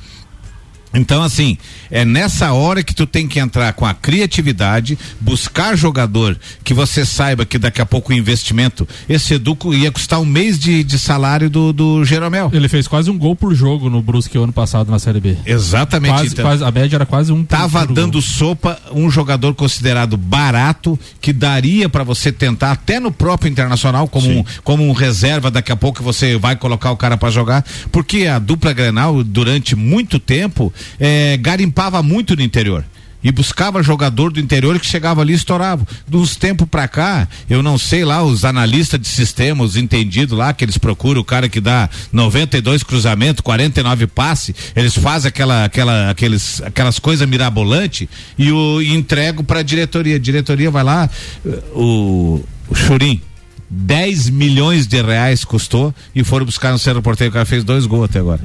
Então, 0.93 1.23
assim, 1.23 1.57
é 1.91 2.05
nessa 2.05 2.53
hora 2.53 2.83
que 2.83 2.95
tu 2.95 3.07
tem 3.07 3.27
que 3.27 3.39
entrar 3.41 3.73
com 3.73 3.85
a 3.87 3.93
criatividade, 3.95 4.99
buscar 5.21 5.77
jogador 5.77 6.39
que 6.63 6.73
você 6.75 7.05
saiba 7.05 7.45
que 7.45 7.59
daqui 7.59 7.81
a 7.81 7.87
pouco 7.87 8.13
o 8.13 8.17
investimento, 8.17 8.87
esse 9.09 9.35
Educo 9.35 9.75
ia 9.75 9.91
custar 9.91 10.21
um 10.21 10.25
mês 10.25 10.59
de, 10.59 10.85
de 10.85 10.99
salário 10.99 11.49
do, 11.51 11.73
do 11.73 12.05
Jeromel. 12.05 12.51
Ele 12.53 12.69
fez 12.69 12.87
quase 12.87 13.11
um 13.11 13.19
gol 13.19 13.35
por 13.35 13.55
jogo 13.55 13.91
no 13.91 14.01
Brusque 14.03 14.39
ano 14.39 14.53
passado 14.53 14.91
na 14.91 14.99
Série 14.99 15.21
B. 15.21 15.37
Exatamente. 15.45 16.13
Quase, 16.15 16.27
então. 16.33 16.45
quase- 16.45 16.65
a 16.65 16.71
média 16.71 16.97
era 16.97 17.07
quase 17.07 17.33
um 17.33 17.45
por- 17.45 17.57
Tava 17.57 17.87
por 17.87 17.95
dando 17.95 18.13
gol. 18.13 18.23
sopa 18.23 18.79
um 18.93 19.11
jogador 19.11 19.55
considerado 19.55 20.17
barato 20.17 20.99
que 21.21 21.33
daria 21.33 21.89
para 21.89 22.05
você 22.05 22.31
tentar 22.31 22.73
até 22.73 23.01
no 23.01 23.11
próprio 23.11 23.51
internacional 23.51 24.07
como 24.09 24.31
um, 24.31 24.45
como 24.63 24.87
um 24.89 24.93
reserva 24.93 25.51
daqui 25.51 25.73
a 25.73 25.77
pouco 25.77 26.03
você 26.03 26.37
vai 26.37 26.57
colocar 26.57 26.91
o 26.91 26.97
cara 26.97 27.17
para 27.17 27.31
jogar 27.31 27.65
porque 27.91 28.27
a 28.27 28.39
dupla 28.39 28.73
Grenal 28.73 29.23
durante 29.25 29.75
muito 29.75 30.19
tempo 30.19 30.73
eh, 30.99 31.37
garimpava 31.81 32.03
muito 32.03 32.37
no 32.37 32.43
interior 32.43 32.85
e 33.23 33.31
buscava 33.31 33.83
jogador 33.83 34.33
do 34.33 34.41
interior 34.41 34.79
que 34.79 34.87
chegava 34.87 35.21
ali 35.21 35.33
e 35.33 35.37
estourava. 35.37 35.87
Dos 36.07 36.37
tempos 36.37 36.67
pra 36.69 36.89
cá, 36.89 37.29
eu 37.49 37.63
não 37.63 37.77
sei 37.77 38.05
lá, 38.05 38.23
os 38.23 38.45
analistas 38.45 39.01
de 39.01 39.09
sistema, 39.09 39.65
os 39.65 39.77
entendidos 39.77 40.37
lá, 40.37 40.53
que 40.53 40.65
eles 40.65 40.79
procuram 40.79 41.21
o 41.21 41.25
cara 41.25 41.49
que 41.49 41.61
dá 41.61 41.89
92 42.13 42.83
cruzamentos, 42.83 43.43
49 43.43 44.07
passe, 44.07 44.55
eles 44.75 44.95
fazem 44.95 45.29
aquela, 45.29 45.65
aquela, 45.65 46.11
aqueles, 46.11 46.63
aquelas 46.63 46.99
coisas 46.99 47.29
mirabolantes 47.29 48.09
e 48.39 48.51
o 48.53 48.81
e 48.81 48.95
entregam 48.95 49.45
pra 49.45 49.63
diretoria. 49.63 50.17
A 50.17 50.19
diretoria 50.19 50.71
vai 50.71 50.85
lá, 50.85 51.09
eh, 51.47 51.63
o, 51.75 52.43
o 52.69 52.75
Churim. 52.75 53.21
10 53.73 54.31
milhões 54.31 54.87
de 54.89 55.01
reais 55.01 55.45
custou 55.45 55.95
e 56.13 56.25
foram 56.25 56.45
buscar 56.45 56.73
no 56.73 56.79
Cerro 56.79 57.01
Porteiro. 57.01 57.31
O 57.31 57.35
cara 57.35 57.45
fez 57.45 57.63
dois 57.63 57.87
gols 57.87 58.07
até 58.07 58.19
agora. 58.19 58.41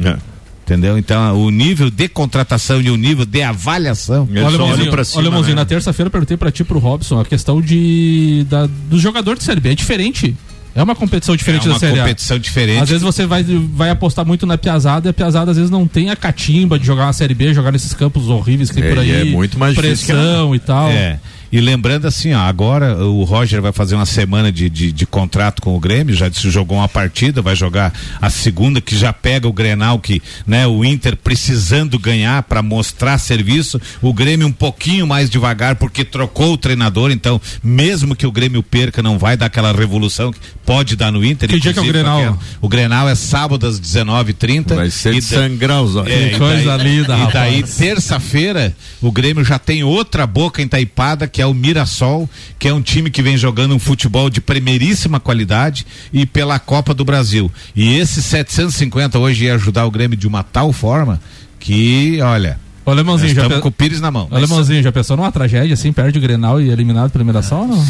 Entendeu? 0.65 0.97
Então, 0.97 1.39
o 1.39 1.51
nível 1.51 1.91
de 1.91 2.07
contratação 2.07 2.81
e 2.81 2.89
o 2.89 2.97
nível 2.97 3.23
de 3.23 3.43
avaliação. 3.43 4.27
Olha, 4.31 4.57
Mãozinho, 4.57 4.91
olha, 5.15 5.29
Mãozinho, 5.31 5.55
na 5.55 5.63
terça-feira 5.63 6.07
eu 6.07 6.11
perguntei 6.11 6.35
pra 6.37 6.51
ti 6.51 6.63
pro 6.63 6.79
Robson 6.79 7.19
a 7.19 7.25
questão 7.25 7.61
de 7.61 8.47
da, 8.49 8.67
do 8.89 8.97
jogador 8.97 9.37
de 9.37 9.43
Série 9.43 9.59
B. 9.59 9.69
É 9.71 9.75
diferente. 9.75 10.35
É 10.73 10.81
uma 10.83 10.95
competição 10.95 11.35
diferente 11.37 11.67
É 11.67 11.69
uma 11.69 11.75
da 11.75 11.79
Série 11.79 11.99
A. 11.99 12.01
competição 12.01 12.39
diferente. 12.39 12.81
Às 12.81 12.89
vezes 12.89 13.03
você 13.03 13.27
vai, 13.27 13.43
vai 13.43 13.91
apostar 13.91 14.25
muito 14.25 14.45
na 14.47 14.57
piazada 14.57 15.07
e 15.07 15.11
a 15.11 15.13
piazada 15.13 15.51
às 15.51 15.55
vezes 15.57 15.69
não 15.71 15.87
tem 15.87 16.09
a 16.09 16.15
catimba 16.15 16.79
de 16.79 16.85
jogar 16.85 17.05
uma 17.05 17.13
Série 17.13 17.35
B, 17.35 17.53
jogar 17.53 17.71
nesses 17.71 17.93
campos 17.93 18.27
horríveis 18.27 18.69
que 18.71 18.81
tem 18.81 18.85
É, 18.85 18.89
por 18.89 18.99
aí. 18.99 19.09
e 19.09 19.13
é 19.13 19.23
muito 19.25 19.59
mais 19.59 19.75
Pressão 19.75 20.53
e 20.55 20.59
tal. 20.59 20.89
É. 20.89 21.19
E 21.55 21.61
lembrando 21.61 22.05
assim, 22.05 22.33
ó, 22.33 22.39
agora 22.39 22.97
o 23.05 23.23
Roger 23.23 23.61
vai 23.61 23.71
fazer 23.71 23.95
uma 23.95 24.05
semana 24.05 24.51
de, 24.51 24.69
de, 24.69 24.91
de 24.91 25.05
contrato 25.05 25.61
com 25.61 25.73
o 25.73 25.79
Grêmio, 25.79 26.13
já 26.13 26.29
se 26.29 26.49
jogou 26.49 26.79
uma 26.79 26.89
partida, 26.89 27.41
vai 27.41 27.55
jogar 27.55 27.93
a 28.21 28.29
segunda 28.29 28.81
que 28.81 28.93
já 28.97 29.13
pega 29.13 29.47
o 29.47 29.53
Grenal 29.53 29.97
que, 29.99 30.21
né, 30.45 30.67
o 30.67 30.83
Inter 30.83 31.15
precisando 31.15 31.97
ganhar 31.97 32.43
para 32.43 32.61
mostrar 32.61 33.17
serviço, 33.19 33.79
o 34.01 34.13
Grêmio 34.13 34.45
um 34.47 34.51
pouquinho 34.51 35.07
mais 35.07 35.29
devagar 35.29 35.77
porque 35.77 36.03
trocou 36.03 36.51
o 36.51 36.57
treinador, 36.57 37.09
então 37.09 37.39
mesmo 37.63 38.17
que 38.17 38.27
o 38.27 38.33
Grêmio 38.33 38.61
perca 38.61 39.01
não 39.01 39.17
vai 39.17 39.37
dar 39.37 39.45
aquela 39.45 39.71
revolução 39.71 40.33
que 40.33 40.39
pode 40.65 40.97
dar 40.97 41.09
no 41.09 41.23
Inter. 41.23 41.47
Que 41.47 41.57
dia 41.57 41.71
que 41.71 41.79
é 41.79 41.81
o 41.81 41.85
Grenal? 41.85 42.37
O 42.59 42.67
Grenal 42.67 43.07
é 43.07 43.15
sábado 43.15 43.65
às 43.65 43.79
19h30. 43.79 44.75
Vai 44.75 44.89
ser 44.89 45.13
e 45.13 45.19
de 45.19 45.21
sangrar 45.21 45.81
os 45.81 45.95
olhos. 45.95 46.11
É, 46.11 46.29
Que 46.31 46.35
e 46.35 46.37
coisa 46.37 46.77
daí- 46.77 46.97
linda, 46.97 47.13
E 47.17 47.31
daí, 47.31 47.59
rapaz. 47.61 47.77
terça-feira, 47.77 48.75
o 49.01 49.09
Grêmio 49.09 49.45
já 49.45 49.57
tem 49.57 49.85
outra 49.85 50.27
boca 50.27 50.61
entaipada, 50.61 51.27
que 51.29 51.41
é 51.41 51.44
o 51.45 51.53
Mirassol, 51.53 52.29
que 52.57 52.67
é 52.67 52.73
um 52.73 52.81
time 52.81 53.09
que 53.09 53.21
vem 53.21 53.37
jogando 53.37 53.75
um 53.75 53.79
futebol 53.79 54.29
de 54.29 54.41
primeiríssima 54.41 55.19
qualidade 55.19 55.85
e 56.11 56.25
pela 56.25 56.59
Copa 56.59 56.93
do 56.93 57.05
Brasil. 57.05 57.51
E 57.75 57.97
esse 57.97 58.21
750 58.21 59.19
hoje 59.19 59.45
ia 59.45 59.55
ajudar 59.55 59.85
o 59.85 59.91
Grêmio 59.91 60.17
de 60.17 60.27
uma 60.27 60.43
tal 60.43 60.71
forma 60.71 61.21
que, 61.59 62.19
olha. 62.21 62.64
Ô, 62.85 62.91
Alemãozinho, 62.91 63.33
já 63.33 63.49
pe- 63.49 63.59
com 63.59 63.67
o 63.69 63.71
Pires 63.71 63.99
na 63.99 64.11
mão. 64.11 64.27
Ô, 64.29 64.35
Alemãozinho, 64.35 64.83
já 64.83 64.91
pensou 64.91 65.17
numa 65.17 65.31
tragédia 65.31 65.73
assim, 65.73 65.91
perde 65.91 66.19
o 66.19 66.21
Grenal 66.21 66.61
e 66.61 66.69
é 66.69 66.73
eliminado 66.73 67.09
pela 67.09 67.23
eliminação 67.23 67.67
não? 67.67 67.85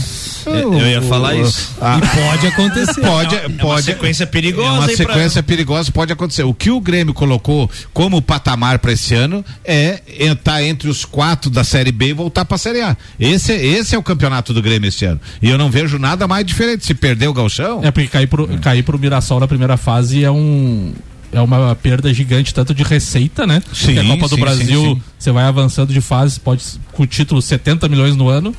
Eu 0.47 0.87
ia 0.87 1.01
falar 1.01 1.35
isso. 1.35 1.71
Ah, 1.81 1.99
pode 1.99 2.47
acontecer. 2.47 3.01
Pode, 3.01 3.35
É 3.35 3.39
uma- 3.39 3.45
é 3.45 3.47
uma 3.47 3.57
pode. 3.57 3.83
sequência 3.83 4.27
perigosa 4.27 4.67
É 4.67 4.71
uma 4.71 4.85
aí 4.85 4.95
pra- 4.95 5.05
sequência 5.13 5.43
perigosa, 5.43 5.91
pode 5.91 6.13
acontecer. 6.13 6.43
O 6.43 6.53
que 6.53 6.69
o 6.69 6.79
Grêmio 6.79 7.13
colocou 7.13 7.69
como 7.93 8.21
patamar 8.21 8.77
para 8.79 8.91
esse 8.93 9.13
ano 9.15 9.43
é 9.63 10.01
estar 10.19 10.61
entre 10.63 10.87
os 10.87 11.03
quatro 11.03 11.49
da 11.49 11.63
Série 11.63 11.91
B 11.91 12.09
e 12.09 12.13
voltar 12.13 12.45
para 12.45 12.55
a 12.55 12.59
Série 12.59 12.81
A. 12.81 12.95
Esse, 13.19 13.51
esse 13.53 13.95
é 13.95 13.97
o 13.97 14.03
campeonato 14.03 14.53
do 14.53 14.61
Grêmio 14.61 14.87
este 14.87 15.05
ano. 15.05 15.19
E 15.41 15.49
eu 15.49 15.57
não 15.57 15.69
vejo 15.69 15.97
nada 15.99 16.27
mais 16.27 16.45
diferente. 16.45 16.85
Se 16.85 16.93
perder 16.93 17.27
o 17.27 17.33
Galchão. 17.33 17.81
É 17.83 17.89
porque 17.91 18.07
cair 18.07 18.27
pro, 18.27 18.47
cair 18.59 18.83
pro 18.83 18.99
Mirassol 18.99 19.39
na 19.39 19.47
primeira 19.47 19.77
fase 19.77 20.23
é 20.23 20.29
um. 20.31 20.93
É 21.35 21.41
uma 21.41 21.75
perda 21.75 22.13
gigante, 22.13 22.53
tanto 22.53 22.73
de 22.73 22.81
receita, 22.81 23.45
né? 23.45 23.61
Sim, 23.73 23.87
Porque 23.87 23.99
a 23.99 24.03
Copa 24.05 24.29
do 24.29 24.35
sim, 24.35 24.41
Brasil, 24.41 24.81
sim, 24.81 24.95
sim. 24.95 25.01
você 25.19 25.31
vai 25.31 25.43
avançando 25.43 25.91
de 25.91 25.99
fase, 25.99 26.39
pode 26.39 26.63
com 26.93 27.03
o 27.03 27.07
título 27.07 27.41
70 27.41 27.89
milhões 27.89 28.15
no 28.15 28.29
ano 28.29 28.55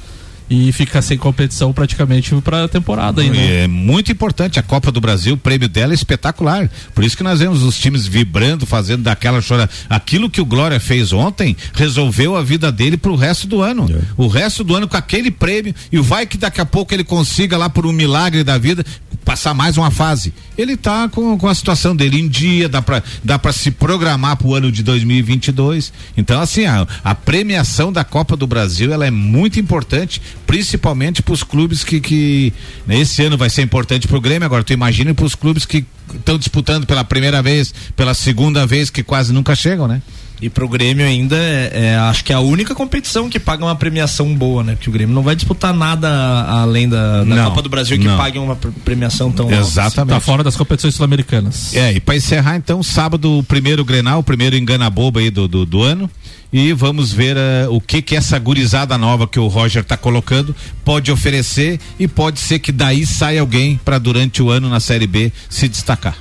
e 0.48 0.70
fica 0.72 1.02
sem 1.02 1.18
competição 1.18 1.72
praticamente 1.72 2.34
pra 2.36 2.68
temporada 2.68 3.20
ainda. 3.22 3.36
É 3.36 3.66
muito 3.66 4.12
importante 4.12 4.58
a 4.58 4.62
Copa 4.62 4.92
do 4.92 5.00
Brasil, 5.00 5.34
o 5.34 5.38
prêmio 5.38 5.68
dela 5.68 5.92
é 5.92 5.94
espetacular. 5.94 6.70
Por 6.94 7.04
isso 7.04 7.16
que 7.16 7.22
nós 7.22 7.40
vemos 7.40 7.62
os 7.62 7.78
times 7.78 8.06
vibrando, 8.06 8.66
fazendo 8.66 9.02
daquela 9.02 9.42
chora. 9.42 9.68
Aquilo 9.88 10.30
que 10.30 10.40
o 10.40 10.44
Glória 10.44 10.78
fez 10.78 11.12
ontem 11.12 11.56
resolveu 11.74 12.36
a 12.36 12.42
vida 12.42 12.70
dele 12.70 12.96
pro 12.96 13.16
resto 13.16 13.46
do 13.46 13.60
ano. 13.60 13.86
O 14.16 14.28
resto 14.28 14.62
do 14.62 14.74
ano 14.74 14.88
com 14.88 14.96
aquele 14.96 15.30
prêmio 15.30 15.74
e 15.90 15.98
vai 15.98 16.26
que 16.26 16.38
daqui 16.38 16.60
a 16.60 16.66
pouco 16.66 16.94
ele 16.94 17.04
consiga 17.04 17.56
lá 17.56 17.68
por 17.68 17.86
um 17.86 17.92
milagre 17.92 18.44
da 18.44 18.58
vida 18.58 18.84
passar 19.26 19.52
mais 19.52 19.76
uma 19.76 19.90
fase. 19.90 20.32
Ele 20.56 20.76
tá 20.76 21.08
com, 21.08 21.36
com 21.36 21.48
a 21.48 21.54
situação 21.54 21.96
dele 21.96 22.20
em 22.20 22.28
dia, 22.28 22.68
dá 22.68 22.80
pra, 22.80 23.02
dá 23.24 23.36
pra 23.36 23.52
se 23.52 23.72
programar 23.72 24.36
pro 24.36 24.54
ano 24.54 24.70
de 24.70 24.84
2022. 24.84 25.92
Então, 26.16 26.40
assim, 26.40 26.64
a, 26.64 26.86
a 27.02 27.14
premiação 27.14 27.92
da 27.92 28.04
Copa 28.04 28.36
do 28.36 28.46
Brasil 28.46 28.92
ela 28.92 29.04
é 29.04 29.10
muito 29.10 29.58
importante, 29.58 30.22
principalmente 30.46 31.22
pros 31.22 31.42
clubes 31.42 31.84
que, 31.84 32.00
que 32.00 32.52
né, 32.86 32.98
esse 33.00 33.22
ano 33.22 33.36
vai 33.36 33.50
ser 33.50 33.62
importante 33.62 34.08
pro 34.08 34.20
Grêmio. 34.20 34.46
Agora, 34.46 34.64
tu 34.64 34.72
imagina 34.72 35.14
pros 35.14 35.34
clubes 35.34 35.64
que 35.64 35.84
estão 36.14 36.38
disputando 36.38 36.86
pela 36.86 37.04
primeira 37.04 37.42
vez, 37.42 37.72
pela 37.94 38.14
segunda 38.14 38.66
vez, 38.66 38.90
que 38.90 39.02
quase 39.02 39.32
nunca 39.32 39.54
chegam, 39.54 39.88
né? 39.88 40.02
E 40.40 40.50
pro 40.50 40.68
Grêmio 40.68 41.06
ainda 41.06 41.34
é, 41.36 41.70
é, 41.72 41.96
acho 41.96 42.22
que 42.22 42.30
é 42.30 42.36
a 42.36 42.40
única 42.40 42.74
competição 42.74 43.28
que 43.30 43.40
paga 43.40 43.64
uma 43.64 43.74
premiação 43.74 44.34
boa, 44.34 44.62
né? 44.62 44.74
Porque 44.74 44.90
o 44.90 44.92
Grêmio 44.92 45.14
não 45.14 45.22
vai 45.22 45.34
disputar 45.34 45.72
nada 45.72 46.08
além 46.46 46.88
da, 46.88 47.20
da 47.20 47.24
Não, 47.24 47.44
Copa 47.46 47.62
do 47.62 47.68
Brasil 47.70 47.98
que 47.98 48.04
não. 48.06 48.18
pague 48.18 48.38
uma 48.38 48.54
pre- 48.54 48.70
premiação 48.84 49.32
tão 49.32 49.46
alta. 49.46 49.56
Exatamente. 49.58 50.14
Tá 50.14 50.20
fora 50.20 50.44
das 50.44 50.54
competições 50.54 50.94
sul-americanas. 50.94 51.74
É, 51.74 51.92
e 51.94 52.00
para 52.00 52.16
encerrar 52.16 52.56
então, 52.56 52.82
sábado, 52.82 53.38
o 53.38 53.42
primeiro 53.42 53.82
Grenal, 53.84 54.18
o 54.18 54.22
primeiro 54.22 54.56
engana 54.56 54.90
boba 54.90 55.20
aí 55.20 55.30
do, 55.30 55.48
do, 55.48 55.64
do 55.64 55.82
ano. 55.82 56.10
E 56.52 56.72
vamos 56.72 57.12
ver 57.12 57.36
eh, 57.36 57.66
o 57.68 57.80
que 57.80 58.00
que 58.00 58.14
essa 58.14 58.38
gurizada 58.38 58.96
nova 58.96 59.26
que 59.26 59.38
o 59.38 59.46
Roger 59.48 59.82
tá 59.84 59.96
colocando 59.96 60.54
pode 60.84 61.10
oferecer 61.10 61.80
e 61.98 62.06
pode 62.06 62.38
ser 62.38 62.60
que 62.60 62.70
daí 62.70 63.04
saia 63.04 63.40
alguém 63.40 63.80
para 63.84 63.98
durante 63.98 64.40
o 64.42 64.48
ano 64.50 64.68
na 64.68 64.78
Série 64.78 65.08
B 65.08 65.32
se 65.50 65.66
destacar. 65.68 66.16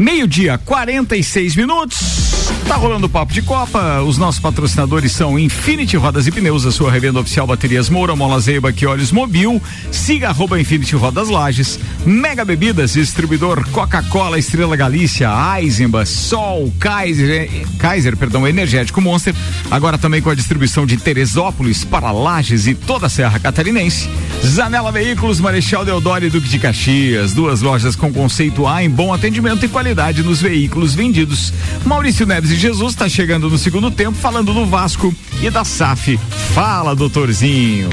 Meio-dia, 0.00 0.56
46 0.56 1.56
minutos. 1.56 2.40
Tá 2.66 2.76
rolando 2.76 3.06
o 3.06 3.10
papo 3.10 3.34
de 3.34 3.42
Copa. 3.42 4.00
Os 4.00 4.16
nossos 4.16 4.40
patrocinadores 4.40 5.12
são 5.12 5.38
Infinity 5.38 5.96
Rodas 5.96 6.26
e 6.26 6.30
Pneus, 6.30 6.64
a 6.64 6.70
sua 6.70 6.90
revenda 6.90 7.20
oficial 7.20 7.46
Baterias 7.46 7.90
Moura, 7.90 8.16
Mola 8.16 8.40
Zeiba, 8.40 8.72
que 8.72 8.86
olhos 8.86 9.12
Mobil. 9.12 9.60
Siga 9.90 10.28
arroba 10.28 10.58
Infinity 10.58 10.96
Rodas 10.96 11.28
Lages. 11.28 11.78
Mega 12.06 12.44
Bebidas, 12.46 12.94
distribuidor 12.94 13.68
Coca-Cola, 13.70 14.38
Estrela 14.38 14.74
Galícia, 14.74 15.28
Eisenbach, 15.58 16.08
Sol, 16.08 16.72
Kaiser, 16.78 17.50
Kaiser, 17.78 18.16
perdão, 18.16 18.48
Energético 18.48 19.02
Monster. 19.02 19.34
Agora 19.70 19.98
também 19.98 20.22
com 20.22 20.30
a 20.30 20.34
distribuição 20.34 20.86
de 20.86 20.96
Teresópolis 20.96 21.84
para 21.84 22.10
Lages 22.10 22.66
e 22.66 22.74
toda 22.74 23.06
a 23.06 23.10
Serra 23.10 23.38
Catarinense. 23.38 24.08
Zanela 24.46 24.90
Veículos, 24.90 25.40
Marechal 25.40 25.84
Deodoro 25.84 26.24
e 26.24 26.30
Duque 26.30 26.48
de 26.48 26.58
Caxias. 26.58 27.34
Duas 27.34 27.60
lojas 27.60 27.94
com 27.94 28.12
conceito 28.12 28.66
A 28.66 28.82
em 28.82 28.88
bom 28.88 29.12
atendimento 29.12 29.66
e 29.66 29.68
qualidade 29.90 30.22
nos 30.22 30.40
veículos 30.40 30.94
vendidos. 30.94 31.52
Maurício 31.84 32.24
Neves 32.24 32.52
e 32.52 32.54
Jesus 32.54 32.92
está 32.92 33.08
chegando 33.08 33.50
no 33.50 33.58
segundo 33.58 33.90
tempo 33.90 34.16
falando 34.16 34.54
do 34.54 34.64
Vasco 34.64 35.12
e 35.42 35.50
da 35.50 35.64
SAF. 35.64 36.16
Fala, 36.54 36.94
doutorzinho. 36.94 37.90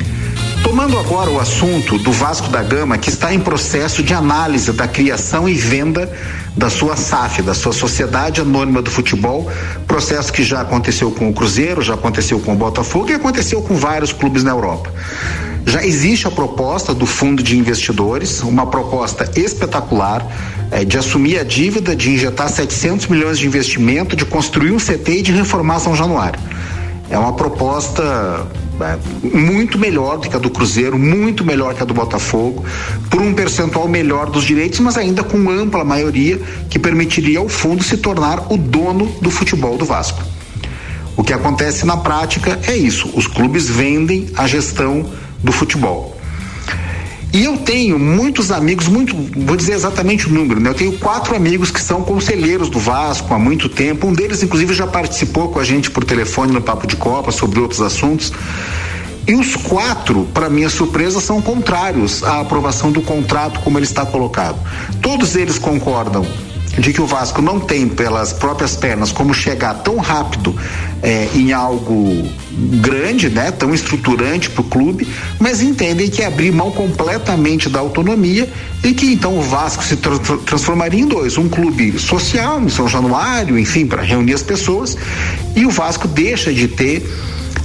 Tomando 0.62 1.00
agora 1.00 1.32
o 1.32 1.40
assunto 1.40 1.98
do 1.98 2.12
Vasco 2.12 2.50
da 2.50 2.62
Gama, 2.62 3.00
que 3.00 3.10
está 3.10 3.34
em 3.34 3.40
processo 3.40 4.04
de 4.04 4.14
análise 4.14 4.72
da 4.74 4.88
criação 4.88 5.50
e 5.50 5.56
venda 5.56 6.12
da 6.56 6.70
sua 6.70 6.96
SAF, 6.96 7.42
da 7.42 7.56
sua 7.56 7.74
Sociedade 7.74 8.42
Anônima 8.42 8.80
do 8.80 8.92
Futebol, 8.92 9.52
processo 9.88 10.32
que 10.32 10.44
já 10.44 10.62
aconteceu 10.62 11.10
com 11.10 11.30
o 11.30 11.34
Cruzeiro, 11.34 11.82
já 11.82 11.96
aconteceu 11.96 12.40
com 12.40 12.54
o 12.54 12.56
Botafogo 12.56 13.10
e 13.10 13.14
aconteceu 13.14 13.60
com 13.64 13.76
vários 13.76 14.14
clubes 14.14 14.44
na 14.44 14.52
Europa. 14.52 14.94
Já 15.68 15.84
existe 15.86 16.26
a 16.26 16.32
proposta 16.32 16.94
do 16.94 17.06
fundo 17.06 17.44
de 17.44 17.58
investidores, 17.58 18.42
uma 18.42 18.66
proposta 18.66 19.30
espetacular 19.36 20.26
eh, 20.72 20.86
de 20.86 20.98
assumir 20.98 21.38
a 21.38 21.44
dívida, 21.44 21.94
de 21.94 22.10
injetar 22.10 22.50
700 22.50 23.08
milhões 23.08 23.38
de 23.38 23.46
investimento, 23.46 24.16
de 24.16 24.24
construir 24.24 24.72
um 24.72 24.78
CT 24.78 25.12
e 25.12 25.22
de 25.22 25.32
reformar 25.34 25.80
São 25.80 25.94
Januário. 25.94 26.40
É 27.10 27.18
uma 27.20 27.34
proposta 27.34 28.48
é, 28.80 28.98
muito 29.38 29.78
melhor 29.78 30.18
do 30.20 30.30
que 30.30 30.36
a 30.38 30.40
do 30.40 30.50
Cruzeiro, 30.50 30.98
muito 30.98 31.44
melhor 31.44 31.74
que 31.74 31.84
a 31.84 31.86
do 31.86 31.94
Botafogo, 31.94 32.64
por 33.10 33.22
um 33.22 33.34
percentual 33.34 33.90
melhor 33.90 34.30
dos 34.30 34.46
direitos, 34.46 34.80
mas 34.80 34.98
ainda 34.98 35.22
com 35.22 35.50
ampla 35.50 35.84
maioria 35.84 36.40
que 36.70 36.80
permitiria 36.80 37.40
ao 37.40 37.50
fundo 37.50 37.84
se 37.84 37.98
tornar 37.98 38.52
o 38.52 38.58
dono 38.58 39.06
do 39.22 39.30
futebol 39.30 39.78
do 39.78 39.84
Vasco. 39.84 40.24
O 41.18 41.24
que 41.24 41.34
acontece 41.34 41.86
na 41.86 41.98
prática 41.98 42.58
é 42.68 42.76
isso: 42.76 43.10
os 43.16 43.28
clubes 43.28 43.68
vendem 43.68 44.30
a 44.36 44.48
gestão 44.48 45.06
do 45.44 45.52
futebol. 45.52 46.18
E 47.34 47.44
eu 47.44 47.58
tenho 47.58 48.00
muitos 48.00 48.52
amigos, 48.52 48.88
muito, 48.88 49.16
vou 49.46 49.56
dizer 49.56 49.74
exatamente 49.74 50.28
o 50.28 50.32
número, 50.32 50.60
né? 50.60 50.70
Eu 50.70 50.74
tenho 50.74 50.94
quatro 50.94 51.36
amigos 51.36 51.70
que 51.70 51.82
são 51.82 52.02
conselheiros 52.02 52.70
do 52.70 52.80
Vasco 52.80 53.34
há 53.34 53.38
muito 53.38 53.68
tempo. 53.68 54.08
Um 54.08 54.14
deles, 54.14 54.42
inclusive, 54.42 54.74
já 54.74 54.88
participou 54.88 55.50
com 55.50 55.60
a 55.60 55.64
gente 55.64 55.92
por 55.92 56.04
telefone 56.04 56.54
no 56.54 56.62
Papo 56.62 56.88
de 56.88 56.96
Copa 56.96 57.32
sobre 57.32 57.60
outros 57.60 57.82
assuntos. 57.82 58.32
E 59.28 59.36
os 59.36 59.58
quatro, 59.58 60.26
para 60.34 60.50
minha 60.50 60.70
surpresa, 60.70 61.20
são 61.20 61.42
contrários 61.42 62.24
à 62.24 62.40
aprovação 62.40 62.94
do 62.94 63.02
contrato 63.02 63.60
como 63.60 63.78
ele 63.78 63.86
está 63.86 64.06
colocado. 64.06 64.58
Todos 65.02 65.36
eles 65.36 65.60
concordam 65.60 66.26
de 66.80 66.94
que 66.94 67.02
o 67.02 67.06
Vasco 67.06 67.42
não 67.42 67.60
tem 67.60 67.90
pelas 67.90 68.32
próprias 68.32 68.76
pernas 68.76 69.12
como 69.12 69.34
chegar 69.34 69.74
tão 69.76 69.98
rápido 69.98 70.56
eh, 71.04 71.28
em 71.36 71.54
algo 71.54 72.28
grande, 72.82 73.30
né, 73.30 73.52
tão 73.52 73.74
estruturante 73.74 74.50
para 74.50 74.62
o 74.62 74.64
clube, 74.64 75.08
mas 75.40 75.62
entendem 75.62 76.10
que 76.10 76.24
abrir 76.24 76.52
mão 76.52 76.72
completamente 76.72 77.70
da 77.70 77.80
autonomia 77.80 78.50
e 78.84 78.94
que 78.94 79.14
então 79.14 79.38
o 79.38 79.42
Vasco 79.42 79.84
se 79.84 79.96
tra 79.98 80.18
transformaria 80.46 81.02
em 81.02 81.08
dois, 81.08 81.38
um 81.38 81.48
clube 81.48 82.00
social 82.00 82.62
em 82.62 82.70
São 82.70 82.88
Januário, 82.88 83.60
enfim, 83.60 83.86
para 83.86 84.02
reunir 84.02 84.34
as 84.34 84.44
pessoas, 84.44 84.98
e 85.56 85.66
o 85.66 85.70
Vasco 85.70 86.08
deixa 86.08 86.52
de 86.52 86.68
ter 86.68 87.08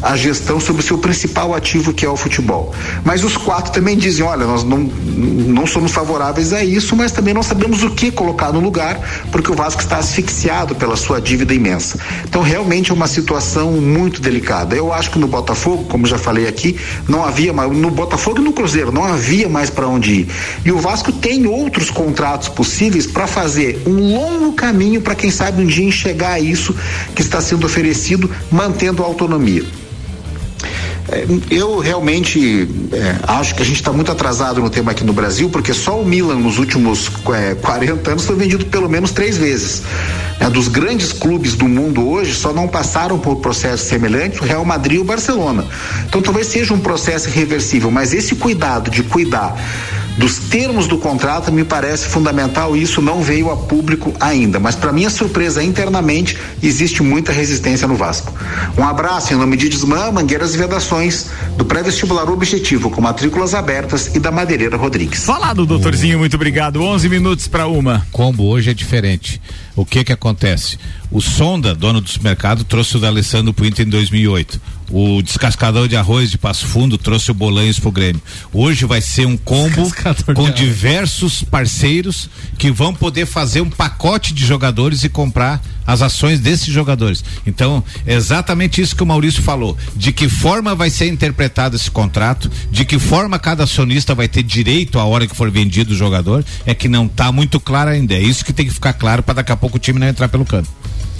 a 0.02 0.16
gestão 0.16 0.58
sobre 0.58 0.82
o 0.82 0.84
seu 0.84 0.98
principal 0.98 1.54
ativo 1.54 1.92
que 1.92 2.04
é 2.04 2.08
o 2.08 2.16
futebol. 2.16 2.74
Mas 3.04 3.22
os 3.22 3.36
quatro 3.36 3.72
também 3.72 3.96
dizem, 3.96 4.24
olha, 4.24 4.46
nós 4.46 4.64
não, 4.64 4.78
não 4.78 5.66
somos 5.66 5.92
favoráveis 5.92 6.52
a 6.52 6.64
isso, 6.64 6.96
mas 6.96 7.12
também 7.12 7.32
não 7.32 7.42
sabemos 7.42 7.82
o 7.82 7.90
que 7.90 8.10
colocar 8.10 8.52
no 8.52 8.60
lugar, 8.60 9.00
porque 9.30 9.50
o 9.50 9.54
Vasco 9.54 9.80
está 9.80 9.98
asfixiado 9.98 10.74
pela 10.74 10.96
sua 10.96 11.20
dívida 11.20 11.54
imensa. 11.54 11.98
Então 12.24 12.42
realmente 12.42 12.90
é 12.90 12.94
uma 12.94 13.06
situação 13.06 13.72
muito 13.72 14.20
delicada. 14.20 14.74
Eu 14.74 14.92
acho 14.92 15.10
que 15.10 15.18
no 15.18 15.26
Botafogo, 15.26 15.84
como 15.84 16.06
já 16.06 16.18
falei 16.18 16.48
aqui, 16.48 16.78
não 17.08 17.24
havia 17.24 17.52
mais, 17.52 17.70
no 17.70 17.90
Botafogo 17.90 18.40
e 18.40 18.44
no 18.44 18.52
Cruzeiro 18.52 18.90
não 18.90 19.04
havia 19.04 19.48
mais 19.48 19.70
para 19.70 19.86
onde 19.86 20.12
ir. 20.12 20.28
E 20.64 20.72
o 20.72 20.78
Vasco 20.78 21.12
tem 21.12 21.46
outros 21.46 21.90
contratos 21.90 22.48
possíveis 22.48 23.06
para 23.06 23.26
fazer 23.26 23.82
um 23.86 24.14
longo 24.14 24.52
caminho 24.52 25.00
para 25.00 25.14
quem 25.14 25.30
sabe 25.30 25.62
um 25.62 25.66
dia 25.66 25.84
enxergar 25.84 26.40
isso 26.40 26.74
que 27.14 27.22
está 27.22 27.40
sendo 27.40 27.66
oferecido, 27.66 28.30
mantendo 28.50 29.02
a 29.02 29.06
autonomia. 29.06 29.64
É, 31.12 31.26
eu 31.50 31.78
realmente 31.78 32.66
é, 32.90 33.16
acho 33.28 33.54
que 33.54 33.62
a 33.62 33.64
gente 33.64 33.76
está 33.76 33.92
muito 33.92 34.10
atrasado 34.10 34.62
no 34.62 34.70
tema 34.70 34.92
aqui 34.92 35.04
no 35.04 35.12
Brasil, 35.12 35.50
porque 35.50 35.74
só 35.74 36.00
o 36.00 36.06
Milan 36.06 36.36
nos 36.36 36.58
últimos 36.58 37.10
é, 37.34 37.54
40 37.54 38.10
anos 38.10 38.24
foi 38.24 38.34
vendido 38.34 38.64
pelo 38.66 38.88
menos 38.88 39.10
três 39.10 39.36
vezes. 39.36 39.82
É, 40.40 40.48
dos 40.48 40.68
grandes 40.68 41.12
clubes 41.12 41.54
do 41.54 41.68
mundo 41.68 42.08
hoje, 42.08 42.34
só 42.34 42.52
não 42.52 42.66
passaram 42.66 43.18
por 43.18 43.36
processos 43.36 43.86
semelhantes 43.86 44.40
o 44.40 44.44
Real 44.44 44.64
Madrid 44.64 44.96
e 44.96 45.00
o 45.00 45.04
Barcelona. 45.04 45.66
Então 46.08 46.22
talvez 46.22 46.46
seja 46.46 46.72
um 46.72 46.80
processo 46.80 47.28
irreversível, 47.28 47.90
mas 47.90 48.14
esse 48.14 48.34
cuidado 48.34 48.90
de 48.90 49.02
cuidar 49.02 49.54
dos 50.16 50.38
termos 50.38 50.86
do 50.86 50.98
contrato 50.98 51.50
me 51.50 51.64
parece 51.64 52.08
fundamental 52.08 52.76
e 52.76 52.82
isso 52.82 53.00
não 53.00 53.22
veio 53.22 53.50
a 53.50 53.56
público 53.56 54.12
ainda. 54.20 54.60
Mas 54.60 54.74
para 54.74 54.92
minha 54.92 55.10
surpresa 55.10 55.62
internamente 55.62 56.36
existe 56.62 57.02
muita 57.02 57.32
resistência 57.32 57.88
no 57.88 57.96
Vasco. 57.96 58.32
Um 58.76 58.84
abraço 58.84 59.32
em 59.32 59.36
nome 59.36 59.56
de 59.56 59.68
Desmã, 59.68 60.10
Mangueiras 60.10 60.54
e 60.54 60.58
Vedações, 60.58 61.26
do 61.56 61.64
pré-vestibular 61.64 62.30
Objetivo 62.30 62.90
com 62.90 63.00
matrículas 63.00 63.54
abertas 63.54 64.14
e 64.14 64.18
da 64.18 64.30
Madeireira 64.30 64.76
Rodrigues. 64.76 65.24
Falado, 65.24 65.64
doutorzinho, 65.64 66.18
muito 66.18 66.34
obrigado. 66.34 66.82
11 66.82 67.08
minutos 67.08 67.48
para 67.48 67.66
uma. 67.66 68.06
Combo 68.12 68.44
hoje 68.44 68.70
é 68.70 68.74
diferente. 68.74 69.40
O 69.74 69.86
que 69.86 70.04
que 70.04 70.12
acontece? 70.12 70.78
O 71.10 71.20
Sonda, 71.20 71.74
dono 71.74 72.00
do 72.00 72.08
supermercado, 72.08 72.64
trouxe 72.64 72.96
o 72.96 73.00
D'Alessandro 73.00 73.54
pro 73.54 73.66
Inter 73.66 73.86
em 73.86 73.90
2008. 73.90 74.60
O 74.90 75.22
descascador 75.22 75.88
de 75.88 75.96
arroz 75.96 76.30
de 76.30 76.36
Passo 76.36 76.66
Fundo 76.66 76.98
trouxe 76.98 77.30
o 77.30 77.34
Bolanhos 77.34 77.80
pro 77.80 77.90
Grêmio. 77.90 78.20
Hoje 78.52 78.84
vai 78.84 79.00
ser 79.00 79.26
um 79.26 79.38
combo 79.38 79.90
com 80.34 80.50
diversos 80.50 81.42
parceiros 81.42 82.28
que 82.58 82.70
vão 82.70 82.92
poder 82.92 83.24
fazer 83.24 83.62
um 83.62 83.70
pacote 83.70 84.34
de 84.34 84.44
jogadores 84.44 85.02
e 85.04 85.08
comprar 85.08 85.62
as 85.86 86.02
ações 86.02 86.40
desses 86.40 86.72
jogadores. 86.72 87.24
Então, 87.46 87.82
é 88.06 88.14
exatamente 88.14 88.80
isso 88.80 88.96
que 88.96 89.02
o 89.02 89.06
Maurício 89.06 89.42
falou. 89.42 89.76
De 89.96 90.12
que 90.12 90.28
forma 90.28 90.74
vai 90.74 90.90
ser 90.90 91.08
interpretado 91.08 91.76
esse 91.76 91.90
contrato, 91.90 92.50
de 92.70 92.84
que 92.84 92.98
forma 92.98 93.38
cada 93.38 93.64
acionista 93.64 94.14
vai 94.14 94.28
ter 94.28 94.42
direito 94.42 94.98
a 94.98 95.04
hora 95.04 95.26
que 95.26 95.36
for 95.36 95.50
vendido 95.50 95.92
o 95.92 95.96
jogador, 95.96 96.44
é 96.64 96.74
que 96.74 96.88
não 96.88 97.06
está 97.06 97.30
muito 97.32 97.58
claro 97.60 97.90
ainda. 97.90 98.14
É 98.14 98.20
isso 98.20 98.44
que 98.44 98.52
tem 98.52 98.66
que 98.66 98.74
ficar 98.74 98.92
claro 98.92 99.22
para 99.22 99.34
daqui 99.34 99.52
a 99.52 99.56
pouco 99.56 99.76
o 99.76 99.80
time 99.80 99.98
não 99.98 100.08
entrar 100.08 100.28
pelo 100.28 100.44
canto. 100.44 100.68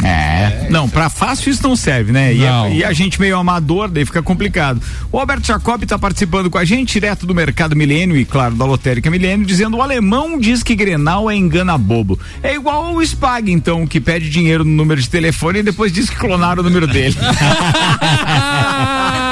É. 0.03 0.67
Não, 0.69 0.89
para 0.89 1.09
fácil 1.09 1.51
isso 1.51 1.63
não 1.63 1.77
serve, 1.77 2.11
né? 2.11 2.35
E 2.35 2.45
a, 2.45 2.69
e 2.69 2.85
a, 2.85 2.93
gente 2.93 3.21
meio 3.21 3.37
amador, 3.37 3.89
daí 3.89 4.05
fica 4.05 4.23
complicado. 4.23 4.83
O 5.13 5.19
Alberto 5.19 5.47
Jacob 5.47 5.81
está 5.83 5.97
participando 5.97 6.51
com 6.51 6.59
a 6.59 6.65
gente, 6.65 6.95
direto 6.95 7.25
do 7.25 7.35
Mercado 7.35 7.77
Milênio 7.77 8.17
e, 8.17 8.25
claro, 8.25 8.57
da 8.57 8.65
Lotérica 8.65 9.11
Milênio, 9.11 9.47
dizendo: 9.47 9.77
o 9.77 9.83
alemão 9.83 10.39
diz 10.39 10.63
que 10.63 10.75
Grenal 10.75 11.31
é 11.31 11.37
engana 11.37 11.79
bobo. 11.79 12.19
É 12.43 12.55
igual 12.55 12.87
ao 12.87 13.03
Spag, 13.03 13.53
então, 13.53 13.87
que 13.87 14.01
pede 14.01 14.29
dinheiro 14.29 14.52
no 14.59 14.65
número 14.65 15.01
de 15.01 15.09
telefone 15.09 15.61
e 15.61 15.63
depois 15.63 15.93
diz 15.93 16.11
que 16.11 16.17
clonaram 16.17 16.63
o 16.63 16.65
número 16.65 16.87
dele. 16.87 17.17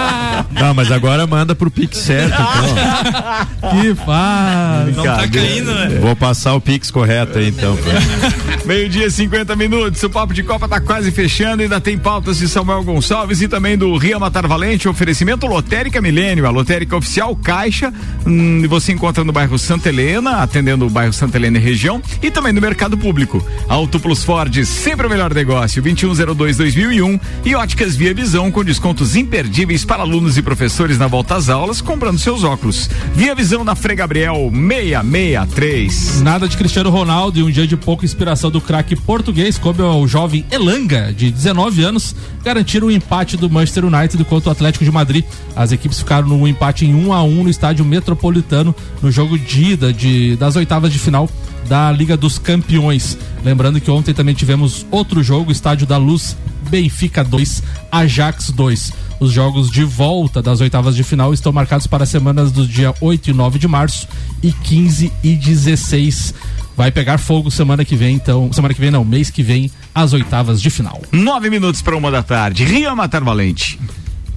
Não, 0.51 0.75
mas 0.75 0.91
agora 0.91 1.27
manda 1.27 1.55
pro 1.55 1.71
Pix 1.71 1.99
certo, 1.99 2.35
então. 2.35 3.71
que 3.71 3.95
faz. 3.95 4.97
Não 4.97 5.05
tá 5.05 5.29
caindo, 5.29 5.75
né? 5.75 5.99
Vou 6.01 6.17
passar 6.17 6.55
o 6.55 6.61
Pix 6.61 6.91
correto 6.91 7.39
aí, 7.39 7.49
então. 7.49 7.77
Meio-dia, 8.65 9.11
50 9.11 9.57
minutos. 9.57 10.03
O 10.03 10.11
Papo 10.11 10.35
de 10.35 10.43
Copa 10.43 10.69
tá 10.69 10.81
quase 10.81 11.11
fechando. 11.11 11.63
Ainda 11.63 11.81
tem 11.81 11.97
pautas 11.99 12.39
de 12.39 12.49
Samuel 12.49 12.85
Gonçalves 12.85 13.41
e 13.41 13.49
também 13.49 13.77
do 13.77 13.97
Ria 13.97 14.19
Matar 14.19 14.47
Valente. 14.47 14.89
Oferecimento 14.89 15.47
Lotérica 15.47 16.01
Milênio, 16.01 16.47
a 16.47 16.51
lotérica 16.51 16.97
oficial 16.97 17.35
Caixa. 17.37 17.93
Hum, 18.27 18.65
você 18.69 18.93
encontra 18.93 19.25
no 19.25 19.33
bairro 19.33 19.59
Santa 19.59 19.89
Helena, 19.89 20.43
atendendo 20.43 20.87
o 20.87 20.91
bairro 20.91 21.13
Santa 21.13 21.37
Helena 21.37 21.59
e 21.59 21.61
região. 21.61 22.03
E 22.23 22.31
também 22.31 22.53
no 22.53 22.61
mercado 22.61 22.97
público. 22.97 23.45
Auto 23.69 23.99
Plus 23.99 24.23
Ford, 24.23 24.65
sempre 24.65 25.07
o 25.07 25.11
melhor 25.11 25.33
negócio. 25.33 25.83
2102-2001. 25.83 27.21
E 27.45 27.55
óticas 27.55 27.97
Via 27.97 28.15
Visão 28.15 28.51
com 28.51 28.65
descontos 28.65 29.17
imperdíveis 29.17 29.85
para 29.85 30.03
alunos 30.03 30.30
e 30.37 30.43
professores 30.43 30.99
na 30.99 31.07
volta 31.07 31.35
às 31.35 31.49
aulas 31.49 31.81
comprando 31.81 32.19
seus 32.19 32.45
óculos. 32.45 32.89
Via 33.15 33.35
Visão 33.35 33.65
na 33.65 33.75
Frei 33.75 33.97
Gabriel 33.97 34.51
663. 34.51 36.23
Nada 36.23 36.49
de 36.49 36.57
Cristiano 36.57 36.91
Ronaldo 36.91 37.39
e 37.39 37.43
um 37.43 37.51
dia 37.51 37.67
de 37.67 37.77
pouca 37.77 38.05
inspiração 38.05 38.51
do 38.51 38.61
craque 38.61 38.95
português, 38.97 39.59
coube 39.59 39.83
ao 39.83 40.07
jovem 40.07 40.45
Elanga, 40.51 41.13
de 41.13 41.31
19 41.31 41.83
anos, 41.83 42.15
garantir 42.43 42.83
o 42.85 42.91
empate 42.91 43.37
do 43.37 43.51
Manchester 43.51 43.85
United 43.85 44.25
contra 44.25 44.51
o 44.51 44.53
Atlético 44.53 44.85
de 44.85 44.91
Madrid. 44.91 45.25
As 45.55 45.73
equipes 45.73 45.99
ficaram 45.99 46.29
no 46.29 46.47
empate 46.47 46.85
em 46.85 46.95
1 46.95 47.13
a 47.13 47.23
1 47.23 47.45
no 47.45 47.51
estádio 47.51 47.85
Metropolitano 47.85 48.75
no 49.03 49.11
jogo 49.11 49.39
de 49.39 49.73
ida 49.73 49.93
de, 49.93 50.37
das 50.37 50.57
oitavas 50.57 50.93
de 50.93 50.99
final 50.99 51.29
da 51.69 51.91
Liga 51.93 52.17
dos 52.17 52.39
Campeões. 52.39 53.17
Lembrando 53.45 53.81
que 53.81 53.91
ontem 53.91 54.13
também 54.13 54.35
tivemos 54.35 54.85
outro 54.91 55.23
jogo, 55.23 55.53
Estádio 55.53 55.87
da 55.87 55.97
Luz, 55.97 56.37
Benfica 56.69 57.23
2, 57.23 57.63
Ajax 57.91 58.51
2. 58.51 58.93
Os 59.21 59.33
jogos 59.33 59.71
de 59.71 59.85
volta 59.85 60.41
das 60.41 60.63
oitavas 60.63 60.97
de 60.97 61.05
final 61.05 61.35
estão 61.35 61.53
marcados 61.53 61.87
para 61.87 62.05
as 62.05 62.09
semanas 62.09 62.51
do 62.51 62.67
dia 62.67 62.95
8 63.03 63.31
e 63.31 63.33
9 63.35 63.59
de 63.59 63.69
março 63.69 64.09
e 64.43 64.51
15 64.51 65.13
e 65.23 65.37
16. 65.37 66.35
Vai 66.75 66.91
pegar 66.91 67.19
fogo 67.19 67.51
semana 67.51 67.85
que 67.85 67.95
vem, 67.95 68.17
então. 68.17 68.51
Semana 68.51 68.73
que 68.73 68.81
vem 68.81 68.91
não, 68.91 69.05
mês 69.05 69.29
que 69.29 69.43
vem, 69.43 69.71
as 69.95 70.15
oitavas 70.15 70.63
de 70.63 70.71
final. 70.71 71.03
Nove 71.13 71.51
minutos 71.51 71.83
para 71.83 71.95
uma 71.95 72.11
da 72.11 72.23
tarde. 72.23 72.65
Rio 72.65 72.97
Matar 72.97 73.23
Valente. 73.23 73.79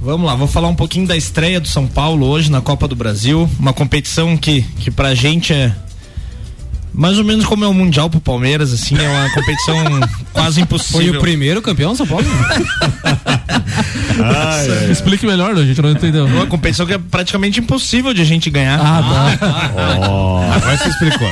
Vamos 0.02 0.28
lá, 0.28 0.36
vou 0.36 0.48
falar 0.48 0.68
um 0.68 0.76
pouquinho 0.76 1.08
da 1.08 1.16
estreia 1.16 1.62
do 1.62 1.68
São 1.70 1.88
Paulo 1.88 2.28
hoje 2.28 2.52
na 2.52 2.60
Copa 2.60 2.86
do 2.86 2.96
Brasil. 2.96 3.50
Uma 3.58 3.72
competição 3.72 4.36
que, 4.36 4.62
que 4.62 4.92
pra 4.92 5.16
gente 5.16 5.54
é 5.54 5.74
mais 6.94 7.18
ou 7.18 7.24
menos 7.24 7.46
como 7.46 7.66
é 7.66 7.68
o 7.68 7.74
Mundial 7.74 8.10
pro 8.10 8.22
Palmeiras, 8.22 8.72
assim, 8.72 8.96
é 8.98 9.10
uma 9.10 9.30
competição 9.32 9.78
quase 10.32 10.62
impossível. 10.62 11.08
Foi 11.08 11.18
o 11.18 11.22
primeiro 11.22 11.62
campeão 11.62 11.96
São 11.96 12.06
Paulo? 12.06 12.26
ah, 14.24 14.64
é. 14.88 14.92
Explique 14.92 15.26
melhor, 15.26 15.58
a 15.58 15.66
gente 15.66 15.82
não 15.82 15.92
entendeu. 15.92 16.26
Uma 16.26 16.46
competição 16.46 16.86
que 16.86 16.94
é 16.94 16.98
praticamente 16.98 17.60
impossível 17.60 18.14
de 18.14 18.22
a 18.22 18.26
gente 18.26 18.50
ganhar. 18.50 18.80
Ah, 18.80 19.38
tá. 19.40 19.72
Oh, 20.08 20.52
agora 20.54 20.78
você 20.78 20.90
explicou. 20.90 21.28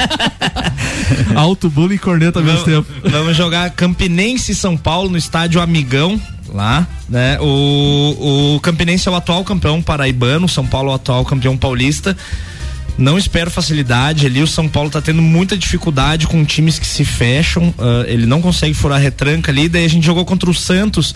Alto 1.36 1.70
bullying 1.70 1.96
e 1.96 2.00
corneta 2.00 2.40
ao 2.40 2.46
mesmo 2.46 2.64
tempo. 2.64 2.88
Vamos 3.04 3.38
jogar 3.38 3.70
Campinense 3.72 4.54
e 4.54 4.56
São 4.56 4.76
Paulo 4.76 5.10
no 5.10 5.18
estádio 5.18 5.62
Amigão 5.62 6.20
lá, 6.54 6.88
né? 7.08 7.38
O, 7.40 8.56
o 8.56 8.60
Campinense 8.62 9.08
é 9.08 9.12
o 9.12 9.16
atual 9.16 9.44
campeão 9.44 9.82
paraibano, 9.82 10.48
São 10.50 10.66
Paulo 10.66 10.90
é 10.90 10.92
o 10.94 10.96
atual 10.96 11.26
campeão 11.26 11.58
paulista. 11.58 12.16
Não 12.98 13.18
espero 13.18 13.50
facilidade 13.50 14.26
ali. 14.26 14.42
O 14.42 14.48
São 14.48 14.68
Paulo 14.68 14.90
tá 14.90 15.02
tendo 15.02 15.22
muita 15.22 15.58
dificuldade 15.58 16.28
com 16.28 16.44
times 16.46 16.78
que 16.78 16.86
se 16.86 17.04
fecham. 17.04 17.70
Uh, 17.70 18.06
ele 18.08 18.26
não 18.26 18.42
consegue 18.42 18.74
furar 18.74 19.00
retranca 19.00 19.52
ali. 19.52 19.68
Daí 19.68 19.86
a 19.86 19.90
gente 19.90 20.06
jogou 20.06 20.26
contra 20.26 20.50
o 20.50 20.54
Santos. 20.54 21.16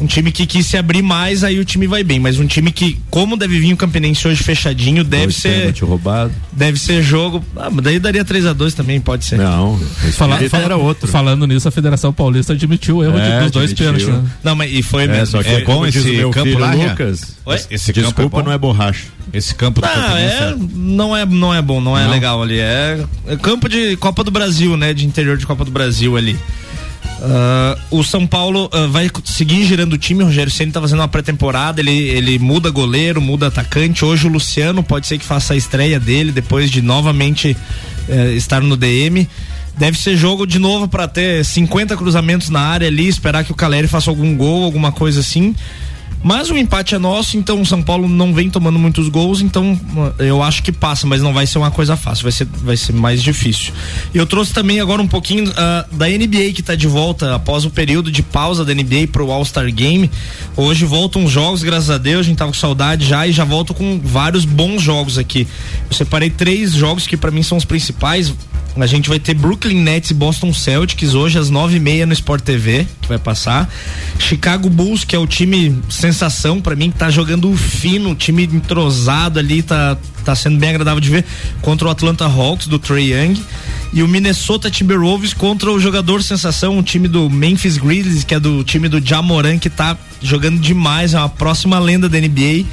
Um 0.00 0.06
time 0.06 0.30
que 0.30 0.46
quis 0.46 0.64
se 0.66 0.76
abrir 0.76 1.02
mais, 1.02 1.42
aí 1.42 1.58
o 1.58 1.64
time 1.64 1.86
vai 1.88 2.04
bem. 2.04 2.20
Mas 2.20 2.38
um 2.38 2.46
time 2.46 2.70
que, 2.70 2.98
como 3.10 3.36
deve 3.36 3.58
vir 3.58 3.72
o 3.72 3.76
Campinense 3.76 4.28
hoje 4.28 4.42
fechadinho, 4.44 5.02
deve 5.02 5.24
Dois 5.24 5.36
ser. 5.36 5.74
roubado. 5.82 6.32
Deve 6.52 6.78
ser 6.78 7.02
jogo. 7.02 7.44
Ah, 7.56 7.68
mas 7.68 7.82
daí 7.84 7.98
daria 7.98 8.24
3 8.24 8.46
a 8.46 8.52
2 8.52 8.74
também, 8.74 9.00
pode 9.00 9.24
ser. 9.24 9.38
Não, 9.38 9.76
Fala, 10.12 10.38
fala, 10.48 10.64
era 10.64 10.76
outro. 10.76 11.08
Falando 11.08 11.46
nisso, 11.48 11.66
a 11.66 11.70
Federação 11.72 12.12
Paulista 12.12 12.52
admitiu 12.52 12.98
o 12.98 13.04
erro 13.04 13.18
É, 13.18 13.38
de, 13.38 13.42
dos 13.44 13.50
dois 13.50 13.72
pênaltis. 13.72 14.06
Né? 14.06 14.22
Não, 14.44 14.54
mas 14.54 14.72
e 14.72 14.82
foi 14.82 15.04
É, 15.04 15.24
só 15.26 15.42
que 15.42 15.48
é, 15.48 15.64
bom 15.64 15.84
esse 15.84 15.98
meu 16.12 16.30
campo 16.30 16.46
filho 16.48 16.60
lá? 16.60 16.72
Lucas, 16.74 17.36
Oi? 17.44 17.60
esse 17.70 17.92
desculpa 17.92 18.42
não 18.42 18.52
é 18.52 18.58
borracha. 18.58 19.06
Esse 19.32 19.54
campo 19.54 19.80
do 19.80 19.86
Não, 19.86 19.94
Campinense 19.94 20.34
é, 20.36 20.56
não 20.74 21.16
é, 21.16 21.26
não 21.26 21.54
é 21.54 21.60
bom, 21.60 21.80
não 21.80 21.98
é 21.98 22.04
Não? 22.04 22.10
legal 22.12 22.40
ali. 22.42 22.58
É, 22.60 23.04
é 23.26 23.36
campo 23.36 23.68
de 23.68 23.96
Copa 23.96 24.22
do 24.24 24.30
Brasil, 24.30 24.76
né? 24.76 24.94
De 24.94 25.04
interior 25.04 25.36
de 25.36 25.44
Copa 25.46 25.64
do 25.64 25.70
Brasil 25.70 26.16
ali. 26.16 26.38
Ah, 27.20 27.76
o 27.90 28.02
São 28.04 28.26
Paulo 28.26 28.70
ah, 28.72 28.86
vai 28.86 29.10
seguir 29.24 29.64
girando 29.64 29.94
o 29.94 29.98
time. 29.98 30.22
O 30.22 30.26
Rogério 30.26 30.52
Ceni 30.52 30.72
tá 30.72 30.80
fazendo 30.80 31.00
uma 31.00 31.08
pré-temporada. 31.08 31.80
Ele, 31.80 31.96
ele 32.08 32.38
muda 32.38 32.70
goleiro, 32.70 33.20
muda 33.20 33.48
atacante. 33.48 34.04
Hoje 34.04 34.26
o 34.26 34.30
Luciano 34.30 34.82
pode 34.82 35.06
ser 35.06 35.18
que 35.18 35.24
faça 35.24 35.54
a 35.54 35.56
estreia 35.56 35.98
dele 35.98 36.32
depois 36.32 36.70
de 36.70 36.80
novamente 36.80 37.56
eh, 38.08 38.32
estar 38.34 38.60
no 38.60 38.76
DM. 38.76 39.28
Deve 39.76 39.96
ser 39.96 40.16
jogo 40.16 40.44
de 40.44 40.58
novo 40.58 40.88
para 40.88 41.06
ter 41.06 41.44
50 41.44 41.96
cruzamentos 41.96 42.50
na 42.50 42.60
área 42.60 42.88
ali, 42.88 43.06
esperar 43.06 43.44
que 43.44 43.52
o 43.52 43.54
Caleri 43.54 43.86
faça 43.86 44.10
algum 44.10 44.36
gol, 44.36 44.64
alguma 44.64 44.90
coisa 44.90 45.20
assim. 45.20 45.54
Mas 46.22 46.50
o 46.50 46.56
empate 46.56 46.94
é 46.94 46.98
nosso, 46.98 47.36
então 47.36 47.60
o 47.60 47.66
São 47.66 47.82
Paulo 47.82 48.08
não 48.08 48.34
vem 48.34 48.50
tomando 48.50 48.78
muitos 48.78 49.08
gols, 49.08 49.40
então 49.40 49.78
eu 50.18 50.42
acho 50.42 50.62
que 50.62 50.72
passa, 50.72 51.06
mas 51.06 51.22
não 51.22 51.32
vai 51.32 51.46
ser 51.46 51.58
uma 51.58 51.70
coisa 51.70 51.96
fácil, 51.96 52.24
vai 52.24 52.32
ser, 52.32 52.46
vai 52.64 52.76
ser 52.76 52.92
mais 52.92 53.22
difícil. 53.22 53.72
Eu 54.12 54.26
trouxe 54.26 54.52
também 54.52 54.80
agora 54.80 55.00
um 55.00 55.06
pouquinho 55.06 55.44
uh, 55.50 55.96
da 55.96 56.08
NBA 56.08 56.52
que 56.54 56.60
está 56.60 56.74
de 56.74 56.88
volta 56.88 57.34
após 57.34 57.64
o 57.64 57.70
período 57.70 58.10
de 58.10 58.22
pausa 58.22 58.64
da 58.64 58.74
NBA 58.74 59.08
pro 59.12 59.30
All-Star 59.30 59.72
Game. 59.72 60.10
Hoje 60.56 60.84
voltam 60.84 61.24
os 61.24 61.30
jogos, 61.30 61.62
graças 61.62 61.90
a 61.90 61.98
Deus, 61.98 62.20
a 62.20 62.28
gente 62.28 62.38
tava 62.38 62.50
com 62.50 62.58
saudade 62.58 63.06
já 63.06 63.26
e 63.26 63.32
já 63.32 63.44
volto 63.44 63.72
com 63.72 64.00
vários 64.02 64.44
bons 64.44 64.82
jogos 64.82 65.18
aqui. 65.18 65.46
Eu 65.88 65.96
separei 65.96 66.30
três 66.30 66.72
jogos 66.72 67.06
que 67.06 67.16
para 67.16 67.30
mim 67.30 67.42
são 67.42 67.56
os 67.56 67.64
principais. 67.64 68.34
A 68.76 68.86
gente 68.86 69.08
vai 69.08 69.18
ter 69.18 69.34
Brooklyn 69.34 69.80
Nets 69.80 70.10
e 70.10 70.14
Boston 70.14 70.52
Celtics 70.52 71.14
hoje 71.14 71.36
às 71.36 71.50
nove 71.50 71.76
e 71.76 71.80
meia 71.80 72.06
no 72.06 72.12
Sport 72.12 72.42
TV, 72.42 72.86
que 73.02 73.08
vai 73.08 73.18
passar. 73.18 73.68
Chicago 74.18 74.70
Bulls, 74.70 75.04
que 75.04 75.16
é 75.16 75.18
o 75.18 75.26
time 75.26 75.76
sensação 76.12 76.60
para 76.60 76.74
mim, 76.74 76.90
que 76.90 76.98
tá 76.98 77.10
jogando 77.10 77.54
fino, 77.56 78.14
time 78.14 78.44
entrosado 78.44 79.38
ali, 79.38 79.62
tá, 79.62 79.96
tá 80.24 80.34
sendo 80.34 80.58
bem 80.58 80.70
agradável 80.70 81.00
de 81.00 81.10
ver, 81.10 81.24
contra 81.60 81.86
o 81.86 81.90
Atlanta 81.90 82.24
Hawks 82.24 82.66
do 82.66 82.78
Trey 82.78 83.12
Young. 83.12 83.40
E 83.92 84.02
o 84.02 84.08
Minnesota 84.08 84.70
Timberwolves 84.70 85.32
contra 85.32 85.70
o 85.70 85.80
jogador 85.80 86.22
sensação, 86.22 86.78
o 86.78 86.82
time 86.82 87.08
do 87.08 87.28
Memphis 87.28 87.78
Grizzlies, 87.78 88.24
que 88.24 88.34
é 88.34 88.40
do 88.40 88.62
time 88.64 88.88
do 88.88 89.04
Jamoran, 89.04 89.58
que 89.58 89.70
tá 89.70 89.96
jogando 90.22 90.60
demais, 90.60 91.14
é 91.14 91.18
uma 91.18 91.28
próxima 91.28 91.78
lenda 91.78 92.08
da 92.08 92.18
NBA 92.18 92.64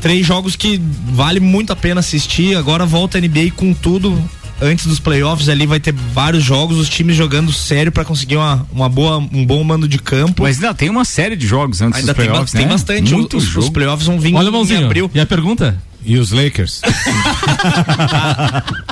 três 0.00 0.26
jogos 0.26 0.56
que 0.56 0.80
vale 1.12 1.40
muito 1.40 1.74
a 1.74 1.76
pena 1.76 2.00
assistir. 2.00 2.56
Agora 2.56 2.86
volta 2.86 3.18
a 3.18 3.20
NBA 3.20 3.50
com 3.54 3.74
tudo 3.74 4.18
antes 4.60 4.86
dos 4.86 4.98
playoffs 5.00 5.48
ali 5.48 5.66
vai 5.66 5.80
ter 5.80 5.92
vários 5.92 6.42
jogos, 6.44 6.78
os 6.78 6.88
times 6.88 7.16
jogando 7.16 7.52
sério 7.52 7.90
para 7.90 8.04
conseguir 8.04 8.36
uma, 8.36 8.66
uma 8.72 8.88
boa, 8.88 9.18
um 9.18 9.44
bom 9.44 9.62
mando 9.64 9.88
de 9.88 9.98
campo. 9.98 10.42
Mas 10.42 10.58
não, 10.58 10.74
tem 10.74 10.88
uma 10.88 11.04
série 11.04 11.36
de 11.36 11.46
jogos 11.46 11.80
antes 11.82 12.00
Ainda 12.00 12.12
dos 12.14 12.24
playoffs, 12.24 12.52
tem, 12.52 12.60
né? 12.62 12.66
tem 12.66 12.76
bastante. 12.76 13.14
Muito 13.14 13.36
os, 13.36 13.44
jogo. 13.44 13.66
os 13.66 13.70
playoffs 13.70 14.06
vão 14.06 14.18
vir 14.20 14.34
Olha, 14.34 14.48
em 14.50 14.84
abril. 14.84 15.10
E 15.14 15.20
a 15.20 15.26
pergunta? 15.26 15.76
E 16.04 16.16
os 16.16 16.30
Lakers? 16.30 16.80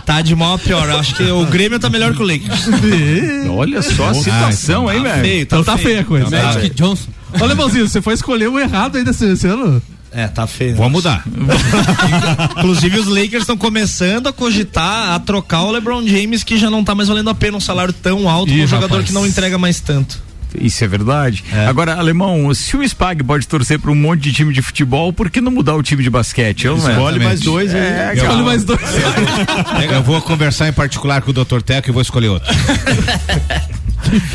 Tá 0.04 0.22
de 0.22 0.34
mal 0.34 0.54
a 0.54 0.58
pior. 0.58 0.88
Acho 0.90 1.14
que 1.14 1.22
o 1.24 1.44
Grêmio 1.46 1.78
tá 1.78 1.90
melhor 1.90 2.14
que 2.14 2.22
o 2.22 2.26
Lakers. 2.26 2.68
Olha 3.50 3.82
só 3.82 4.08
a 4.10 4.14
situação, 4.14 4.90
hein, 4.90 5.02
Tá 5.02 5.08
velho? 5.10 5.22
feio, 5.24 5.42
Então 5.42 5.64
tá 5.64 5.76
feia 5.76 6.00
a 6.00 6.04
coisa. 6.04 6.30
Tá 6.30 6.42
Magic 6.44 6.60
feio. 6.60 6.74
Johnson. 6.74 7.08
Olha, 7.40 7.54
Mãozinho, 7.54 7.86
você 7.88 8.00
foi 8.00 8.14
escolher 8.14 8.48
o 8.48 8.58
errado 8.58 8.96
aí 8.96 9.04
desse, 9.04 9.26
desse 9.26 9.46
ano? 9.46 9.82
É, 10.18 10.26
tá 10.26 10.48
feio. 10.48 10.74
Vamos 10.74 10.92
mudar. 10.94 11.22
Inclusive 12.58 12.98
os 12.98 13.06
Lakers 13.06 13.42
estão 13.42 13.56
começando 13.56 14.26
a 14.26 14.32
cogitar 14.32 15.12
a 15.12 15.20
trocar 15.20 15.62
o 15.62 15.70
LeBron 15.70 16.04
James, 16.06 16.42
que 16.42 16.58
já 16.58 16.68
não 16.68 16.82
tá 16.82 16.92
mais 16.92 17.08
valendo 17.08 17.30
a 17.30 17.34
pena 17.34 17.56
um 17.56 17.60
salário 17.60 17.92
tão 17.92 18.28
alto 18.28 18.50
Ih, 18.50 18.64
um 18.64 18.66
jogador 18.66 18.94
rapaz. 18.94 19.06
que 19.06 19.12
não 19.12 19.24
entrega 19.24 19.56
mais 19.58 19.80
tanto. 19.80 20.20
Isso 20.60 20.82
é 20.84 20.88
verdade. 20.88 21.44
Agora, 21.68 21.94
Alemão, 21.96 22.52
se 22.54 22.76
o 22.76 22.82
Spag 22.82 23.22
pode 23.24 23.46
torcer 23.46 23.78
para 23.78 23.90
um 23.90 23.94
monte 23.94 24.22
de 24.22 24.32
time 24.32 24.52
de 24.52 24.62
futebol, 24.62 25.12
por 25.12 25.30
que 25.30 25.40
não 25.40 25.50
mudar 25.52 25.74
o 25.74 25.82
time 25.82 26.02
de 26.02 26.10
basquete? 26.10 26.66
Eu? 26.66 26.76
Escolhe 26.76 27.18
mais 27.22 27.40
dois. 27.40 27.74
É, 27.74 28.12
Eu- 28.14 28.22
cara. 28.22 28.36
mais 28.42 28.64
dois. 28.64 28.80
Eu 29.92 30.02
vou 30.02 30.20
conversar 30.22 30.68
em 30.68 30.72
particular 30.72 31.22
com 31.22 31.30
o 31.30 31.34
Dr. 31.34 31.60
Teco 31.62 31.90
e 31.90 31.92
vou 31.92 32.02
escolher 32.02 32.28
outro. 32.28 32.48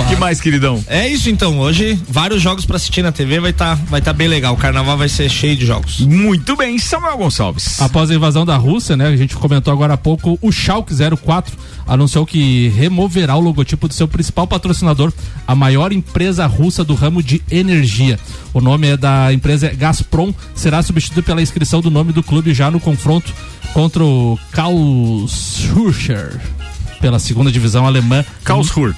que 0.07 0.15
mais, 0.17 0.39
queridão? 0.39 0.83
É 0.87 1.07
isso 1.07 1.29
então, 1.29 1.57
hoje 1.59 1.99
vários 2.07 2.41
jogos 2.41 2.65
para 2.65 2.75
assistir 2.75 3.01
na 3.01 3.11
TV, 3.11 3.39
vai 3.39 3.53
tá, 3.53 3.75
vai 3.75 4.01
tá 4.01 4.13
bem 4.13 4.27
legal. 4.27 4.53
O 4.53 4.57
carnaval 4.57 4.97
vai 4.97 5.09
ser 5.09 5.29
cheio 5.29 5.55
de 5.55 5.65
jogos. 5.65 5.99
Muito 6.01 6.55
bem, 6.55 6.77
Samuel 6.77 7.17
Gonçalves. 7.17 7.81
Após 7.81 8.11
a 8.11 8.15
invasão 8.15 8.45
da 8.45 8.55
Rússia, 8.55 8.95
né, 8.95 9.07
a 9.07 9.17
gente 9.17 9.35
comentou 9.35 9.73
agora 9.73 9.93
há 9.93 9.97
pouco, 9.97 10.37
o 10.41 10.51
Schalke 10.51 10.93
04 10.93 11.57
anunciou 11.87 12.25
que 12.25 12.69
removerá 12.69 13.35
o 13.35 13.39
logotipo 13.39 13.87
do 13.87 13.93
seu 13.93 14.07
principal 14.07 14.47
patrocinador, 14.47 15.11
a 15.47 15.55
maior 15.55 15.91
empresa 15.91 16.02
russa 16.45 16.83
do 16.83 16.93
ramo 16.93 17.21
de 17.23 17.41
energia. 17.49 18.19
O 18.53 18.61
nome 18.61 18.87
é 18.87 18.97
da 18.97 19.33
empresa 19.33 19.69
Gazprom, 19.69 20.33
será 20.55 20.81
substituído 20.81 21.23
pela 21.23 21.41
inscrição 21.41 21.81
do 21.81 21.89
nome 21.91 22.13
do 22.13 22.23
clube 22.23 22.53
já 22.53 22.69
no 22.69 22.79
confronto 22.79 23.33
contra 23.73 24.03
o 24.03 24.37
Karlsruher 24.51 26.39
pela 27.03 27.19
segunda 27.19 27.51
divisão 27.51 27.85
alemã. 27.85 28.23
Karlsruhe. 28.45 28.95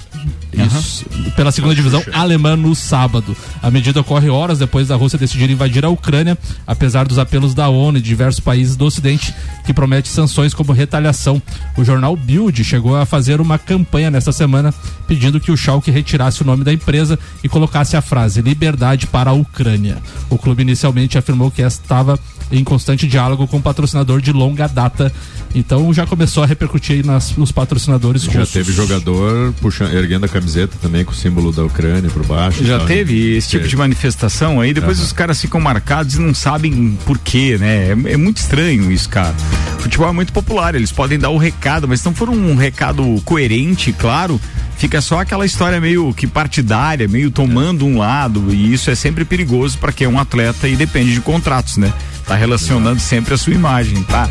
Isso. 0.54 1.06
Pela 1.36 1.52
segunda 1.52 1.74
divisão 1.74 2.04
alemã 2.14 2.56
no 2.56 2.76
sábado. 2.76 3.36
A 3.64 3.72
medida 3.72 4.00
ocorre 4.00 4.30
horas 4.30 4.60
depois 4.60 4.88
da 4.88 4.96
Rússia 4.96 5.18
decidir 5.18 5.50
invadir 5.50 5.84
a 5.84 5.90
Ucrânia, 5.90 6.38
apesar 6.68 7.08
dos 7.08 7.18
apelos 7.18 7.56
da 7.56 7.68
ONU 7.68 7.98
e 7.98 8.02
diversos 8.02 8.40
países 8.40 8.76
do 8.76 8.86
Ocidente 8.86 9.34
que 9.66 9.74
promete 9.74 10.08
sanções 10.08 10.54
como 10.54 10.72
retaliação. 10.72 11.42
O 11.76 11.84
jornal 11.84 12.16
Bild 12.16 12.64
chegou 12.64 12.96
a 12.96 13.08
fazer 13.08 13.42
uma 13.42 13.58
campanha 13.58 14.12
nesta 14.12 14.32
semana 14.32 14.72
pedindo 15.08 15.40
que 15.40 15.52
o 15.52 15.58
Schalke 15.58 15.90
retirasse 15.90 16.44
o 16.44 16.46
nome 16.46 16.64
da 16.64 16.72
empresa 16.72 17.18
e 17.44 17.50
colocasse 17.50 17.98
a 17.98 18.04
frase 18.04 18.40
liberdade 18.40 19.08
para 19.08 19.32
a 19.32 19.34
Ucrânia. 19.34 19.98
O 20.30 20.38
clube 20.38 20.62
inicialmente 20.62 21.18
afirmou 21.18 21.50
que 21.50 21.64
estava 21.64 22.20
em 22.52 22.64
constante 22.64 23.08
diálogo 23.08 23.48
com 23.48 23.58
o 23.58 23.62
patrocinador 23.62 24.22
de 24.22 24.32
longa 24.32 24.68
data. 24.68 25.12
Então 25.54 25.94
já 25.94 26.06
começou 26.06 26.44
a 26.44 26.46
repercutir 26.46 26.98
aí 26.98 27.04
nas, 27.04 27.36
nos 27.38 27.52
patrocinadores 27.52 28.24
Já 28.24 28.40
russos. 28.40 28.52
teve 28.54 28.74
jogador 28.74 29.54
puxando, 29.62 29.94
erguendo 29.94 30.26
a 30.26 30.30
camiseta 30.30 30.78
também 30.82 31.06
com 31.06 31.12
o 31.12 31.16
símbolo 31.16 31.52
da 31.52 31.64
Ucrânia 31.64 32.10
por 32.10 32.26
baixo. 32.26 32.64
Já 32.66 32.78
tal. 32.78 32.88
teve 32.88 33.38
esse 33.38 33.50
tipo 33.50 33.62
Teve. 33.62 33.70
de 33.70 33.78
manifestação 33.78 34.60
aí, 34.60 34.74
depois 34.74 34.98
Aham. 34.98 35.06
os 35.06 35.14
caras 35.14 35.40
ficam 35.40 35.60
marcados 35.62 36.16
e 36.16 36.20
não 36.20 36.34
sabem 36.34 36.98
por 37.06 37.18
quê, 37.18 37.58
né? 37.58 37.88
É, 37.90 38.14
é 38.14 38.18
muito 38.18 38.38
estranho 38.38 38.92
isso, 38.92 39.08
cara. 39.10 39.34
Futebol 39.80 40.10
é 40.10 40.14
muito 40.14 40.34
popular, 40.34 40.76
eles 40.76 40.92
podem 40.92 41.18
dar 41.18 41.30
o 41.30 41.38
recado, 41.38 41.88
mas 41.88 42.02
se 42.02 42.06
não 42.06 42.14
for 42.14 42.30
um 42.30 42.56
recado 42.56 43.22
coerente, 43.24 43.94
claro, 43.94 44.40
fica 44.78 45.02
só 45.02 45.20
aquela 45.20 45.46
história 45.46 45.80
meio 45.80 46.14
que 46.14 46.28
partidária, 46.28 47.08
meio 47.08 47.32
tomando 47.32 47.86
um 47.86 47.98
lado, 47.98 48.54
e 48.54 48.74
isso 48.74 48.90
é 48.90 48.96
sempre 48.96 49.26
perigoso 49.26 49.78
para 49.78 49.92
quem 49.92 50.06
é 50.06 50.10
um 50.10 50.20
atleta 50.20 50.68
e 50.68 50.76
depende 50.76 51.14
de 51.14 51.22
contratos, 51.22 51.78
né? 51.78 51.94
Tá 52.26 52.36
relacionando 52.36 53.00
sempre 53.00 53.36
a 53.36 53.38
sua 53.38 53.54
imagem, 53.54 54.02
tá? 54.04 54.28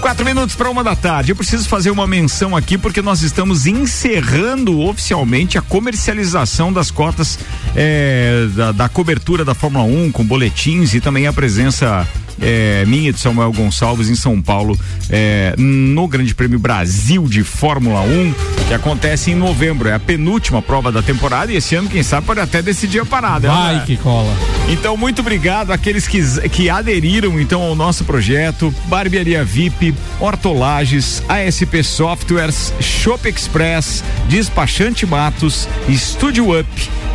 Quatro 0.00 0.24
minutos 0.24 0.54
para 0.54 0.70
uma 0.70 0.84
da 0.84 0.94
tarde. 0.94 1.32
Eu 1.32 1.36
preciso 1.36 1.68
fazer 1.68 1.90
uma 1.90 2.06
menção 2.06 2.54
aqui 2.54 2.76
porque 2.76 3.00
nós 3.00 3.22
estamos 3.22 3.66
encerrando 3.66 4.80
oficialmente 4.80 5.56
a 5.56 5.62
comercialização 5.62 6.72
das 6.72 6.90
cotas 6.90 7.38
eh, 7.74 8.46
da, 8.54 8.72
da 8.72 8.88
cobertura 8.88 9.44
da 9.44 9.54
Fórmula 9.54 9.84
1 9.84 10.12
com 10.12 10.24
boletins 10.24 10.94
e 10.94 11.00
também 11.00 11.26
a 11.26 11.32
presença 11.32 12.06
eh, 12.40 12.84
minha 12.86 13.10
e 13.10 13.12
de 13.12 13.20
Samuel 13.20 13.52
Gonçalves 13.52 14.08
em 14.08 14.14
São 14.14 14.40
Paulo 14.40 14.78
eh, 15.08 15.54
no 15.58 16.06
Grande 16.08 16.34
Prêmio 16.34 16.58
Brasil 16.58 17.26
de 17.28 17.42
Fórmula 17.42 18.00
1 18.02 18.34
que 18.70 18.74
acontece 18.74 19.32
em 19.32 19.34
novembro. 19.34 19.88
É 19.88 19.94
a 19.94 19.98
penúltima 19.98 20.62
prova 20.62 20.92
da 20.92 21.02
temporada 21.02 21.52
e 21.52 21.56
esse 21.56 21.74
ano, 21.74 21.88
quem 21.88 22.04
sabe, 22.04 22.26
pode 22.26 22.38
até 22.38 22.62
decidir 22.62 23.00
a 23.00 23.04
parada. 23.04 23.48
Vai 23.48 23.74
né? 23.74 23.82
que 23.84 23.96
cola. 23.96 24.32
Então, 24.68 24.96
muito 24.96 25.20
obrigado 25.20 25.72
àqueles 25.72 26.06
que, 26.06 26.48
que 26.50 26.70
aderiram 26.70 27.40
então 27.40 27.62
ao 27.62 27.74
nosso 27.74 28.04
projeto. 28.04 28.72
Barbearia 28.86 29.44
VIP, 29.44 29.92
Hortolages, 30.20 31.20
ASP 31.28 31.82
Softwares, 31.82 32.72
Shop 32.78 33.28
Express, 33.28 34.04
Despachante 34.28 35.04
Matos, 35.04 35.66
Estúdio 35.88 36.56
Up, 36.56 36.68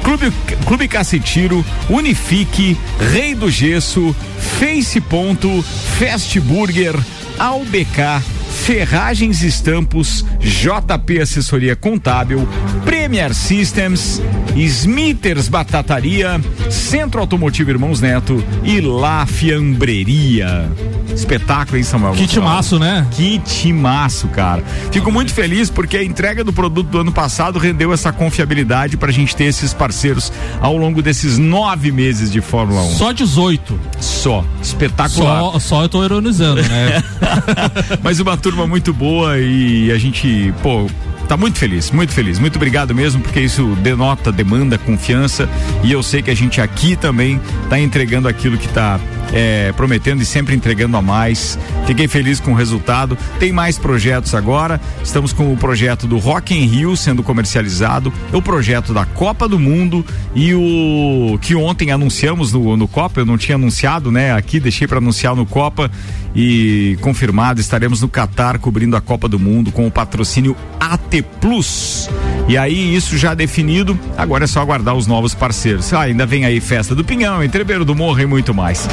Clube, 0.03 0.33
Clube 0.65 0.87
Cacetiro, 0.89 1.65
Unifique, 1.89 2.77
Rei 3.13 3.33
do 3.33 3.49
Gesso, 3.49 4.13
Face 4.59 4.99
Ponto, 5.15 5.63
Fast 5.97 6.37
Burger, 6.41 6.93
AUBK, 7.39 8.21
Ferragens 8.55 9.43
e 9.43 9.47
Estampos, 9.47 10.25
JP 10.39 11.21
Assessoria 11.21 11.75
Contábil, 11.75 12.47
Premier 12.83 13.33
Systems, 13.33 14.21
Smithers 14.55 15.47
Batataria, 15.47 16.41
Centro 16.69 17.21
Automotivo 17.21 17.69
Irmãos 17.69 18.01
Neto 18.01 18.43
e 18.63 18.81
La 18.81 19.25
Fiambreria. 19.25 20.71
Espetáculo, 21.13 21.77
hein, 21.77 21.83
Samuel? 21.83 22.13
Que 22.13 22.27
timaço, 22.27 22.77
né? 22.77 23.07
Que 23.11 23.39
timaço, 23.39 24.27
cara. 24.29 24.63
Fico 24.91 25.11
muito 25.11 25.33
feliz 25.33 25.69
porque 25.69 25.97
a 25.97 26.03
entrega 26.03 26.43
do 26.43 26.51
produto 26.51 26.87
do 26.87 26.99
ano 26.99 27.11
passado 27.11 27.57
rendeu 27.57 27.93
essa 27.93 28.11
confiabilidade 28.11 28.97
pra 28.97 29.11
gente 29.11 29.35
ter 29.35 29.45
esses 29.45 29.73
parceiros 29.73 30.31
ao 30.59 30.75
longo 30.75 31.01
desses 31.01 31.37
nove 31.37 31.91
meses 31.91 32.31
de 32.31 32.41
Fórmula 32.41 32.81
1. 32.81 32.89
Só 32.95 33.11
18. 33.13 33.79
Só. 34.01 34.43
Espetacular. 34.61 35.39
Só, 35.53 35.59
só 35.59 35.83
eu 35.83 35.89
tô 35.89 36.03
ironizando, 36.03 36.61
né? 36.63 37.03
Mas 38.03 38.19
uma 38.19 38.37
turma 38.45 38.67
muito 38.67 38.93
boa 38.93 39.39
e 39.39 39.91
a 39.91 39.97
gente, 39.97 40.53
pô, 40.61 40.87
tá 41.27 41.35
muito 41.35 41.57
feliz, 41.57 41.89
muito 41.89 42.13
feliz. 42.13 42.37
Muito 42.37 42.57
obrigado 42.57 42.93
mesmo, 42.93 43.19
porque 43.19 43.39
isso 43.39 43.75
denota, 43.81 44.31
demanda 44.31 44.77
confiança 44.77 45.49
e 45.83 45.91
eu 45.91 46.03
sei 46.03 46.21
que 46.21 46.29
a 46.29 46.35
gente 46.35 46.61
aqui 46.61 46.95
também 46.95 47.41
tá 47.71 47.79
entregando 47.79 48.27
aquilo 48.27 48.55
que 48.55 48.67
tá 48.67 48.99
é, 49.33 49.71
prometendo 49.73 50.21
e 50.21 50.25
sempre 50.25 50.55
entregando 50.55 50.97
a 50.97 51.01
mais. 51.01 51.57
Fiquei 51.85 52.07
feliz 52.07 52.39
com 52.39 52.51
o 52.51 52.55
resultado. 52.55 53.17
Tem 53.39 53.51
mais 53.51 53.77
projetos 53.77 54.33
agora. 54.33 54.79
Estamos 55.03 55.33
com 55.33 55.51
o 55.51 55.57
projeto 55.57 56.07
do 56.07 56.17
Rock 56.17 56.53
in 56.53 56.65
Rio 56.65 56.95
sendo 56.95 57.23
comercializado, 57.23 58.11
o 58.31 58.41
projeto 58.41 58.93
da 58.93 59.05
Copa 59.05 59.47
do 59.47 59.59
Mundo 59.59 60.05
e 60.33 60.53
o 60.53 61.37
que 61.41 61.55
ontem 61.55 61.91
anunciamos 61.91 62.51
no, 62.51 62.75
no 62.77 62.87
Copa. 62.87 63.21
Eu 63.21 63.25
não 63.25 63.37
tinha 63.37 63.55
anunciado, 63.55 64.11
né? 64.11 64.33
Aqui 64.33 64.59
deixei 64.59 64.87
para 64.87 64.97
anunciar 64.97 65.35
no 65.35 65.45
Copa 65.45 65.91
e 66.35 66.97
confirmado 67.01 67.61
estaremos 67.61 68.01
no 68.01 68.09
Catar 68.09 68.59
cobrindo 68.59 68.97
a 68.97 69.01
Copa 69.01 69.27
do 69.27 69.39
Mundo 69.39 69.71
com 69.71 69.87
o 69.87 69.91
patrocínio 69.91 70.55
AT 70.79 71.23
Plus. 71.39 72.09
E 72.47 72.57
aí, 72.57 72.95
isso 72.95 73.17
já 73.17 73.33
definido, 73.33 73.97
agora 74.15 74.43
é 74.43 74.47
só 74.47 74.61
aguardar 74.61 74.95
os 74.95 75.07
novos 75.07 75.33
parceiros. 75.33 75.91
Ah, 75.93 76.01
ainda 76.01 76.25
vem 76.25 76.45
aí 76.45 76.61
Festa 76.61 76.93
do 76.93 77.03
Pinhão, 77.03 77.43
Entreveiro 77.43 77.83
do 77.83 77.95
Morro 77.95 78.21
e 78.21 78.25
muito 78.25 78.53
mais. 78.53 78.87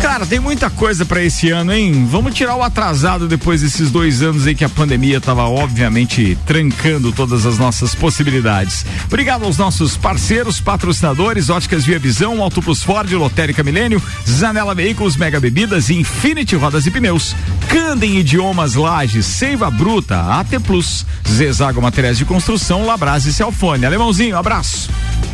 Cara, 0.00 0.24
tem 0.24 0.38
muita 0.38 0.70
coisa 0.70 1.04
para 1.04 1.22
esse 1.22 1.50
ano, 1.50 1.72
hein? 1.72 2.06
Vamos 2.08 2.34
tirar 2.34 2.54
o 2.54 2.62
atrasado 2.62 3.26
depois 3.26 3.62
desses 3.62 3.90
dois 3.90 4.22
anos 4.22 4.46
aí 4.46 4.54
que 4.54 4.64
a 4.64 4.68
pandemia 4.68 5.20
tava 5.20 5.42
obviamente 5.48 6.38
trancando 6.46 7.12
todas 7.12 7.44
as 7.44 7.58
nossas 7.58 7.94
possibilidades. 7.94 8.86
Obrigado 9.06 9.44
aos 9.44 9.58
nossos 9.58 9.96
parceiros, 9.96 10.60
patrocinadores, 10.60 11.50
Óticas 11.50 11.84
Via 11.84 11.98
Visão, 11.98 12.42
Auto 12.42 12.62
Plus 12.62 12.82
Ford, 12.82 13.10
Lotérica 13.12 13.62
Milênio, 13.62 14.02
Zanela 14.28 14.74
Veículos, 14.74 15.16
Mega 15.16 15.40
Bebidas, 15.40 15.90
Infinity 15.90 16.56
Rodas 16.56 16.86
e 16.86 16.90
Pneus, 16.90 17.34
Candem 17.68 18.18
Idiomas 18.18 18.74
Lages, 18.74 19.26
Seiva 19.26 19.70
Bruta, 19.70 20.20
AT 20.38 20.60
Plus, 20.64 21.04
Zezago 21.28 21.82
Materiais 21.82 22.18
de 22.18 22.24
Construção, 22.24 22.86
Labras 22.86 23.26
e 23.26 23.32
Celfone. 23.32 23.84
Alemãozinho, 23.84 24.36
abraço. 24.36 24.88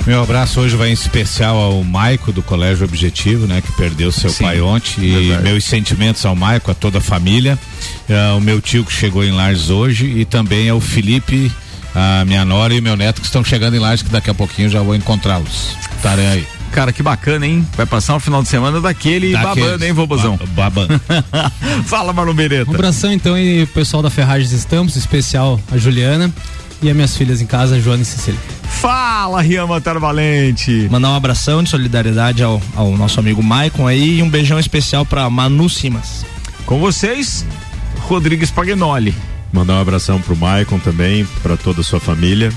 Meu 0.06 0.20
abraço 0.22 0.60
hoje 0.60 0.74
vai 0.74 0.88
em 0.88 0.92
especial 0.92 1.56
ao 1.56 1.84
Maico 1.84 2.32
do 2.32 2.42
Colégio 2.42 2.84
Objetivo, 2.84 3.46
né, 3.46 3.60
que 3.60 3.70
perdeu 3.72 4.10
seu 4.10 4.30
Sim, 4.30 4.44
pai 4.44 4.60
ontem. 4.62 5.02
E 5.04 5.10
verdade. 5.28 5.42
meus 5.42 5.64
sentimentos 5.64 6.24
ao 6.24 6.34
Maico, 6.36 6.70
a 6.70 6.74
toda 6.74 6.98
a 6.98 7.00
família. 7.00 7.58
Eh, 8.08 8.32
o 8.36 8.40
meu 8.40 8.60
tio 8.60 8.84
que 8.84 8.92
chegou 8.92 9.24
em 9.24 9.32
Lages 9.32 9.70
hoje 9.70 10.06
e 10.06 10.24
também 10.24 10.68
ao 10.68 10.80
Felipe, 10.80 11.50
a 11.94 12.24
minha 12.24 12.44
nora 12.44 12.74
e 12.74 12.80
meu 12.80 12.96
neto 12.96 13.20
que 13.20 13.26
estão 13.26 13.44
chegando 13.44 13.74
em 13.76 13.78
Lages, 13.78 14.02
que 14.02 14.10
daqui 14.10 14.30
a 14.30 14.34
pouquinho 14.34 14.68
já 14.70 14.80
vou 14.80 14.94
encontrá-los. 14.94 15.76
Estarem 15.96 16.26
aí. 16.26 16.46
Cara, 16.72 16.90
que 16.90 17.02
bacana, 17.02 17.46
hein? 17.46 17.66
Vai 17.76 17.84
passar 17.84 18.16
um 18.16 18.20
final 18.20 18.42
de 18.42 18.48
semana 18.48 18.80
daquele 18.80 19.32
Daqueles. 19.32 19.64
babando, 19.64 19.84
hein, 19.84 19.92
vovozão? 19.92 20.38
Ba- 20.38 20.70
babando. 20.70 20.98
Fala, 21.84 22.14
Marlon 22.14 22.32
Beretta. 22.32 22.70
Um 22.70 22.74
abração 22.74 23.12
então 23.12 23.38
e 23.38 23.64
o 23.64 23.66
pessoal 23.66 24.02
da 24.02 24.08
Ferragens 24.08 24.52
Estampos, 24.52 24.96
em 24.96 24.98
especial 24.98 25.60
a 25.70 25.76
Juliana 25.76 26.32
e 26.82 26.88
as 26.88 26.94
minhas 26.94 27.16
filhas 27.16 27.40
em 27.40 27.46
casa, 27.46 27.80
Joana 27.80 28.02
e 28.02 28.04
Cecília. 28.04 28.40
Fala, 28.64 29.40
Rian 29.40 29.66
Matar 29.66 29.98
Valente. 29.98 30.88
Mandar 30.90 31.10
um 31.10 31.14
abração 31.14 31.62
de 31.62 31.70
solidariedade 31.70 32.42
ao, 32.42 32.60
ao 32.74 32.96
nosso 32.96 33.20
amigo 33.20 33.42
Maicon 33.42 33.86
aí 33.86 34.18
e 34.18 34.22
um 34.22 34.28
beijão 34.28 34.58
especial 34.58 35.06
pra 35.06 35.30
Manu 35.30 35.68
Simas. 35.68 36.26
Com 36.66 36.80
vocês, 36.80 37.46
Rodrigues 38.00 38.50
Pagnoli. 38.50 39.14
Mandar 39.52 39.74
um 39.74 39.80
abração 39.80 40.20
pro 40.20 40.36
Maicon 40.36 40.78
também, 40.78 41.24
para 41.42 41.56
toda 41.56 41.82
a 41.82 41.84
sua 41.84 42.00
família. 42.00 42.52